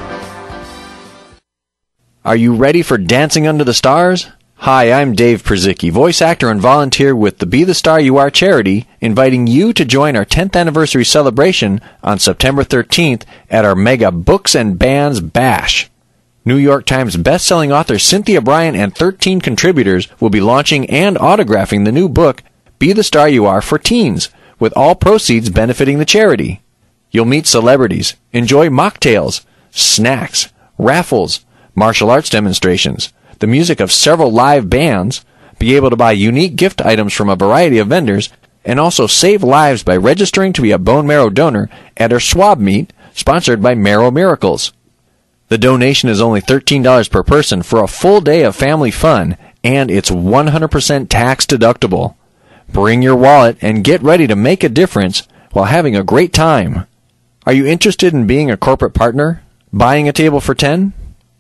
Are 2.24 2.36
you 2.36 2.53
ready 2.53 2.84
for 2.84 2.99
Dancing 2.99 3.47
Under 3.47 3.63
the 3.63 3.74
Stars? 3.74 4.28
Hi, 4.57 4.91
I'm 4.91 5.15
Dave 5.15 5.41
Przicki, 5.41 5.89
voice 5.89 6.22
actor 6.22 6.51
and 6.51 6.61
volunteer 6.61 7.15
with 7.15 7.39
the 7.39 7.47
Be 7.47 7.63
the 7.63 7.74
Star 7.74 7.99
You 7.99 8.17
Are 8.17 8.30
charity, 8.30 8.86
inviting 8.99 9.47
you 9.47 9.74
to 9.74 9.84
join 9.84 10.15
our 10.15 10.24
10th 10.24 10.55
anniversary 10.55 11.03
celebration 11.03 11.82
on 12.03 12.19
September 12.19 12.63
13th 12.63 13.24
at 13.49 13.65
our 13.65 13.74
mega 13.74 14.11
Books 14.11 14.53
and 14.53 14.78
Bands 14.78 15.19
Bash. 15.19 15.89
New 16.43 16.57
York 16.57 16.87
Times 16.87 17.17
bestselling 17.17 17.71
author 17.71 17.99
Cynthia 17.99 18.41
Bryan 18.41 18.75
and 18.75 18.95
13 18.95 19.41
contributors 19.41 20.07
will 20.19 20.31
be 20.31 20.41
launching 20.41 20.89
and 20.89 21.15
autographing 21.17 21.85
the 21.85 21.91
new 21.91 22.09
book, 22.09 22.41
Be 22.79 22.93
the 22.93 23.03
Star 23.03 23.29
You 23.29 23.45
Are 23.45 23.61
for 23.61 23.77
Teens, 23.77 24.29
with 24.57 24.73
all 24.75 24.95
proceeds 24.95 25.51
benefiting 25.51 25.99
the 25.99 26.05
charity. 26.05 26.63
You'll 27.11 27.25
meet 27.25 27.45
celebrities, 27.45 28.15
enjoy 28.31 28.69
mocktails, 28.69 29.45
snacks, 29.69 30.51
raffles, 30.79 31.45
martial 31.75 32.09
arts 32.09 32.31
demonstrations, 32.31 33.13
the 33.37 33.45
music 33.45 33.79
of 33.79 33.91
several 33.91 34.31
live 34.31 34.67
bands, 34.67 35.23
be 35.59 35.75
able 35.75 35.91
to 35.91 35.95
buy 35.95 36.11
unique 36.11 36.55
gift 36.55 36.81
items 36.81 37.13
from 37.13 37.29
a 37.29 37.35
variety 37.35 37.77
of 37.77 37.89
vendors, 37.89 38.29
and 38.65 38.79
also 38.79 39.05
save 39.05 39.43
lives 39.43 39.83
by 39.83 39.95
registering 39.95 40.53
to 40.53 40.63
be 40.63 40.71
a 40.71 40.79
bone 40.79 41.05
marrow 41.05 41.29
donor 41.29 41.69
at 41.97 42.11
our 42.11 42.19
swab 42.19 42.57
meet 42.57 42.91
sponsored 43.13 43.61
by 43.61 43.75
Marrow 43.75 44.09
Miracles. 44.09 44.73
The 45.52 45.58
donation 45.58 46.08
is 46.08 46.22
only 46.22 46.39
$13 46.39 47.12
per 47.12 47.24
person 47.24 47.62
for 47.62 47.84
a 47.84 47.88
full 47.89 48.22
day 48.22 48.43
of 48.43 48.56
family 48.56 48.89
fun, 48.89 49.36
and 49.66 49.91
it's 49.91 50.10
100% 50.10 51.10
tax 51.10 51.45
deductible. 51.45 52.16
Bring 52.70 53.02
your 53.02 53.18
wallet 53.18 53.58
and 53.60 53.84
get 53.84 54.02
ready 54.02 54.28
to 54.28 54.36
make 54.38 54.64
a 54.64 54.70
difference 54.70 55.28
while 55.52 55.66
having 55.66 55.93
a 55.93 56.06
great 56.06 56.32
time. 56.32 56.88
Are 57.45 57.52
you 57.52 57.66
interested 57.66 58.14
in 58.14 58.28
being 58.28 58.49
a 58.49 58.56
corporate 58.56 58.93
partner? 58.93 59.43
Buying 59.74 60.08
a 60.08 60.14
table 60.14 60.39
for 60.39 60.56
10? 60.56 60.93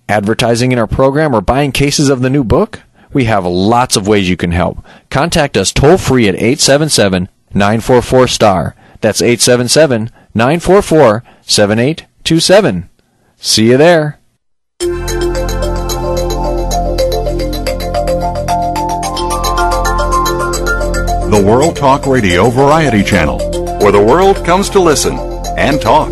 advertising 0.09 0.73
in 0.73 0.79
our 0.79 0.87
program, 0.87 1.33
or 1.33 1.39
buying 1.39 1.71
cases 1.71 2.09
of 2.09 2.21
the 2.21 2.29
new 2.29 2.43
book? 2.43 2.81
We 3.13 3.23
have 3.31 3.45
lots 3.45 3.95
of 3.95 4.09
ways 4.09 4.27
you 4.27 4.35
can 4.35 4.51
help. 4.51 4.85
Contact 5.09 5.55
us 5.55 5.71
toll 5.71 5.97
free 5.97 6.27
at 6.27 6.35
877 6.35 7.29
944 7.53 8.27
STAR. 8.27 8.75
That's 8.99 9.21
877 9.21 10.11
944 10.33 11.23
7827. 11.43 12.89
See 13.43 13.71
you 13.71 13.77
there. 13.77 14.19
The 21.29 21.43
World 21.43 21.75
Talk 21.75 22.05
Radio 22.05 22.51
Variety 22.51 23.03
Channel, 23.03 23.39
where 23.79 23.91
the 23.91 23.99
world 23.99 24.45
comes 24.45 24.69
to 24.69 24.79
listen 24.79 25.17
and 25.57 25.81
talk. 25.81 26.11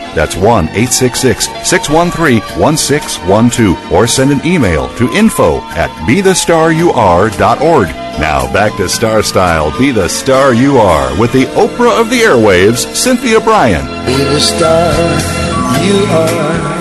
That's 0.13 0.35
1 0.35 0.69
866 0.69 1.45
613 1.67 2.41
1612. 2.59 3.91
Or 3.91 4.07
send 4.07 4.31
an 4.31 4.45
email 4.45 4.93
to 4.95 5.11
info 5.13 5.61
at 5.71 5.89
bethestaryouare.org. 6.07 7.87
Now 8.19 8.51
back 8.51 8.75
to 8.77 8.89
Star 8.89 9.23
Style 9.23 9.77
Be 9.79 9.91
the 9.91 10.07
Star 10.07 10.53
You 10.53 10.77
Are 10.77 11.17
with 11.19 11.31
the 11.31 11.45
Oprah 11.45 11.99
of 11.99 12.09
the 12.09 12.19
Airwaves, 12.19 12.93
Cynthia 12.95 13.39
Bryan. 13.39 13.85
Be 14.05 14.17
the 14.17 14.39
star 14.39 14.91
you 15.83 16.05
are. 16.09 16.80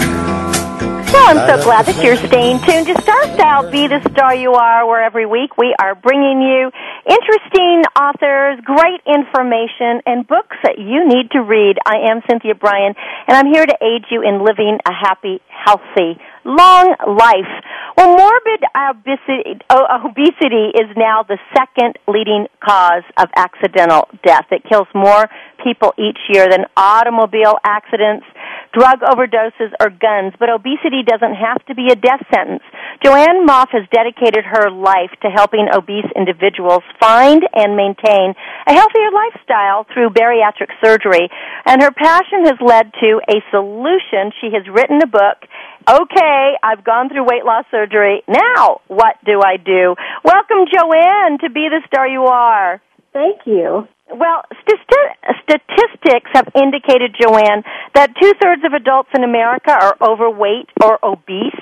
Well, 1.12 1.26
I'm 1.26 1.42
so 1.58 1.64
glad 1.64 1.86
that 1.86 1.98
you're 2.04 2.14
staying 2.14 2.62
tuned 2.62 2.86
to 2.86 2.94
Star 3.02 3.24
Style 3.34 3.68
Be 3.68 3.88
the 3.88 3.98
Star 4.14 4.32
You 4.32 4.52
Are, 4.54 4.86
where 4.86 5.02
every 5.02 5.26
week 5.26 5.58
we 5.58 5.74
are 5.82 5.96
bringing 5.96 6.38
you 6.38 6.70
interesting 7.02 7.82
authors, 7.98 8.62
great 8.62 9.02
information, 9.10 10.06
and 10.06 10.22
books 10.22 10.54
that 10.62 10.78
you 10.78 11.02
need 11.10 11.34
to 11.34 11.42
read. 11.42 11.82
I 11.82 12.06
am 12.14 12.22
Cynthia 12.30 12.54
Bryan, 12.54 12.94
and 13.26 13.34
I'm 13.34 13.50
here 13.50 13.66
to 13.66 13.76
aid 13.82 14.06
you 14.10 14.22
in 14.22 14.44
living 14.46 14.78
a 14.86 14.94
happy, 14.94 15.42
healthy, 15.50 16.14
long 16.44 16.94
life. 17.02 17.52
Well, 17.96 18.16
morbid 18.16 18.62
obesity, 18.70 19.58
oh, 19.68 20.06
obesity 20.06 20.70
is 20.78 20.94
now 20.96 21.24
the 21.26 21.38
second 21.50 21.98
leading 22.06 22.46
cause 22.62 23.02
of 23.18 23.28
accidental 23.34 24.06
death. 24.24 24.46
It 24.50 24.62
kills 24.62 24.86
more 24.94 25.26
people 25.62 25.92
each 25.98 26.18
year 26.30 26.46
than 26.48 26.66
automobile 26.76 27.58
accidents, 27.64 28.24
drug 28.72 29.00
overdoses, 29.00 29.72
or 29.80 29.90
guns. 29.90 30.34
But 30.38 30.50
obesity 30.50 31.02
doesn't 31.06 31.34
have 31.34 31.64
to 31.66 31.74
be 31.74 31.88
a 31.90 31.96
death 31.96 32.22
sentence. 32.32 32.62
Joanne 33.02 33.46
Moff 33.46 33.70
has 33.72 33.88
dedicated 33.92 34.44
her 34.44 34.70
life 34.70 35.10
to 35.22 35.28
helping 35.28 35.68
obese 35.72 36.08
individuals 36.14 36.82
find 37.00 37.42
and 37.54 37.76
maintain 37.76 38.34
a 38.66 38.72
healthier 38.72 39.10
lifestyle 39.10 39.86
through 39.92 40.10
bariatric 40.10 40.70
surgery. 40.84 41.28
And 41.66 41.82
her 41.82 41.90
passion 41.90 42.46
has 42.46 42.58
led 42.60 42.92
to 43.00 43.20
a 43.28 43.42
solution. 43.50 44.32
She 44.40 44.50
has 44.52 44.66
written 44.68 45.00
a 45.02 45.06
book 45.06 45.48
okay, 45.88 46.52
I've 46.62 46.84
gone 46.84 47.08
through 47.08 47.24
weight 47.24 47.44
loss 47.44 47.64
surgery. 47.70 48.22
Now, 48.28 48.80
what 48.88 49.16
do 49.24 49.40
I 49.44 49.56
do? 49.56 49.94
Welcome, 50.24 50.66
Joanne, 50.70 51.38
to 51.40 51.50
Be 51.50 51.68
the 51.70 51.80
Star 51.86 52.06
You 52.06 52.24
Are. 52.24 52.80
Thank 53.12 53.40
you. 53.46 53.88
Well, 54.12 54.42
st- 54.66 55.36
statistics 55.42 56.30
have 56.34 56.48
indicated, 56.54 57.14
Joanne, 57.20 57.62
that 57.94 58.12
two 58.20 58.32
thirds 58.42 58.62
of 58.64 58.72
adults 58.72 59.10
in 59.14 59.24
America 59.24 59.70
are 59.70 59.96
overweight 60.00 60.68
or 60.82 60.98
obese. 61.04 61.54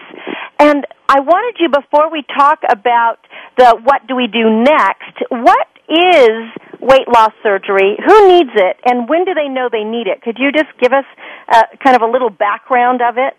And 0.58 0.86
I 1.08 1.20
wanted 1.20 1.60
you, 1.60 1.68
before 1.68 2.10
we 2.10 2.24
talk 2.36 2.60
about 2.68 3.18
the 3.56 3.78
what 3.82 4.06
do 4.06 4.16
we 4.16 4.26
do 4.26 4.50
next, 4.50 5.22
what 5.30 5.66
is 5.88 6.50
weight 6.80 7.08
loss 7.08 7.32
surgery? 7.42 7.96
Who 8.04 8.28
needs 8.28 8.50
it? 8.54 8.76
And 8.84 9.08
when 9.08 9.24
do 9.24 9.34
they 9.34 9.48
know 9.48 9.68
they 9.70 9.84
need 9.84 10.06
it? 10.06 10.22
Could 10.22 10.36
you 10.38 10.52
just 10.52 10.68
give 10.80 10.92
us 10.92 11.04
uh, 11.48 11.64
kind 11.82 11.96
of 11.96 12.02
a 12.02 12.10
little 12.10 12.30
background 12.30 13.00
of 13.02 13.16
it? 13.18 13.34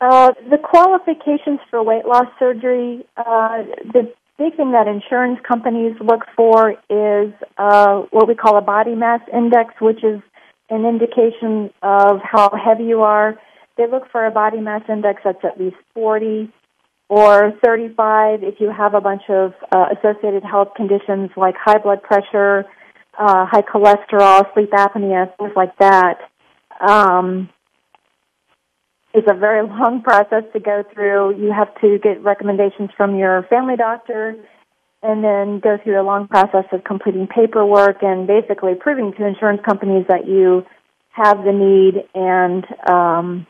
Uh, 0.00 0.32
the 0.50 0.58
qualifications 0.58 1.60
for 1.70 1.82
weight 1.82 2.04
loss 2.04 2.26
surgery, 2.38 3.06
uh, 3.16 3.62
the 3.92 4.12
big 4.38 4.56
thing 4.56 4.72
that 4.72 4.86
insurance 4.86 5.38
companies 5.46 5.96
look 6.00 6.22
for 6.36 6.72
is 6.90 7.32
uh, 7.58 8.02
what 8.10 8.28
we 8.28 8.34
call 8.34 8.56
a 8.58 8.62
body 8.62 8.94
mass 8.94 9.20
index, 9.32 9.74
which 9.80 10.02
is 10.02 10.20
an 10.70 10.84
indication 10.84 11.70
of 11.82 12.20
how 12.22 12.50
heavy 12.50 12.84
you 12.84 13.02
are. 13.02 13.38
They 13.76 13.86
look 13.86 14.10
for 14.10 14.24
a 14.24 14.30
body 14.30 14.60
mass 14.60 14.82
index 14.88 15.22
that's 15.24 15.44
at 15.44 15.58
least 15.58 15.76
40 15.94 16.52
or 17.08 17.52
35 17.64 18.42
if 18.42 18.54
you 18.60 18.70
have 18.70 18.94
a 18.94 19.00
bunch 19.00 19.22
of 19.28 19.52
uh, 19.74 19.86
associated 19.98 20.42
health 20.42 20.68
conditions 20.76 21.30
like 21.36 21.54
high 21.62 21.78
blood 21.78 22.02
pressure, 22.02 22.64
uh, 23.18 23.46
high 23.46 23.62
cholesterol, 23.62 24.42
sleep 24.54 24.70
apnea, 24.70 25.36
things 25.36 25.52
like 25.54 25.76
that. 25.78 26.18
Um, 26.80 27.50
it's 29.14 29.28
a 29.30 29.34
very 29.34 29.66
long 29.66 30.02
process 30.02 30.42
to 30.52 30.60
go 30.60 30.82
through. 30.92 31.40
You 31.40 31.52
have 31.52 31.72
to 31.80 31.98
get 32.02 32.22
recommendations 32.22 32.90
from 32.96 33.16
your 33.16 33.44
family 33.44 33.76
doctor 33.76 34.34
and 35.02 35.22
then 35.22 35.60
go 35.60 35.78
through 35.82 36.00
a 36.00 36.02
long 36.02 36.26
process 36.26 36.64
of 36.72 36.82
completing 36.82 37.28
paperwork 37.28 38.02
and 38.02 38.26
basically 38.26 38.74
proving 38.74 39.12
to 39.16 39.24
insurance 39.24 39.60
companies 39.64 40.04
that 40.08 40.26
you 40.26 40.66
have 41.10 41.44
the 41.44 41.52
need 41.52 42.02
and 42.14 42.64
um, 42.90 43.46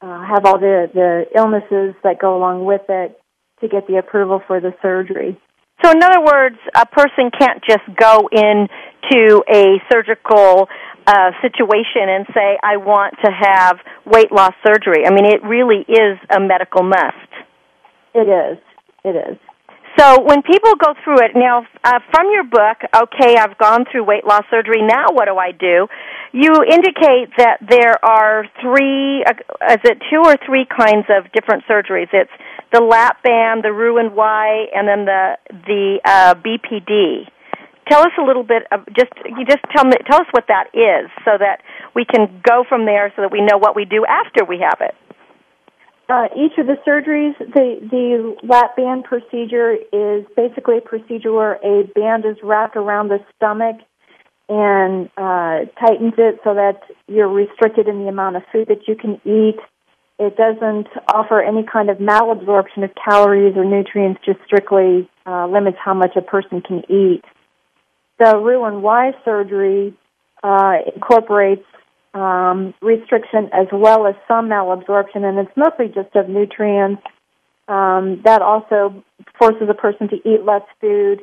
uh, 0.00 0.26
have 0.26 0.44
all 0.44 0.58
the, 0.58 0.90
the 0.92 1.24
illnesses 1.36 1.94
that 2.02 2.18
go 2.20 2.36
along 2.36 2.64
with 2.64 2.82
it 2.88 3.18
to 3.60 3.68
get 3.68 3.86
the 3.86 3.96
approval 3.96 4.42
for 4.46 4.60
the 4.60 4.74
surgery. 4.82 5.38
So, 5.84 5.90
in 5.90 6.02
other 6.02 6.20
words, 6.20 6.56
a 6.74 6.86
person 6.86 7.30
can't 7.38 7.62
just 7.62 7.84
go 7.96 8.28
in 8.32 8.68
to 9.10 9.44
a 9.52 9.82
surgical 9.92 10.68
uh, 11.06 11.30
situation 11.42 12.08
and 12.08 12.26
say, 12.34 12.58
I 12.62 12.76
want 12.76 13.14
to 13.24 13.30
have 13.30 13.78
weight 14.06 14.32
loss 14.32 14.54
surgery. 14.66 15.06
I 15.06 15.10
mean, 15.10 15.26
it 15.26 15.42
really 15.44 15.84
is 15.88 16.18
a 16.30 16.40
medical 16.40 16.82
must. 16.82 17.30
It 18.14 18.28
is. 18.28 18.58
It 19.04 19.16
is. 19.16 19.38
So 19.96 20.22
when 20.22 20.42
people 20.42 20.74
go 20.74 20.94
through 21.04 21.22
it 21.24 21.32
now, 21.36 21.66
uh, 21.84 22.00
from 22.10 22.30
your 22.32 22.42
book, 22.42 22.78
okay, 22.94 23.36
I've 23.36 23.56
gone 23.58 23.84
through 23.90 24.04
weight 24.04 24.26
loss 24.26 24.42
surgery. 24.50 24.82
Now 24.82 25.06
what 25.12 25.26
do 25.26 25.36
I 25.36 25.52
do? 25.52 25.86
You 26.32 26.50
indicate 26.64 27.30
that 27.38 27.58
there 27.60 28.04
are 28.04 28.44
three, 28.60 29.22
uh, 29.22 29.72
is 29.72 29.78
it 29.84 30.02
two 30.10 30.22
or 30.24 30.34
three 30.44 30.66
kinds 30.66 31.06
of 31.08 31.30
different 31.32 31.62
surgeries? 31.70 32.08
It's 32.12 32.30
the 32.72 32.82
lap 32.82 33.22
band, 33.22 33.62
the 33.62 33.72
Roux-en-Y, 33.72 34.66
and 34.74 34.88
then 34.88 35.04
the 35.04 35.38
the 35.50 36.00
uh, 36.04 36.34
BPD. 36.34 37.28
Tell 37.88 38.00
us 38.00 38.12
a 38.18 38.24
little 38.24 38.42
bit 38.42 38.64
of 38.72 38.86
just 38.96 39.12
you 39.24 39.44
just 39.44 39.62
tell 39.74 39.84
me 39.84 39.96
tell 40.10 40.20
us 40.20 40.26
what 40.32 40.44
that 40.48 40.68
is 40.74 41.10
so 41.24 41.32
that 41.38 41.60
we 41.94 42.04
can 42.04 42.40
go 42.42 42.64
from 42.68 42.86
there 42.86 43.12
so 43.16 43.22
that 43.22 43.32
we 43.32 43.40
know 43.40 43.58
what 43.58 43.76
we 43.76 43.84
do 43.84 44.04
after 44.06 44.44
we 44.44 44.58
have 44.58 44.80
it. 44.80 44.94
Uh, 46.06 46.28
each 46.36 46.52
of 46.58 46.66
the 46.66 46.76
surgeries, 46.86 47.36
the 47.38 47.80
the 47.90 48.36
lap 48.46 48.76
band 48.76 49.04
procedure 49.04 49.72
is 49.92 50.26
basically 50.36 50.78
a 50.78 50.80
procedure 50.82 51.32
where 51.32 51.54
a 51.64 51.84
band 51.94 52.26
is 52.26 52.36
wrapped 52.42 52.76
around 52.76 53.08
the 53.08 53.18
stomach 53.36 53.76
and 54.48 55.08
uh, 55.16 55.64
tightens 55.80 56.12
it 56.18 56.40
so 56.44 56.52
that 56.52 56.82
you're 57.08 57.28
restricted 57.28 57.88
in 57.88 58.00
the 58.02 58.08
amount 58.08 58.36
of 58.36 58.42
food 58.52 58.68
that 58.68 58.86
you 58.86 58.94
can 58.94 59.14
eat. 59.24 59.58
It 60.18 60.36
doesn't 60.36 60.88
offer 61.12 61.40
any 61.40 61.64
kind 61.64 61.88
of 61.88 61.96
malabsorption 61.96 62.84
of 62.84 62.90
calories 63.02 63.56
or 63.56 63.64
nutrients, 63.64 64.20
just 64.24 64.38
strictly 64.44 65.08
uh, 65.26 65.46
limits 65.46 65.78
how 65.82 65.94
much 65.94 66.16
a 66.16 66.22
person 66.22 66.60
can 66.60 66.82
eat. 66.90 67.22
The 68.18 68.36
Roux-en-Y 68.36 69.12
surgery 69.24 69.94
uh, 70.42 70.74
incorporates 70.94 71.64
um, 72.14 72.74
restriction 72.80 73.50
as 73.52 73.66
well 73.72 74.06
as 74.06 74.14
some 74.28 74.48
malabsorption, 74.48 75.24
and 75.24 75.38
it's 75.38 75.56
mostly 75.56 75.88
just 75.88 76.14
of 76.14 76.28
nutrients. 76.28 77.02
Um, 77.66 78.20
that 78.24 78.42
also 78.42 79.02
forces 79.38 79.68
a 79.70 79.74
person 79.74 80.08
to 80.08 80.16
eat 80.16 80.44
less 80.44 80.62
food, 80.80 81.22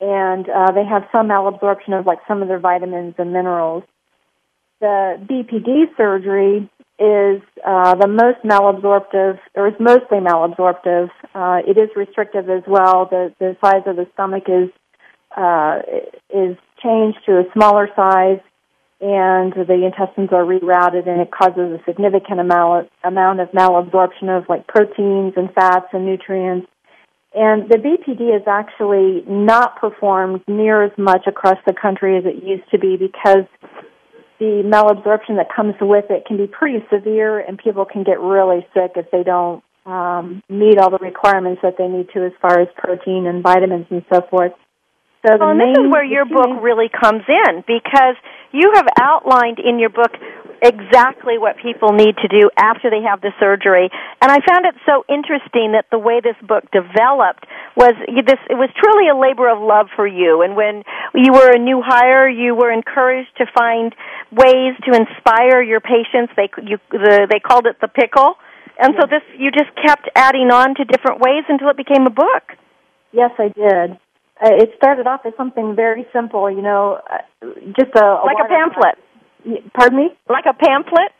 and 0.00 0.48
uh, 0.48 0.72
they 0.72 0.84
have 0.84 1.04
some 1.12 1.28
malabsorption 1.28 1.98
of 1.98 2.06
like 2.06 2.18
some 2.28 2.42
of 2.42 2.48
their 2.48 2.58
vitamins 2.58 3.14
and 3.18 3.32
minerals. 3.32 3.84
The 4.80 5.16
BPD 5.24 5.96
surgery 5.96 6.68
is 6.98 7.40
uh, 7.64 7.94
the 7.94 8.08
most 8.08 8.42
malabsorptive, 8.44 9.38
or 9.54 9.68
is 9.68 9.74
mostly 9.78 10.18
malabsorptive. 10.18 11.08
Uh, 11.34 11.60
it 11.66 11.78
is 11.78 11.88
restrictive 11.96 12.50
as 12.50 12.62
well. 12.66 13.06
The 13.06 13.32
the 13.38 13.56
size 13.62 13.82
of 13.86 13.96
the 13.96 14.06
stomach 14.14 14.44
is 14.48 14.70
uh, 15.36 15.80
is 16.30 16.56
changed 16.82 17.18
to 17.26 17.38
a 17.38 17.44
smaller 17.52 17.88
size 17.94 18.40
and 19.00 19.52
the 19.52 19.84
intestines 19.84 20.30
are 20.32 20.44
rerouted 20.44 21.06
and 21.06 21.20
it 21.20 21.30
causes 21.30 21.78
a 21.78 21.80
significant 21.84 22.40
amount 22.40 22.88
amount 23.04 23.40
of 23.40 23.48
malabsorption 23.50 24.28
of 24.36 24.48
like 24.48 24.66
proteins 24.66 25.34
and 25.36 25.52
fats 25.54 25.86
and 25.92 26.06
nutrients. 26.06 26.66
And 27.34 27.68
the 27.68 27.76
BPD 27.76 28.34
is 28.34 28.46
actually 28.46 29.22
not 29.28 29.78
performed 29.78 30.40
near 30.48 30.82
as 30.82 30.92
much 30.96 31.26
across 31.26 31.58
the 31.66 31.74
country 31.74 32.16
as 32.16 32.24
it 32.24 32.42
used 32.42 32.70
to 32.70 32.78
be 32.78 32.96
because 32.96 33.44
the 34.38 34.62
malabsorption 34.64 35.36
that 35.36 35.48
comes 35.54 35.74
with 35.80 36.06
it 36.08 36.24
can 36.26 36.38
be 36.38 36.46
pretty 36.46 36.84
severe 36.90 37.38
and 37.38 37.58
people 37.58 37.84
can 37.84 38.04
get 38.04 38.20
really 38.20 38.66
sick 38.72 38.92
if 38.96 39.10
they 39.10 39.22
don't 39.22 39.62
um, 39.84 40.42
meet 40.48 40.78
all 40.78 40.90
the 40.90 40.98
requirements 40.98 41.60
that 41.62 41.76
they 41.76 41.86
need 41.86 42.08
to 42.14 42.24
as 42.24 42.32
far 42.40 42.60
as 42.60 42.68
protein 42.76 43.26
and 43.26 43.42
vitamins 43.42 43.86
and 43.90 44.04
so 44.12 44.22
forth. 44.30 44.52
So 45.26 45.36
well, 45.38 45.50
and 45.50 45.60
oh, 45.60 45.66
this 45.66 45.74
is 45.82 45.90
where 45.90 46.04
your 46.04 46.24
book 46.24 46.62
really 46.62 46.86
comes 46.88 47.24
in 47.26 47.64
because 47.66 48.14
you 48.52 48.70
have 48.74 48.86
outlined 49.00 49.58
in 49.58 49.78
your 49.78 49.90
book 49.90 50.14
exactly 50.62 51.36
what 51.36 51.56
people 51.58 51.92
need 51.92 52.16
to 52.16 52.28
do 52.28 52.48
after 52.56 52.88
they 52.90 53.02
have 53.02 53.20
the 53.20 53.32
surgery. 53.38 53.90
And 54.22 54.30
I 54.30 54.38
found 54.46 54.64
it 54.64 54.74
so 54.86 55.04
interesting 55.08 55.72
that 55.72 55.86
the 55.90 55.98
way 55.98 56.20
this 56.22 56.36
book 56.46 56.64
developed 56.70 57.44
was 57.76 57.92
this 58.06 58.40
it 58.48 58.54
was 58.54 58.70
truly 58.78 59.10
a 59.10 59.16
labor 59.18 59.50
of 59.50 59.58
love 59.60 59.88
for 59.96 60.06
you. 60.06 60.42
And 60.42 60.56
when 60.56 60.84
you 61.14 61.32
were 61.32 61.50
a 61.50 61.58
new 61.58 61.82
hire, 61.84 62.28
you 62.28 62.54
were 62.54 62.70
encouraged 62.70 63.34
to 63.38 63.46
find 63.50 63.94
ways 64.30 64.78
to 64.86 64.94
inspire 64.94 65.60
your 65.60 65.80
patients. 65.80 66.32
They 66.36 66.48
you 66.62 66.78
the, 66.90 67.26
they 67.28 67.40
called 67.40 67.66
it 67.66 67.80
the 67.80 67.88
pickle. 67.88 68.38
And 68.78 68.94
so 68.94 69.06
this 69.10 69.26
you 69.36 69.50
just 69.50 69.74
kept 69.74 70.08
adding 70.14 70.54
on 70.54 70.74
to 70.76 70.84
different 70.84 71.20
ways 71.20 71.44
until 71.48 71.68
it 71.68 71.76
became 71.76 72.06
a 72.06 72.14
book. 72.14 72.54
Yes, 73.12 73.32
I 73.38 73.48
did. 73.48 73.98
Uh, 74.42 74.52
it 74.52 74.70
started 74.76 75.06
off 75.06 75.20
as 75.24 75.32
something 75.36 75.74
very 75.74 76.06
simple, 76.12 76.50
you 76.50 76.60
know, 76.60 77.00
uh, 77.10 77.46
just 77.78 77.94
a, 77.96 78.04
a 78.04 78.24
like 78.24 78.44
a 78.44 78.48
pamphlet. 78.48 78.98
Of, 79.46 79.72
pardon 79.72 79.98
me? 79.98 80.08
Like 80.28 80.44
a 80.44 80.52
pamphlet? 80.52 81.12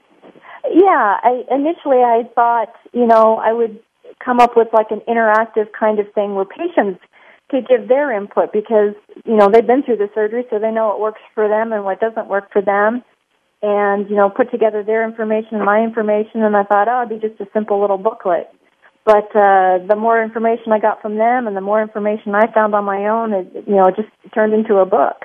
Yeah, 0.69 1.17
I 1.23 1.45
initially 1.51 2.03
I 2.05 2.29
thought, 2.35 2.75
you 2.93 3.07
know, 3.07 3.37
I 3.37 3.53
would 3.53 3.81
come 4.23 4.41
up 4.41 4.57
with 4.57 4.69
like 4.73 4.91
an 4.91 5.01
interactive 5.09 5.73
kind 5.79 5.99
of 5.99 6.12
thing 6.14 6.35
where 6.35 6.45
patients 6.45 7.01
could 7.49 7.69
give 7.69 7.89
their 7.89 8.12
input 8.12 8.53
because, 8.53 8.95
you 9.25 9.37
know, 9.37 9.49
they've 9.51 9.67
been 9.67 9.83
through 9.83 9.97
the 9.97 10.11
surgery 10.14 10.45
so 10.51 10.59
they 10.59 10.73
know 10.73 10.89
what 10.89 11.01
works 11.01 11.21
for 11.35 11.49
them 11.49 11.73
and 11.73 11.85
what 11.85 12.01
doesn't 12.01 12.29
work 12.29 12.53
for 12.53 12.61
them 12.61 13.03
and, 13.62 14.11
you 14.11 14.17
know, 14.17 14.29
put 14.29 14.51
together 14.51 14.83
their 14.83 15.07
information 15.07 15.57
and 15.57 15.64
my 15.64 15.83
information 15.83 16.43
and 16.43 16.57
I 16.57 16.64
thought, 16.64 16.89
oh, 16.89 17.07
it'd 17.07 17.21
be 17.21 17.29
just 17.29 17.41
a 17.41 17.47
simple 17.53 17.81
little 17.81 17.99
booklet. 17.99 18.51
But 19.07 19.31
uh, 19.31 19.87
the 19.87 19.95
more 19.95 20.21
information 20.21 20.75
I 20.75 20.81
got 20.81 21.01
from 21.01 21.15
them, 21.15 21.47
and 21.47 21.57
the 21.57 21.63
more 21.63 21.81
information 21.81 22.35
I 22.35 22.53
found 22.53 22.75
on 22.75 22.85
my 22.85 23.07
own, 23.07 23.33
it 23.33 23.65
you 23.67 23.79
know 23.79 23.87
it 23.87 23.95
just 23.95 24.11
turned 24.35 24.53
into 24.53 24.83
a 24.83 24.85
book. 24.85 25.23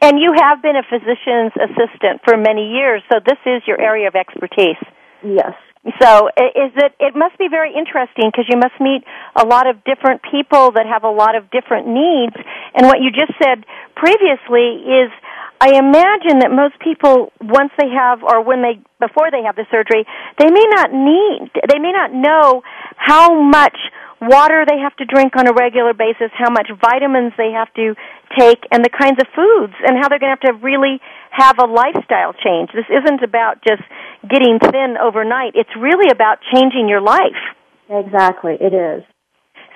And 0.00 0.18
you 0.18 0.32
have 0.32 0.62
been 0.62 0.76
a 0.76 0.86
physician's 0.88 1.52
assistant 1.60 2.24
for 2.24 2.38
many 2.38 2.72
years, 2.72 3.02
so 3.12 3.20
this 3.20 3.36
is 3.44 3.60
your 3.66 3.78
area 3.78 4.08
of 4.08 4.14
expertise. 4.16 4.80
Yes. 5.22 5.52
So 6.00 6.28
is 6.38 6.72
it? 6.80 6.96
It 6.98 7.14
must 7.14 7.36
be 7.36 7.48
very 7.52 7.76
interesting 7.76 8.32
because 8.32 8.48
you 8.48 8.56
must 8.56 8.80
meet 8.80 9.04
a 9.36 9.44
lot 9.44 9.68
of 9.68 9.84
different 9.84 10.22
people 10.24 10.72
that 10.72 10.86
have 10.88 11.04
a 11.04 11.12
lot 11.12 11.36
of 11.36 11.50
different 11.50 11.86
needs. 11.86 12.34
And 12.74 12.88
what 12.88 13.04
you 13.04 13.12
just 13.12 13.36
said 13.36 13.64
previously 13.94 14.88
is 14.88 15.12
I 15.60 15.74
imagine 15.74 16.38
that 16.46 16.54
most 16.54 16.78
people, 16.78 17.32
once 17.42 17.74
they 17.78 17.90
have, 17.90 18.22
or 18.22 18.42
when 18.46 18.62
they, 18.62 18.78
before 19.02 19.30
they 19.30 19.42
have 19.42 19.58
the 19.58 19.66
surgery, 19.74 20.06
they 20.38 20.50
may 20.50 20.66
not 20.70 20.94
need, 20.94 21.50
they 21.66 21.82
may 21.82 21.90
not 21.90 22.14
know 22.14 22.62
how 22.94 23.34
much 23.42 23.74
water 24.22 24.62
they 24.66 24.78
have 24.78 24.94
to 24.96 25.04
drink 25.04 25.34
on 25.34 25.46
a 25.46 25.52
regular 25.52 25.94
basis, 25.94 26.30
how 26.34 26.50
much 26.50 26.70
vitamins 26.78 27.32
they 27.38 27.50
have 27.50 27.72
to 27.74 27.94
take, 28.38 28.62
and 28.70 28.84
the 28.84 28.90
kinds 28.90 29.18
of 29.18 29.26
foods, 29.34 29.74
and 29.82 29.98
how 29.98 30.06
they're 30.06 30.22
going 30.22 30.30
to 30.30 30.38
have 30.38 30.46
to 30.46 30.58
really 30.62 31.02
have 31.30 31.58
a 31.58 31.66
lifestyle 31.66 32.34
change. 32.38 32.70
This 32.70 32.86
isn't 32.90 33.22
about 33.22 33.62
just 33.66 33.82
getting 34.22 34.58
thin 34.58 34.94
overnight. 34.94 35.54
It's 35.54 35.74
really 35.78 36.10
about 36.10 36.38
changing 36.54 36.88
your 36.88 37.00
life. 37.00 37.42
Exactly, 37.90 38.54
it 38.60 38.74
is. 38.74 39.02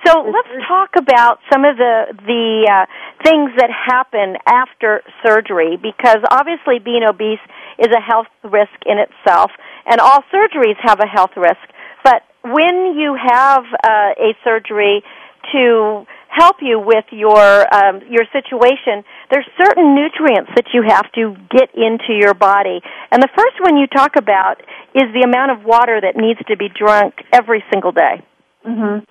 So 0.04 0.26
let's 0.26 0.50
talk 0.66 0.90
about 0.98 1.38
some 1.52 1.64
of 1.64 1.76
the 1.76 2.10
the 2.26 2.66
uh, 2.66 2.86
things 3.22 3.50
that 3.58 3.70
happen 3.70 4.36
after 4.46 5.02
surgery, 5.24 5.76
because 5.76 6.18
obviously 6.30 6.78
being 6.78 7.02
obese 7.08 7.40
is 7.78 7.88
a 7.94 8.00
health 8.00 8.26
risk 8.42 8.74
in 8.86 8.98
itself, 8.98 9.50
and 9.86 10.00
all 10.00 10.20
surgeries 10.32 10.76
have 10.80 11.00
a 11.00 11.06
health 11.06 11.32
risk. 11.36 11.62
But 12.04 12.22
when 12.42 12.94
you 12.98 13.16
have 13.16 13.64
uh, 13.72 14.12
a 14.18 14.34
surgery 14.44 15.02
to 15.52 16.06
help 16.28 16.56
you 16.60 16.78
with 16.78 17.04
your 17.10 17.74
um, 17.74 18.00
your 18.08 18.24
situation, 18.32 19.04
there's 19.30 19.46
certain 19.60 19.94
nutrients 19.94 20.50
that 20.56 20.66
you 20.72 20.82
have 20.86 21.10
to 21.12 21.36
get 21.50 21.70
into 21.74 22.14
your 22.18 22.34
body. 22.34 22.80
And 23.10 23.22
the 23.22 23.28
first 23.36 23.60
one 23.60 23.76
you 23.76 23.86
talk 23.86 24.16
about 24.16 24.60
is 24.94 25.12
the 25.12 25.22
amount 25.24 25.52
of 25.52 25.64
water 25.64 26.00
that 26.00 26.16
needs 26.16 26.40
to 26.48 26.56
be 26.56 26.68
drunk 26.68 27.14
every 27.32 27.62
single 27.72 27.92
day. 27.92 28.24
Mm-hmm. 28.66 29.04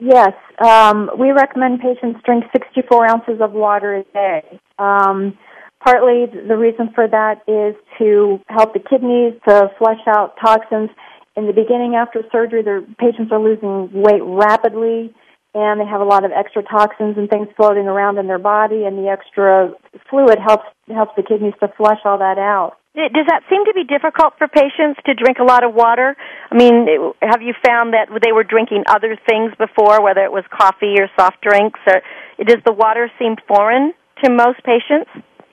Yes, 0.00 0.32
um, 0.64 1.10
we 1.18 1.30
recommend 1.30 1.80
patients 1.80 2.20
drink 2.24 2.44
64 2.52 3.10
ounces 3.10 3.40
of 3.40 3.52
water 3.52 3.96
a 3.96 4.04
day. 4.14 4.60
Um, 4.78 5.38
partly 5.84 6.24
the 6.24 6.56
reason 6.56 6.88
for 6.94 7.06
that 7.06 7.42
is 7.46 7.76
to 7.98 8.40
help 8.48 8.72
the 8.72 8.80
kidneys 8.80 9.34
to 9.46 9.70
flush 9.78 10.00
out 10.08 10.36
toxins. 10.42 10.88
In 11.36 11.46
the 11.46 11.52
beginning 11.52 11.96
after 11.96 12.22
surgery, 12.32 12.62
the 12.62 12.86
patients 12.98 13.30
are 13.30 13.38
losing 13.38 13.90
weight 13.92 14.22
rapidly 14.24 15.14
and 15.52 15.80
they 15.80 15.86
have 15.86 16.00
a 16.00 16.04
lot 16.04 16.24
of 16.24 16.32
extra 16.32 16.62
toxins 16.62 17.18
and 17.18 17.28
things 17.28 17.48
floating 17.54 17.86
around 17.86 18.16
in 18.16 18.26
their 18.26 18.38
body 18.38 18.84
and 18.84 18.96
the 18.96 19.10
extra 19.10 19.72
fluid 20.08 20.38
helps 20.38 20.64
helps 20.88 21.12
the 21.16 21.22
kidneys 21.22 21.54
to 21.60 21.68
flush 21.76 22.00
all 22.06 22.18
that 22.18 22.38
out. 22.38 22.79
Does 22.94 23.26
that 23.28 23.42
seem 23.48 23.64
to 23.66 23.72
be 23.72 23.84
difficult 23.84 24.34
for 24.36 24.48
patients 24.48 24.98
to 25.06 25.14
drink 25.14 25.38
a 25.38 25.44
lot 25.44 25.62
of 25.62 25.74
water? 25.74 26.16
I 26.50 26.54
mean, 26.56 27.12
have 27.22 27.40
you 27.40 27.54
found 27.64 27.94
that 27.94 28.08
they 28.22 28.32
were 28.32 28.42
drinking 28.42 28.82
other 28.88 29.16
things 29.28 29.52
before, 29.58 30.02
whether 30.02 30.24
it 30.24 30.32
was 30.32 30.42
coffee 30.50 30.98
or 30.98 31.08
soft 31.16 31.40
drinks, 31.40 31.78
or 31.86 32.02
does 32.44 32.58
the 32.66 32.72
water 32.72 33.08
seem 33.16 33.36
foreign 33.46 33.92
to 34.24 34.30
most 34.30 34.58
patients? 34.64 35.08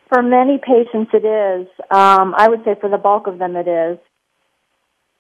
For 0.10 0.24
many 0.24 0.58
patients, 0.58 1.12
it 1.14 1.26
is. 1.26 1.68
Um, 1.92 2.34
I 2.36 2.48
would 2.50 2.64
say 2.66 2.74
for 2.80 2.90
the 2.90 2.98
bulk 2.98 3.28
of 3.28 3.38
them, 3.38 3.56
it 3.56 3.68
is. 3.68 4.00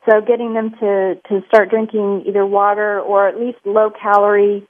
So, 0.09 0.22
getting 0.22 0.53
them 0.53 0.72
to 0.80 1.15
to 1.28 1.41
start 1.49 1.70
drinking 1.70 2.24
either 2.26 2.45
water 2.45 2.99
or 2.99 3.28
at 3.28 3.38
least 3.38 3.57
low 3.65 3.91
calorie 3.91 4.65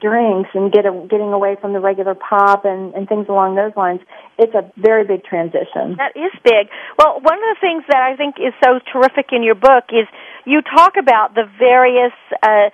drinks 0.00 0.48
and 0.54 0.72
get 0.72 0.86
a, 0.86 0.92
getting 1.10 1.32
away 1.32 1.56
from 1.60 1.72
the 1.72 1.80
regular 1.80 2.14
pop 2.14 2.64
and, 2.64 2.94
and 2.94 3.08
things 3.08 3.26
along 3.28 3.56
those 3.56 3.72
lines, 3.76 4.00
it's 4.38 4.54
a 4.54 4.70
very 4.80 5.04
big 5.04 5.24
transition. 5.24 6.00
That 6.00 6.16
is 6.16 6.32
big. 6.42 6.72
Well, 6.98 7.20
one 7.20 7.36
of 7.36 7.48
the 7.52 7.60
things 7.60 7.84
that 7.88 8.00
I 8.00 8.16
think 8.16 8.36
is 8.40 8.54
so 8.64 8.80
terrific 8.92 9.32
in 9.32 9.42
your 9.42 9.54
book 9.54 9.92
is 9.92 10.08
you 10.46 10.62
talk 10.62 10.94
about 10.98 11.34
the 11.34 11.44
various 11.58 12.16
uh, 12.42 12.72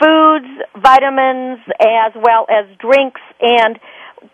foods, 0.00 0.48
vitamins, 0.80 1.60
as 1.80 2.12
well 2.16 2.46
as 2.48 2.64
drinks, 2.80 3.20
and 3.40 3.78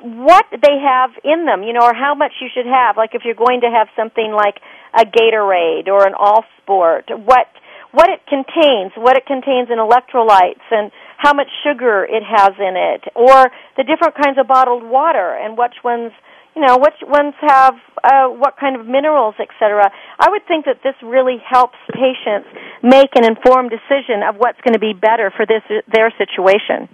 what 0.02 0.46
they 0.52 0.78
have 0.78 1.10
in 1.24 1.46
them, 1.46 1.64
you 1.64 1.72
know, 1.72 1.82
or 1.82 1.94
how 1.94 2.14
much 2.14 2.32
you 2.40 2.46
should 2.54 2.66
have. 2.66 2.96
Like 2.96 3.10
if 3.14 3.22
you're 3.24 3.34
going 3.34 3.62
to 3.62 3.70
have 3.70 3.88
something 3.96 4.30
like 4.30 4.62
a 4.94 5.04
Gatorade 5.04 5.88
or 5.88 6.06
an 6.06 6.14
All 6.14 6.44
Sport, 6.62 7.10
what 7.10 7.48
what 7.92 8.08
it 8.08 8.22
contains, 8.28 8.92
what 8.94 9.16
it 9.16 9.26
contains 9.26 9.68
in 9.68 9.78
electrolytes, 9.78 10.62
and 10.70 10.92
how 11.20 11.34
much 11.34 11.48
sugar 11.62 12.08
it 12.08 12.24
has 12.24 12.52
in 12.56 12.74
it, 12.80 13.04
or 13.14 13.52
the 13.76 13.84
different 13.84 14.16
kinds 14.16 14.38
of 14.40 14.48
bottled 14.48 14.82
water 14.82 15.36
and 15.36 15.58
which 15.58 15.76
ones 15.84 16.12
you 16.56 16.66
know 16.66 16.78
which 16.78 16.96
ones 17.02 17.34
have 17.40 17.74
uh, 18.02 18.28
what 18.28 18.56
kind 18.58 18.80
of 18.80 18.86
minerals, 18.86 19.34
etc. 19.38 19.92
I 20.18 20.30
would 20.30 20.46
think 20.48 20.64
that 20.64 20.80
this 20.82 20.96
really 21.04 21.36
helps 21.46 21.76
patients 21.92 22.48
make 22.82 23.10
an 23.14 23.24
informed 23.24 23.70
decision 23.70 24.24
of 24.26 24.36
what's 24.36 24.60
going 24.64 24.72
to 24.74 24.80
be 24.80 24.94
better 24.94 25.30
for 25.36 25.44
this 25.44 25.62
their 25.92 26.10
situation. 26.16 26.88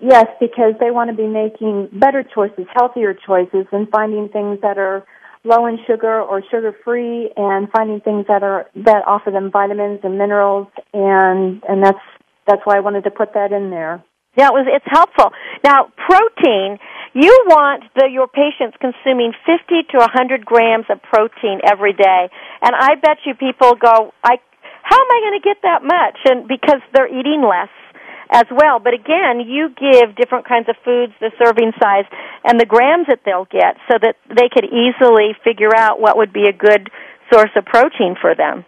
Yes, 0.00 0.26
because 0.38 0.74
they 0.78 0.90
want 0.90 1.08
to 1.08 1.16
be 1.16 1.26
making 1.26 1.88
better 1.98 2.22
choices, 2.22 2.66
healthier 2.74 3.14
choices, 3.14 3.64
and 3.72 3.88
finding 3.88 4.28
things 4.28 4.60
that 4.60 4.76
are 4.76 5.06
low 5.44 5.66
in 5.66 5.78
sugar 5.86 6.20
or 6.20 6.42
sugar 6.50 6.76
free, 6.84 7.30
and 7.36 7.68
finding 7.70 8.00
things 8.00 8.26
that 8.28 8.42
are 8.42 8.68
that 8.84 9.02
offer 9.06 9.30
them 9.30 9.50
vitamins 9.50 10.00
and 10.04 10.18
minerals, 10.18 10.68
and 10.92 11.62
and 11.66 11.82
that's 11.82 12.04
that's 12.46 12.62
why 12.64 12.76
I 12.76 12.80
wanted 12.80 13.04
to 13.04 13.10
put 13.10 13.34
that 13.34 13.52
in 13.52 13.70
there. 13.70 14.04
Yeah, 14.36 14.50
it 14.50 14.54
was. 14.54 14.66
It's 14.66 14.86
helpful. 14.90 15.30
Now, 15.62 15.90
protein. 15.94 16.78
You 17.14 17.30
want 17.46 17.86
the, 17.94 18.10
your 18.10 18.26
patients 18.26 18.74
consuming 18.82 19.30
50 19.46 19.94
to 19.94 20.02
100 20.02 20.42
grams 20.44 20.86
of 20.90 20.98
protein 21.06 21.62
every 21.62 21.94
day, 21.94 22.26
and 22.58 22.74
I 22.74 22.98
bet 22.98 23.22
you 23.24 23.38
people 23.38 23.78
go, 23.78 24.10
"I, 24.24 24.42
how 24.82 24.98
am 24.98 25.10
I 25.14 25.18
going 25.22 25.38
to 25.38 25.44
get 25.46 25.62
that 25.62 25.86
much?" 25.86 26.18
And 26.26 26.48
because 26.48 26.82
they're 26.92 27.06
eating 27.06 27.46
less 27.46 27.70
as 28.34 28.50
well. 28.50 28.82
But 28.82 28.94
again, 28.98 29.46
you 29.46 29.70
give 29.70 30.16
different 30.16 30.48
kinds 30.48 30.66
of 30.68 30.74
foods 30.84 31.12
the 31.20 31.30
serving 31.38 31.70
size 31.78 32.10
and 32.42 32.58
the 32.58 32.66
grams 32.66 33.06
that 33.06 33.22
they'll 33.22 33.46
get, 33.46 33.78
so 33.86 33.94
that 34.02 34.18
they 34.26 34.50
could 34.50 34.66
easily 34.66 35.38
figure 35.46 35.70
out 35.70 36.00
what 36.00 36.16
would 36.18 36.32
be 36.32 36.50
a 36.50 36.52
good 36.52 36.90
source 37.30 37.54
of 37.54 37.64
protein 37.64 38.16
for 38.20 38.34
them 38.34 38.66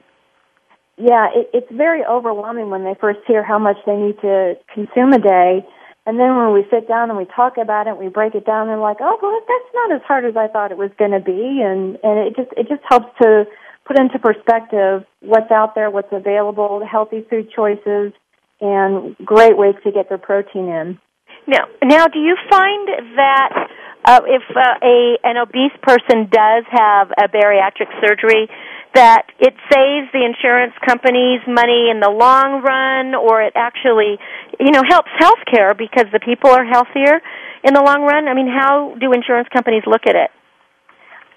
yeah, 0.97 1.28
it, 1.34 1.51
it's 1.53 1.72
very 1.72 2.05
overwhelming 2.05 2.70
when 2.70 2.84
they 2.84 2.94
first 3.01 3.20
hear 3.26 3.42
how 3.42 3.59
much 3.59 3.76
they 3.86 3.97
need 3.97 4.20
to 4.20 4.55
consume 4.72 5.12
a 5.12 5.18
day. 5.18 5.66
And 6.07 6.20
then 6.20 6.36
when 6.36 6.53
we 6.53 6.64
sit 6.70 6.86
down 6.86 7.11
and 7.11 7.18
we 7.18 7.26
talk 7.26 7.59
about 7.59 7.88
it, 7.88 7.99
we 7.99 8.09
break 8.09 8.34
it 8.34 8.47
down, 8.47 8.68
they're 8.68 8.78
like, 8.78 8.99
oh, 9.01 9.18
well, 9.20 9.40
that's 9.40 9.74
not 9.74 9.92
as 9.92 10.03
hard 10.07 10.24
as 10.24 10.36
I 10.36 10.47
thought 10.47 10.70
it 10.70 10.78
was 10.78 10.90
going 10.99 11.11
to 11.11 11.20
be. 11.20 11.61
And, 11.61 11.99
and 12.03 12.18
it 12.26 12.36
just, 12.36 12.51
it 12.57 12.68
just 12.68 12.82
helps 12.88 13.09
to 13.20 13.44
put 13.86 13.99
into 13.99 14.18
perspective 14.18 15.05
what's 15.20 15.51
out 15.51 15.74
there, 15.74 15.90
what's 15.90 16.12
available, 16.12 16.84
healthy 16.88 17.26
food 17.28 17.51
choices, 17.55 18.12
and 18.61 19.16
great 19.24 19.57
ways 19.59 19.74
to 19.84 19.92
get 19.92 20.09
their 20.09 20.18
protein 20.18 20.68
in. 20.68 20.99
Now, 21.47 21.66
now, 21.84 22.07
do 22.09 22.18
you 22.18 22.36
find 22.51 22.88
that 23.16 23.68
uh, 24.05 24.20
if 24.26 24.42
uh, 24.57 24.78
a 24.82 25.18
an 25.22 25.36
obese 25.36 25.76
person 25.82 26.28
does 26.30 26.64
have 26.70 27.11
a 27.11 27.28
bariatric 27.28 27.90
surgery, 28.01 28.49
that 28.97 29.28
it 29.38 29.53
saves 29.68 30.09
the 30.16 30.24
insurance 30.24 30.72
companies 30.80 31.44
money 31.47 31.92
in 31.92 32.01
the 32.01 32.09
long 32.09 32.64
run 32.64 33.14
or 33.14 33.42
it 33.42 33.53
actually 33.55 34.16
you 34.59 34.72
know 34.72 34.82
helps 34.88 35.11
healthcare 35.20 35.76
because 35.76 36.09
the 36.12 36.20
people 36.20 36.51
are 36.51 36.64
healthier 36.64 37.20
in 37.62 37.74
the 37.74 37.82
long 37.82 38.03
run? 38.03 38.26
I 38.26 38.34
mean 38.34 38.49
how 38.49 38.97
do 38.99 39.12
insurance 39.12 39.49
companies 39.53 39.84
look 39.86 40.09
at 40.09 40.16
it? 40.16 40.30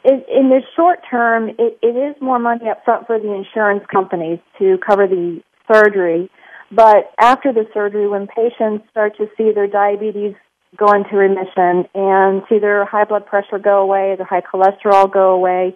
In, 0.05 0.23
in 0.31 0.49
the 0.49 0.61
short 0.75 0.99
term 1.11 1.49
it, 1.59 1.77
it 1.83 1.95
is 1.99 2.15
more 2.21 2.39
money 2.39 2.69
up 2.69 2.85
front 2.85 3.07
for 3.07 3.19
the 3.19 3.33
insurance 3.33 3.83
companies 3.91 4.39
to 4.59 4.77
cover 4.79 5.05
the 5.07 5.41
surgery. 5.67 6.31
But 6.71 7.11
after 7.19 7.51
the 7.51 7.67
surgery 7.73 8.07
when 8.07 8.27
patients 8.27 8.87
start 8.89 9.17
to 9.17 9.27
see 9.35 9.51
their 9.51 9.67
diabetes 9.67 10.33
go 10.77 10.93
into 10.93 11.17
remission 11.17 11.89
and 11.93 12.43
see 12.47 12.59
their 12.59 12.85
high 12.85 13.03
blood 13.03 13.25
pressure 13.25 13.59
go 13.59 13.81
away 13.81 14.15
their 14.15 14.25
high 14.25 14.41
cholesterol 14.41 15.11
go 15.11 15.33
away 15.33 15.75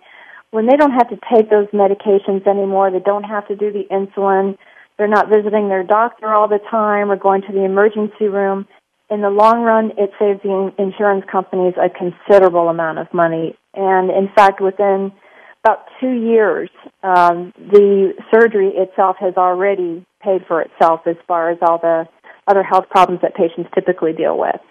when 0.53 0.67
they 0.67 0.77
don't 0.77 0.91
have 0.91 1.09
to 1.09 1.17
take 1.33 1.49
those 1.49 1.67
medications 1.73 2.45
anymore, 2.45 2.91
they 2.91 2.99
don't 2.99 3.23
have 3.23 3.47
to 3.47 3.55
do 3.55 3.71
the 3.71 3.85
insulin, 3.89 4.55
they're 4.99 5.07
not 5.07 5.27
visiting 5.27 5.67
their 5.67 5.81
doctor 5.81 6.31
all 6.31 6.47
the 6.47 6.59
time 6.69 7.09
or 7.09 7.15
going 7.15 7.41
to 7.41 7.51
the 7.51 7.65
emergency 7.65 8.27
room. 8.27 8.67
In 9.09 9.21
the 9.21 9.31
long 9.31 9.63
run, 9.63 9.93
it 9.97 10.11
saves 10.19 10.43
the 10.43 10.71
insurance 10.77 11.25
companies 11.29 11.73
a 11.75 11.89
considerable 11.89 12.69
amount 12.69 12.99
of 12.99 13.11
money. 13.11 13.57
And 13.73 14.11
in 14.11 14.29
fact, 14.35 14.61
within 14.61 15.11
about 15.63 15.85
two 15.99 16.11
years, 16.11 16.69
um, 17.01 17.51
the 17.57 18.13
surgery 18.31 18.73
itself 18.75 19.15
has 19.21 19.33
already 19.35 20.05
paid 20.21 20.45
for 20.47 20.61
itself 20.61 21.01
as 21.07 21.15
far 21.27 21.49
as 21.49 21.57
all 21.63 21.79
the 21.79 22.07
other 22.45 22.61
health 22.61 22.85
problems 22.91 23.21
that 23.23 23.33
patients 23.33 23.71
typically 23.73 24.13
deal 24.13 24.37
with. 24.37 24.61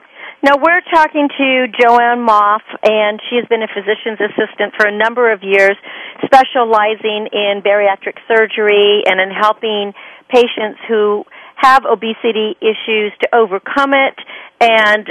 Now 0.42 0.58
we're 0.58 0.82
talking 0.92 1.28
to 1.38 1.66
Joanne 1.70 2.26
Moff, 2.26 2.66
and 2.82 3.22
she 3.30 3.36
has 3.38 3.46
been 3.46 3.62
a 3.62 3.70
physician's 3.70 4.18
assistant 4.18 4.74
for 4.74 4.88
a 4.88 4.90
number 4.90 5.30
of 5.30 5.44
years, 5.44 5.78
specializing 6.18 7.30
in 7.30 7.62
bariatric 7.62 8.18
surgery 8.26 9.06
and 9.06 9.20
in 9.20 9.30
helping 9.30 9.94
patients 10.26 10.82
who 10.88 11.22
have 11.62 11.84
obesity 11.86 12.58
issues 12.60 13.12
to 13.22 13.28
overcome 13.32 13.94
it 13.94 14.18
and 14.60 15.06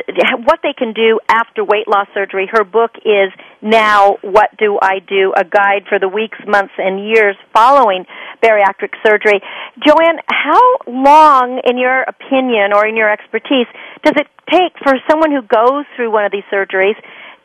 what 0.45 0.59
they 0.63 0.73
can 0.77 0.93
do 0.93 1.19
after 1.27 1.63
weight 1.63 1.87
loss 1.87 2.07
surgery. 2.13 2.47
Her 2.51 2.63
book 2.63 2.91
is 3.03 3.31
Now 3.61 4.17
What 4.21 4.55
Do 4.57 4.77
I 4.81 4.99
Do? 4.99 5.33
A 5.35 5.43
guide 5.43 5.87
for 5.89 5.99
the 5.99 6.07
weeks, 6.07 6.37
months, 6.47 6.73
and 6.77 7.07
years 7.07 7.35
following 7.53 8.05
bariatric 8.43 8.95
surgery. 9.05 9.41
Joanne, 9.85 10.19
how 10.29 10.77
long, 10.87 11.61
in 11.65 11.77
your 11.77 12.03
opinion 12.03 12.71
or 12.73 12.87
in 12.87 12.95
your 12.95 13.11
expertise, 13.11 13.67
does 14.03 14.13
it 14.15 14.27
take 14.49 14.73
for 14.83 14.93
someone 15.09 15.31
who 15.31 15.41
goes 15.41 15.85
through 15.95 16.11
one 16.11 16.25
of 16.25 16.31
these 16.31 16.47
surgeries 16.51 16.95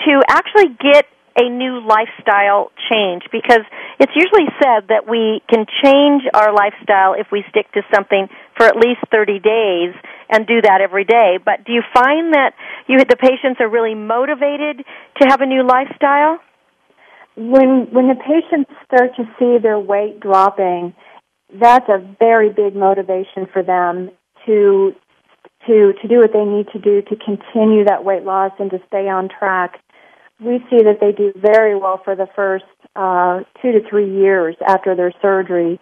to 0.05 0.23
actually 0.29 0.77
get 0.79 1.07
a 1.37 1.49
new 1.49 1.85
lifestyle 1.85 2.73
change 2.91 3.23
because 3.31 3.61
it's 4.01 4.13
usually 4.17 4.49
said 4.63 4.89
that 4.89 5.09
we 5.09 5.43
can 5.49 5.67
change 5.85 6.23
our 6.33 6.53
lifestyle 6.53 7.13
if 7.13 7.29
we 7.31 7.45
stick 7.51 7.71
to 7.73 7.83
something 7.95 8.29
for 8.57 8.65
at 8.65 8.77
least 8.77 9.01
30 9.13 9.39
days 9.41 9.95
and 10.31 10.47
do 10.47 10.63
that 10.63 10.81
every 10.81 11.05
day. 11.05 11.39
But 11.43 11.65
do 11.65 11.73
you 11.73 11.83
find 11.93 12.33
that 12.35 12.53
you 12.89 12.99
the 12.99 13.17
patients 13.17 13.61
are 13.61 13.69
really 13.69 13.95
motivated 13.95 14.85
to 15.21 15.29
have 15.29 15.41
a 15.41 15.47
new 15.47 15.67
lifestyle? 15.67 16.41
When 17.37 17.89
when 17.93 18.09
the 18.09 18.17
patients 18.17 18.71
start 18.87 19.15
to 19.17 19.25
see 19.39 19.59
their 19.63 19.79
weight 19.79 20.21
dropping, 20.21 20.95
that's 21.53 21.89
a 21.89 21.99
very 22.19 22.49
big 22.49 22.75
motivation 22.75 23.47
for 23.53 23.63
them 23.63 24.11
to 24.47 24.93
to 25.67 25.93
to 26.01 26.09
do 26.09 26.19
what 26.19 26.33
they 26.33 26.45
need 26.45 26.67
to 26.73 26.79
do 26.79 27.03
to 27.03 27.17
continue 27.17 27.85
that 27.85 28.05
weight 28.05 28.23
loss 28.23 28.53
and 28.59 28.71
to 28.71 28.79
stay 28.87 29.09
on 29.09 29.29
track. 29.29 29.81
We 30.39 30.59
see 30.69 30.83
that 30.85 30.99
they 31.01 31.13
do 31.13 31.33
very 31.37 31.75
well 31.75 32.01
for 32.05 32.15
the 32.15 32.29
first 32.37 32.65
uh, 32.95 33.41
two 33.63 33.73
to 33.73 33.81
three 33.89 34.11
years 34.21 34.55
after 34.67 34.95
their 34.95 35.13
surgery, 35.23 35.81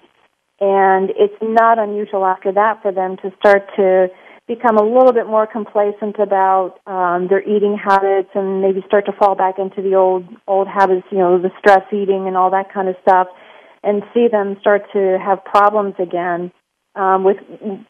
and 0.61 1.11
it's 1.11 1.35
not 1.43 1.79
unusual 1.79 2.25
after 2.25 2.53
that 2.53 2.81
for 2.81 2.93
them 2.93 3.17
to 3.23 3.33
start 3.39 3.63
to 3.77 4.09
become 4.47 4.77
a 4.77 4.83
little 4.83 5.13
bit 5.13 5.27
more 5.27 5.47
complacent 5.47 6.17
about 6.19 6.79
um, 6.87 7.29
their 7.29 7.43
eating 7.43 7.77
habits 7.83 8.29
and 8.35 8.61
maybe 8.61 8.83
start 8.87 9.07
to 9.07 9.13
fall 9.13 9.35
back 9.35 9.59
into 9.59 9.83
the 9.83 9.95
old 9.97 10.25
old 10.47 10.69
habits, 10.69 11.07
you 11.11 11.19
know, 11.19 11.41
the 11.41 11.51
stress 11.59 11.83
eating 11.93 12.27
and 12.29 12.37
all 12.37 12.51
that 12.51 12.73
kind 12.73 12.89
of 12.89 12.95
stuff, 13.03 13.27
and 13.83 14.03
see 14.13 14.29
them 14.31 14.57
start 14.61 14.83
to 14.93 15.19
have 15.19 15.45
problems 15.45 15.95
again 15.99 16.53
um, 16.95 17.25
with 17.25 17.39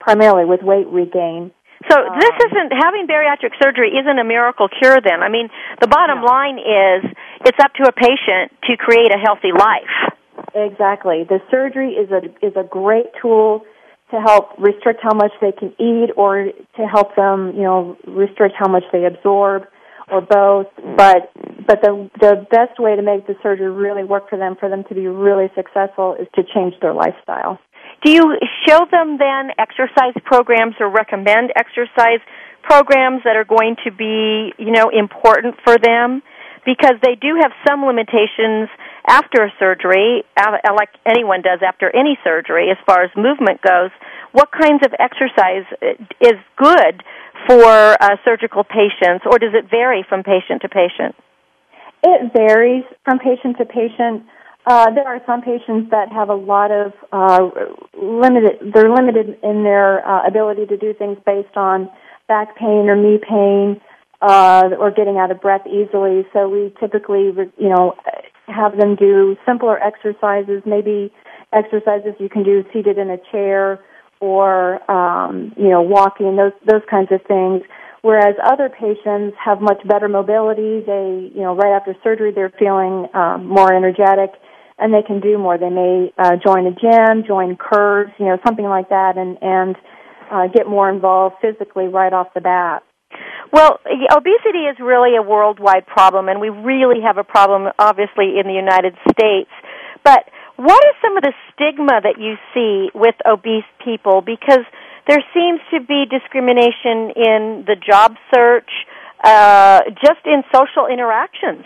primarily 0.01 0.45
with 0.45 0.63
weight 0.63 0.87
regain. 0.87 1.51
So 1.91 1.97
um, 1.99 2.19
this 2.19 2.37
isn't 2.51 2.73
having 2.73 3.07
bariatric 3.07 3.53
surgery 3.63 3.93
isn't 3.99 4.19
a 4.19 4.25
miracle 4.25 4.69
cure 4.69 4.99
then. 5.01 5.23
I 5.23 5.29
mean, 5.29 5.49
the 5.81 5.89
bottom 5.89 6.21
no. 6.21 6.27
line 6.27 6.59
is 6.59 7.05
it's 7.45 7.59
up 7.63 7.75
to 7.75 7.89
a 7.89 7.93
patient 7.93 8.53
to 8.65 8.77
create 8.77 9.13
a 9.13 9.19
healthy 9.19 9.53
life. 9.53 10.15
Exactly. 10.55 11.25
The 11.29 11.41
surgery 11.51 11.95
is 11.95 12.11
a 12.11 12.25
is 12.45 12.55
a 12.57 12.65
great 12.65 13.07
tool 13.21 13.63
to 14.11 14.21
help 14.21 14.51
restrict 14.59 15.01
how 15.03 15.15
much 15.15 15.33
they 15.41 15.53
can 15.53 15.75
eat 15.81 16.11
or 16.17 16.51
to 16.77 16.83
help 16.87 17.17
them, 17.17 17.53
you 17.55 17.63
know, 17.63 17.97
restrict 18.07 18.55
how 18.59 18.71
much 18.71 18.85
they 18.93 19.05
absorb 19.05 19.65
or 20.11 20.21
both. 20.21 20.67
But 20.97 21.33
but 21.67 21.83
the 21.83 22.11
the 22.21 22.47
best 22.51 22.79
way 22.79 22.97
to 22.97 23.03
make 23.03 23.27
the 23.27 23.35
surgery 23.43 23.71
really 23.71 24.05
work 24.05 24.31
for 24.31 24.39
them 24.39 24.57
for 24.59 24.69
them 24.69 24.85
to 24.89 24.95
be 24.95 25.07
really 25.07 25.51
successful 25.55 26.17
is 26.19 26.29
to 26.35 26.43
change 26.55 26.75
their 26.81 26.95
lifestyle. 26.95 27.59
Do 28.05 28.13
you 28.13 28.37
show 28.69 28.85
them 28.91 29.17
then 29.17 29.51
exercise 29.59 30.13
programs 30.25 30.75
or 30.79 30.91
recommend 30.91 31.53
exercise 31.57 32.21
programs 32.63 33.23
that 33.25 33.37
are 33.37 33.45
going 33.45 33.77
to 33.85 33.91
be, 33.91 34.53
you 34.59 34.73
know, 34.73 34.91
important 34.93 35.57
for 35.65 35.79
them? 35.79 36.23
Because 36.67 36.97
they 37.03 37.15
do 37.15 37.37
have 37.41 37.53
some 37.67 37.85
limitations 37.85 38.69
after 39.07 39.45
a 39.45 39.53
surgery, 39.59 40.25
uh, 40.37 40.57
uh, 40.65 40.75
like 40.75 40.89
anyone 41.05 41.41
does 41.41 41.61
after 41.67 41.95
any 41.95 42.19
surgery, 42.25 42.71
as 42.71 42.77
far 42.87 43.05
as 43.05 43.11
movement 43.17 43.61
goes. 43.63 43.91
What 44.33 44.51
kinds 44.53 44.81
of 44.85 44.93
exercise 44.99 45.65
uh, 45.81 45.97
is 46.21 46.37
good 46.57 47.03
for 47.49 47.97
uh, 48.01 48.17
surgical 48.25 48.65
patients, 48.65 49.25
or 49.25 49.39
does 49.39 49.53
it 49.53 49.71
vary 49.71 50.05
from 50.09 50.23
patient 50.23 50.63
to 50.63 50.69
patient? 50.69 51.15
It 52.03 52.33
varies 52.33 52.85
from 53.05 53.19
patient 53.19 53.57
to 53.59 53.65
patient. 53.65 54.25
Uh, 54.67 54.91
there 54.95 55.07
are 55.07 55.21
some 55.27 55.43
patients 55.43 55.91
that 55.91 56.11
have 56.11 56.31
a 56.31 56.35
lot 56.35 56.71
of 56.71 56.93
uh, 57.13 57.51
limited. 58.01 58.73
They're 58.73 58.93
limited 58.95 59.39
in 59.43 59.63
their 59.63 60.07
uh, 60.09 60.27
ability 60.27 60.67
to 60.67 60.77
do 60.79 60.95
things 60.95 61.19
based 61.27 61.57
on 61.57 61.91
back 62.29 62.57
pain 62.57 62.89
or 62.89 62.97
knee 62.97 63.19
pain, 63.19 63.79
uh, 64.23 64.71
or 64.79 64.91
getting 64.91 65.19
out 65.19 65.31
of 65.31 65.43
breath 65.43 65.67
easily. 65.67 66.25
So 66.33 66.49
we 66.49 66.73
typically, 66.81 67.33
you 67.59 67.69
know, 67.69 67.95
have 68.49 68.79
them 68.79 68.97
do 68.97 69.37
simpler 69.45 69.79
exercises. 69.83 70.63
Maybe 70.65 71.13
exercises 71.53 72.15
you 72.19 72.31
can 72.31 72.43
do 72.43 72.65
seated 72.73 72.97
in 72.97 73.11
a 73.11 73.19
chair, 73.31 73.85
or 74.21 74.91
um, 74.91 75.53
you 75.59 75.69
know 75.69 75.83
walking 75.83 76.37
those 76.37 76.53
those 76.67 76.83
kinds 76.89 77.13
of 77.13 77.21
things. 77.29 77.61
Whereas 78.01 78.35
other 78.45 78.71
patients 78.71 79.37
have 79.43 79.61
much 79.61 79.87
better 79.87 80.09
mobility. 80.09 80.81
They 80.81 81.31
you 81.35 81.43
know 81.43 81.55
right 81.55 81.77
after 81.77 81.95
surgery 82.03 82.33
they're 82.33 82.53
feeling 82.59 83.09
um, 83.13 83.47
more 83.47 83.71
energetic 83.71 84.31
and 84.79 84.93
they 84.93 85.03
can 85.07 85.21
do 85.21 85.39
more. 85.39 85.59
They 85.59 85.71
may 85.71 86.13
uh, 86.19 86.37
join 86.45 86.67
a 86.67 86.73
gym, 86.73 87.25
join 87.27 87.57
curves, 87.57 88.13
you 88.19 88.27
know 88.27 88.39
something 88.45 88.65
like 88.65 88.89
that, 88.89 89.17
and 89.17 89.39
and 89.41 89.77
uh, 90.31 90.47
get 90.49 90.67
more 90.67 90.91
involved 90.91 91.37
physically 91.41 91.87
right 91.87 92.13
off 92.13 92.29
the 92.35 92.41
bat. 92.41 92.83
Well, 93.53 93.79
obesity 94.11 94.67
is 94.67 94.77
really 94.81 95.17
a 95.17 95.23
worldwide 95.23 95.87
problem, 95.87 96.29
and 96.29 96.41
we 96.41 96.49
really 96.49 97.01
have 97.03 97.19
a 97.19 97.25
problem, 97.25 97.71
obviously, 97.79 98.39
in 98.41 98.47
the 98.49 98.55
United 98.55 98.95
States. 99.13 99.51
But 100.03 100.25
what 100.57 100.83
is 100.85 100.95
some 101.01 101.17
of 101.17 101.23
the 101.23 101.33
stigma 101.53 102.01
that 102.03 102.19
you 102.19 102.35
see 102.53 102.91
with 102.95 103.15
obese 103.25 103.69
people? 103.85 104.23
Because 104.23 104.67
there 105.07 105.23
seems 105.33 105.61
to 105.73 105.81
be 105.81 106.05
discrimination 106.11 107.15
in 107.15 107.65
the 107.67 107.77
job 107.77 108.17
search, 108.35 108.71
uh, 109.23 109.83
just 110.03 110.27
in 110.27 110.43
social 110.53 110.87
interactions. 110.91 111.65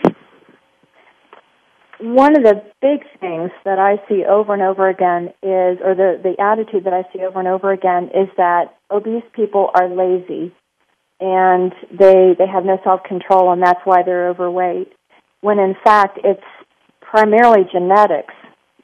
One 2.01 2.37
of 2.37 2.43
the 2.43 2.63
big 2.81 3.03
things 3.19 3.51
that 3.65 3.77
I 3.77 3.97
see 4.07 4.23
over 4.23 4.53
and 4.53 4.61
over 4.61 4.87
again 4.87 5.33
is, 5.43 5.79
or 5.83 5.95
the, 5.95 6.19
the 6.23 6.41
attitude 6.41 6.85
that 6.85 6.93
I 6.93 7.03
see 7.11 7.23
over 7.23 7.39
and 7.39 7.47
over 7.47 7.71
again 7.71 8.05
is 8.15 8.29
that 8.37 8.77
obese 8.89 9.23
people 9.35 9.69
are 9.75 9.89
lazy 9.89 10.53
and 11.19 11.73
they 11.91 12.35
they 12.37 12.47
have 12.47 12.63
no 12.63 12.79
self 12.83 13.03
control 13.03 13.51
and 13.51 13.61
that's 13.61 13.81
why 13.83 14.03
they're 14.03 14.29
overweight. 14.29 14.93
When 15.41 15.59
in 15.59 15.75
fact 15.83 16.19
it's 16.23 16.43
primarily 17.01 17.65
genetics 17.71 18.33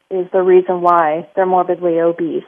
is 0.10 0.28
the 0.32 0.42
reason 0.42 0.82
why 0.82 1.28
they're 1.36 1.46
morbidly 1.46 2.00
obese. 2.00 2.44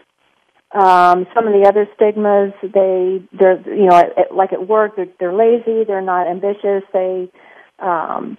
Um, 0.71 1.25
some 1.33 1.47
of 1.47 1.53
the 1.53 1.65
other 1.67 1.87
stigmas, 1.95 2.53
they 2.61 3.23
they're 3.37 3.61
you 3.73 3.85
know 3.85 4.03
like 4.35 4.51
at 4.51 4.67
work 4.67 4.95
they're 4.95 5.07
they're 5.19 5.33
lazy, 5.33 5.85
they're 5.85 6.01
not 6.01 6.27
ambitious, 6.27 6.83
they 6.91 7.31
um, 7.79 8.37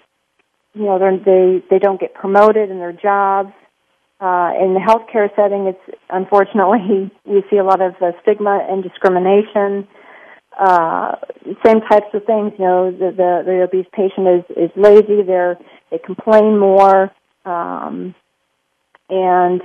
you 0.78 0.84
know 0.84 0.98
they 0.98 1.62
they 1.68 1.78
don't 1.78 2.00
get 2.00 2.14
promoted 2.14 2.70
in 2.70 2.78
their 2.78 2.92
jobs. 2.92 3.52
Uh, 4.20 4.50
in 4.60 4.74
the 4.74 4.80
healthcare 4.80 5.28
setting, 5.36 5.66
it's 5.66 5.98
unfortunately 6.10 7.10
we 7.24 7.42
see 7.50 7.56
a 7.56 7.64
lot 7.64 7.80
of 7.80 7.94
uh, 8.00 8.12
stigma 8.22 8.66
and 8.68 8.82
discrimination. 8.82 9.86
Uh, 10.58 11.14
same 11.64 11.80
types 11.82 12.08
of 12.14 12.24
things. 12.24 12.52
You 12.58 12.64
know, 12.64 12.90
the, 12.90 13.10
the 13.10 13.42
the 13.44 13.62
obese 13.62 13.86
patient 13.92 14.26
is 14.26 14.56
is 14.56 14.70
lazy. 14.76 15.22
They're 15.22 15.58
they 15.90 15.98
complain 15.98 16.58
more, 16.58 17.10
um, 17.44 18.14
and 19.10 19.62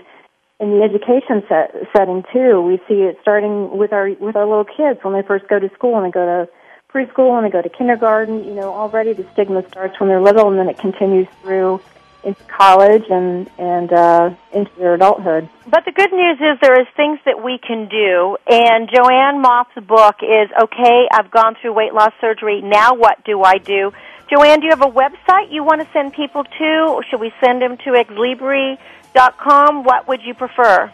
in 0.60 0.70
the 0.70 0.84
education 0.84 1.44
set, 1.50 1.76
setting 1.96 2.24
too, 2.32 2.62
we 2.62 2.78
see 2.88 3.04
it 3.04 3.18
starting 3.22 3.78
with 3.78 3.92
our 3.92 4.10
with 4.20 4.36
our 4.36 4.48
little 4.48 4.66
kids 4.66 5.00
when 5.04 5.14
they 5.14 5.26
first 5.28 5.48
go 5.48 5.60
to 5.60 5.70
school 5.74 5.98
and 5.98 6.06
they 6.06 6.12
go 6.12 6.26
to 6.26 6.52
preschool 6.94 7.36
and 7.38 7.46
they 7.46 7.50
go 7.50 7.62
to 7.62 7.70
kindergarten. 7.70 8.44
You 8.44 8.54
know, 8.54 8.74
already 8.74 9.14
the 9.14 9.26
stigma 9.34 9.68
starts 9.70 10.00
when 10.00 10.10
they're 10.10 10.22
little, 10.22 10.50
and 10.50 10.60
then 10.60 10.70
it 10.70 10.78
continues 10.78 11.28
through 11.42 11.82
into 12.24 12.44
college 12.46 13.04
and 13.10 13.50
and 13.58 13.92
uh, 13.92 14.30
into 14.54 14.72
their 14.78 14.94
adulthood. 14.94 15.50
But 15.68 15.86
the 15.86 15.92
good 15.92 16.12
news 16.12 16.38
is 16.40 16.60
there 16.62 16.80
is 16.80 16.88
things 16.96 17.20
that 17.26 17.44
we 17.44 17.58
can 17.58 17.90
do, 17.90 18.38
and 18.48 18.90
Joanne 18.94 19.42
Moff's 19.42 19.76
book 19.86 20.18
is 20.22 20.50
okay. 20.64 21.08
I've 21.12 21.32
gone 21.32 21.56
through 21.62 21.74
weight 21.74 21.94
loss 21.94 22.14
surgery. 22.22 22.62
Now 22.62 22.96
what 22.96 23.24
do 23.26 23.44
I 23.44 23.58
do? 23.58 23.92
Joanne, 24.30 24.62
do 24.62 24.66
you 24.66 24.72
have 24.72 24.82
a 24.82 24.92
website 24.92 25.52
you 25.52 25.64
want 25.64 25.82
to 25.82 25.88
send 25.92 26.14
people 26.14 26.44
to? 26.44 26.86
Or 26.90 27.04
should 27.04 27.20
we 27.20 27.32
send 27.44 27.62
them 27.62 27.78
to 27.78 27.92
xlibris.com? 27.92 29.84
What 29.84 30.08
would 30.08 30.22
you 30.24 30.34
prefer? 30.34 30.92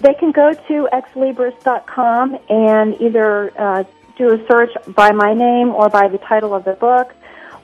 They 0.00 0.14
can 0.14 0.32
go 0.32 0.52
to 0.52 0.88
xlibris.com 0.92 2.38
and 2.48 3.00
either 3.00 3.52
uh, 3.58 3.84
do 4.20 4.34
a 4.34 4.46
search 4.46 4.70
by 4.94 5.12
my 5.12 5.32
name 5.32 5.70
or 5.70 5.88
by 5.88 6.06
the 6.08 6.18
title 6.18 6.54
of 6.54 6.64
the 6.64 6.74
book, 6.74 7.14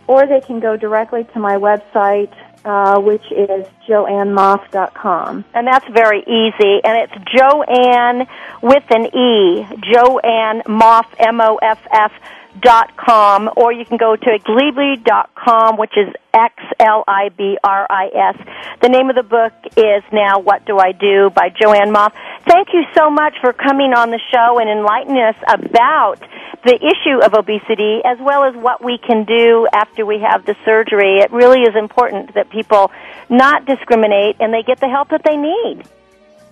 or 0.07 0.27
they 0.27 0.41
can 0.41 0.59
go 0.59 0.77
directly 0.77 1.25
to 1.35 1.39
my 1.39 1.57
website, 1.57 2.33
uh, 2.65 2.99
which 2.99 3.25
is 3.31 3.67
joannemoff.com. 3.87 5.45
And 5.53 5.67
that's 5.67 5.87
very 5.89 6.21
easy. 6.23 6.81
And 6.83 6.97
it's 7.05 7.13
Joanne 7.37 8.27
with 8.63 8.85
an 8.91 9.07
E, 9.15 9.67
Joanne 9.93 10.63
Moff, 10.63 11.07
M-O-F-F 11.19 12.13
dot 12.61 12.97
com, 12.97 13.51
or 13.57 13.73
you 13.73 13.85
can 13.85 13.97
go 13.97 14.17
to 14.17 14.39
xlibris 14.39 15.03
dot 15.05 15.31
com, 15.35 15.77
which 15.77 15.97
is 15.97 16.13
X 16.33 16.55
L 16.79 17.05
I 17.07 17.31
B 17.31 17.59
R 17.63 17.87
I 17.89 18.09
S. 18.35 18.37
The 18.81 18.89
name 18.89 19.09
of 19.11 19.17
the 19.17 19.23
book 19.23 19.53
is 19.77 20.03
now 20.13 20.39
What 20.39 20.65
Do 20.67 20.79
I 20.79 20.93
Do 20.93 21.31
by 21.31 21.49
Joanne 21.49 21.93
Moff. 21.93 22.13
Thank 22.45 22.69
you 22.73 22.85
so 22.95 23.11
much 23.11 23.35
for 23.41 23.53
coming 23.53 23.93
on 23.95 24.11
the 24.11 24.21
show 24.31 24.59
and 24.59 24.69
enlightening 24.69 25.23
us 25.23 25.37
about 25.49 26.21
the 26.65 26.75
issue 26.75 27.25
of 27.25 27.35
obesity 27.35 28.01
as 28.05 28.19
well 28.21 28.45
as 28.45 28.55
what 28.57 28.83
we 28.83 28.99
can 28.99 29.25
do 29.25 29.69
after 29.73 30.05
we 30.05 30.19
have 30.21 30.45
the 30.45 30.57
surgery. 30.65 31.21
It 31.21 31.31
really 31.33 31.63
is 31.63 31.77
important 31.77 32.35
that 32.35 32.51
people 32.51 32.91
not 33.29 33.67
discriminate 33.67 34.37
and 34.41 34.53
they 34.53 34.63
get 34.63 34.81
the 34.81 34.89
help 34.89 35.11
that 35.11 35.23
they 35.25 35.37
need. 35.37 35.85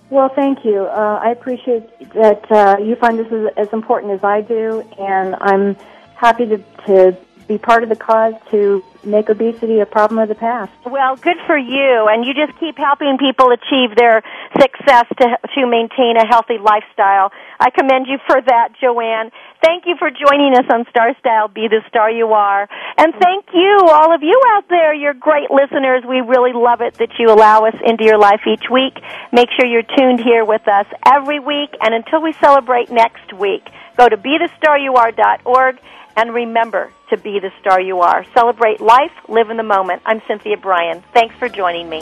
Well, 0.09 0.29
thank 0.29 0.63
you. 0.63 0.85
Uh, 0.85 1.19
I 1.21 1.31
appreciate 1.31 2.13
that 2.13 2.51
uh, 2.51 2.77
you 2.79 2.95
find 2.95 3.17
this 3.17 3.31
as, 3.31 3.67
as 3.67 3.73
important 3.73 4.13
as 4.13 4.23
I 4.23 4.41
do, 4.41 4.81
and 4.99 5.35
I'm 5.41 5.75
happy 6.15 6.45
to, 6.47 6.57
to 6.87 7.17
be 7.47 7.57
part 7.57 7.83
of 7.83 7.89
the 7.89 7.95
cause 7.95 8.33
to 8.49 8.83
make 9.03 9.29
obesity 9.29 9.79
a 9.79 9.85
problem 9.85 10.19
of 10.19 10.27
the 10.29 10.35
past. 10.35 10.71
Well, 10.85 11.15
good 11.15 11.37
for 11.45 11.57
you, 11.57 12.07
and 12.09 12.25
you 12.25 12.33
just 12.33 12.57
keep 12.59 12.77
helping 12.77 13.17
people 13.19 13.51
achieve 13.51 13.95
their 13.95 14.23
success 14.59 15.05
to 15.19 15.37
to 15.53 15.67
maintain 15.67 16.17
a 16.17 16.25
healthy 16.25 16.57
lifestyle. 16.57 17.31
I 17.59 17.69
commend 17.69 18.07
you 18.07 18.17
for 18.25 18.41
that, 18.41 18.69
Joanne. 18.81 19.31
Thank 19.63 19.85
you 19.85 19.95
for 19.97 20.09
joining 20.09 20.55
us 20.55 20.65
on 20.69 20.85
Star 20.89 21.15
Style 21.19 21.47
Be 21.47 21.67
the 21.67 21.81
Star 21.87 22.09
You 22.09 22.33
Are. 22.33 22.67
And 22.97 23.13
thank 23.21 23.45
you, 23.53 23.77
all 23.89 24.13
of 24.13 24.21
you 24.21 24.39
out 24.49 24.67
there. 24.69 24.93
You're 24.93 25.13
great 25.13 25.49
listeners. 25.49 26.03
We 26.07 26.21
really 26.21 26.53
love 26.53 26.81
it 26.81 26.95
that 26.95 27.17
you 27.17 27.29
allow 27.29 27.65
us 27.65 27.75
into 27.85 28.03
your 28.03 28.17
life 28.17 28.41
each 28.47 28.65
week. 28.71 28.93
Make 29.31 29.49
sure 29.57 29.65
you're 29.65 29.89
tuned 29.97 30.19
here 30.19 30.45
with 30.45 30.67
us 30.67 30.85
every 31.05 31.39
week. 31.39 31.69
And 31.81 31.93
until 31.93 32.21
we 32.21 32.33
celebrate 32.33 32.91
next 32.91 33.33
week, 33.33 33.67
go 33.97 34.09
to 34.09 34.17
BeTheStarYouAre.org 34.17 35.79
and 36.15 36.33
remember 36.33 36.91
to 37.09 37.17
be 37.17 37.39
the 37.39 37.51
star 37.59 37.79
you 37.81 37.99
are. 38.01 38.25
Celebrate 38.33 38.81
life, 38.81 39.11
live 39.27 39.49
in 39.49 39.57
the 39.57 39.63
moment. 39.63 40.01
I'm 40.05 40.21
Cynthia 40.27 40.57
Bryan. 40.57 41.03
Thanks 41.13 41.35
for 41.35 41.49
joining 41.49 41.89
me. 41.89 42.01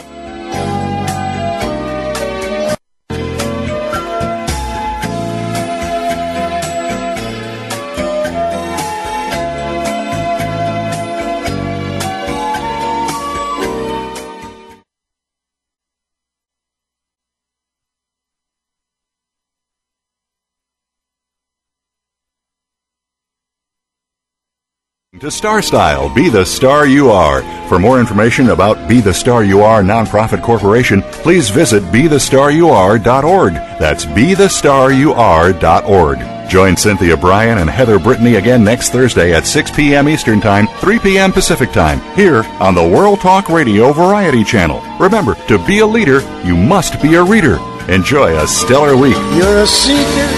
To 25.24 25.30
Star 25.30 25.62
Style, 25.62 26.14
Be 26.14 26.28
the 26.28 26.44
Star 26.44 26.86
You 26.86 27.10
Are. 27.10 27.40
For 27.70 27.78
more 27.78 27.98
information 27.98 28.50
about 28.50 28.86
Be 28.86 29.00
the 29.00 29.14
Star 29.14 29.42
You 29.42 29.62
Are 29.62 29.82
Nonprofit 29.82 30.42
Corporation, 30.42 31.00
please 31.00 31.48
visit 31.48 31.82
BeTheStarYouAre.org. 31.84 33.54
That's 33.54 34.04
BeTheStarYouAre.org. 34.04 36.50
Join 36.50 36.76
Cynthia 36.76 37.16
Bryan 37.16 37.56
and 37.56 37.70
Heather 37.70 37.98
Brittany 37.98 38.34
again 38.34 38.62
next 38.62 38.90
Thursday 38.90 39.32
at 39.32 39.46
6 39.46 39.70
p.m. 39.70 40.10
Eastern 40.10 40.42
Time, 40.42 40.66
3 40.80 40.98
p.m. 40.98 41.32
Pacific 41.32 41.72
Time, 41.72 42.02
here 42.14 42.44
on 42.60 42.74
the 42.74 42.86
World 42.86 43.20
Talk 43.20 43.48
Radio 43.48 43.94
Variety 43.94 44.44
Channel. 44.44 44.82
Remember, 44.98 45.36
to 45.48 45.56
be 45.66 45.78
a 45.78 45.86
leader, 45.86 46.20
you 46.44 46.54
must 46.54 47.00
be 47.00 47.14
a 47.14 47.24
reader. 47.24 47.56
Enjoy 47.88 48.36
a 48.36 48.46
stellar 48.46 48.94
week. 48.94 49.16
You're 49.16 49.62
a 49.62 49.66
seeker, 49.66 50.28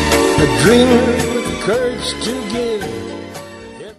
a 0.45 0.47
dreamer 0.63 1.27
courage 1.67 2.15
to 2.23 2.46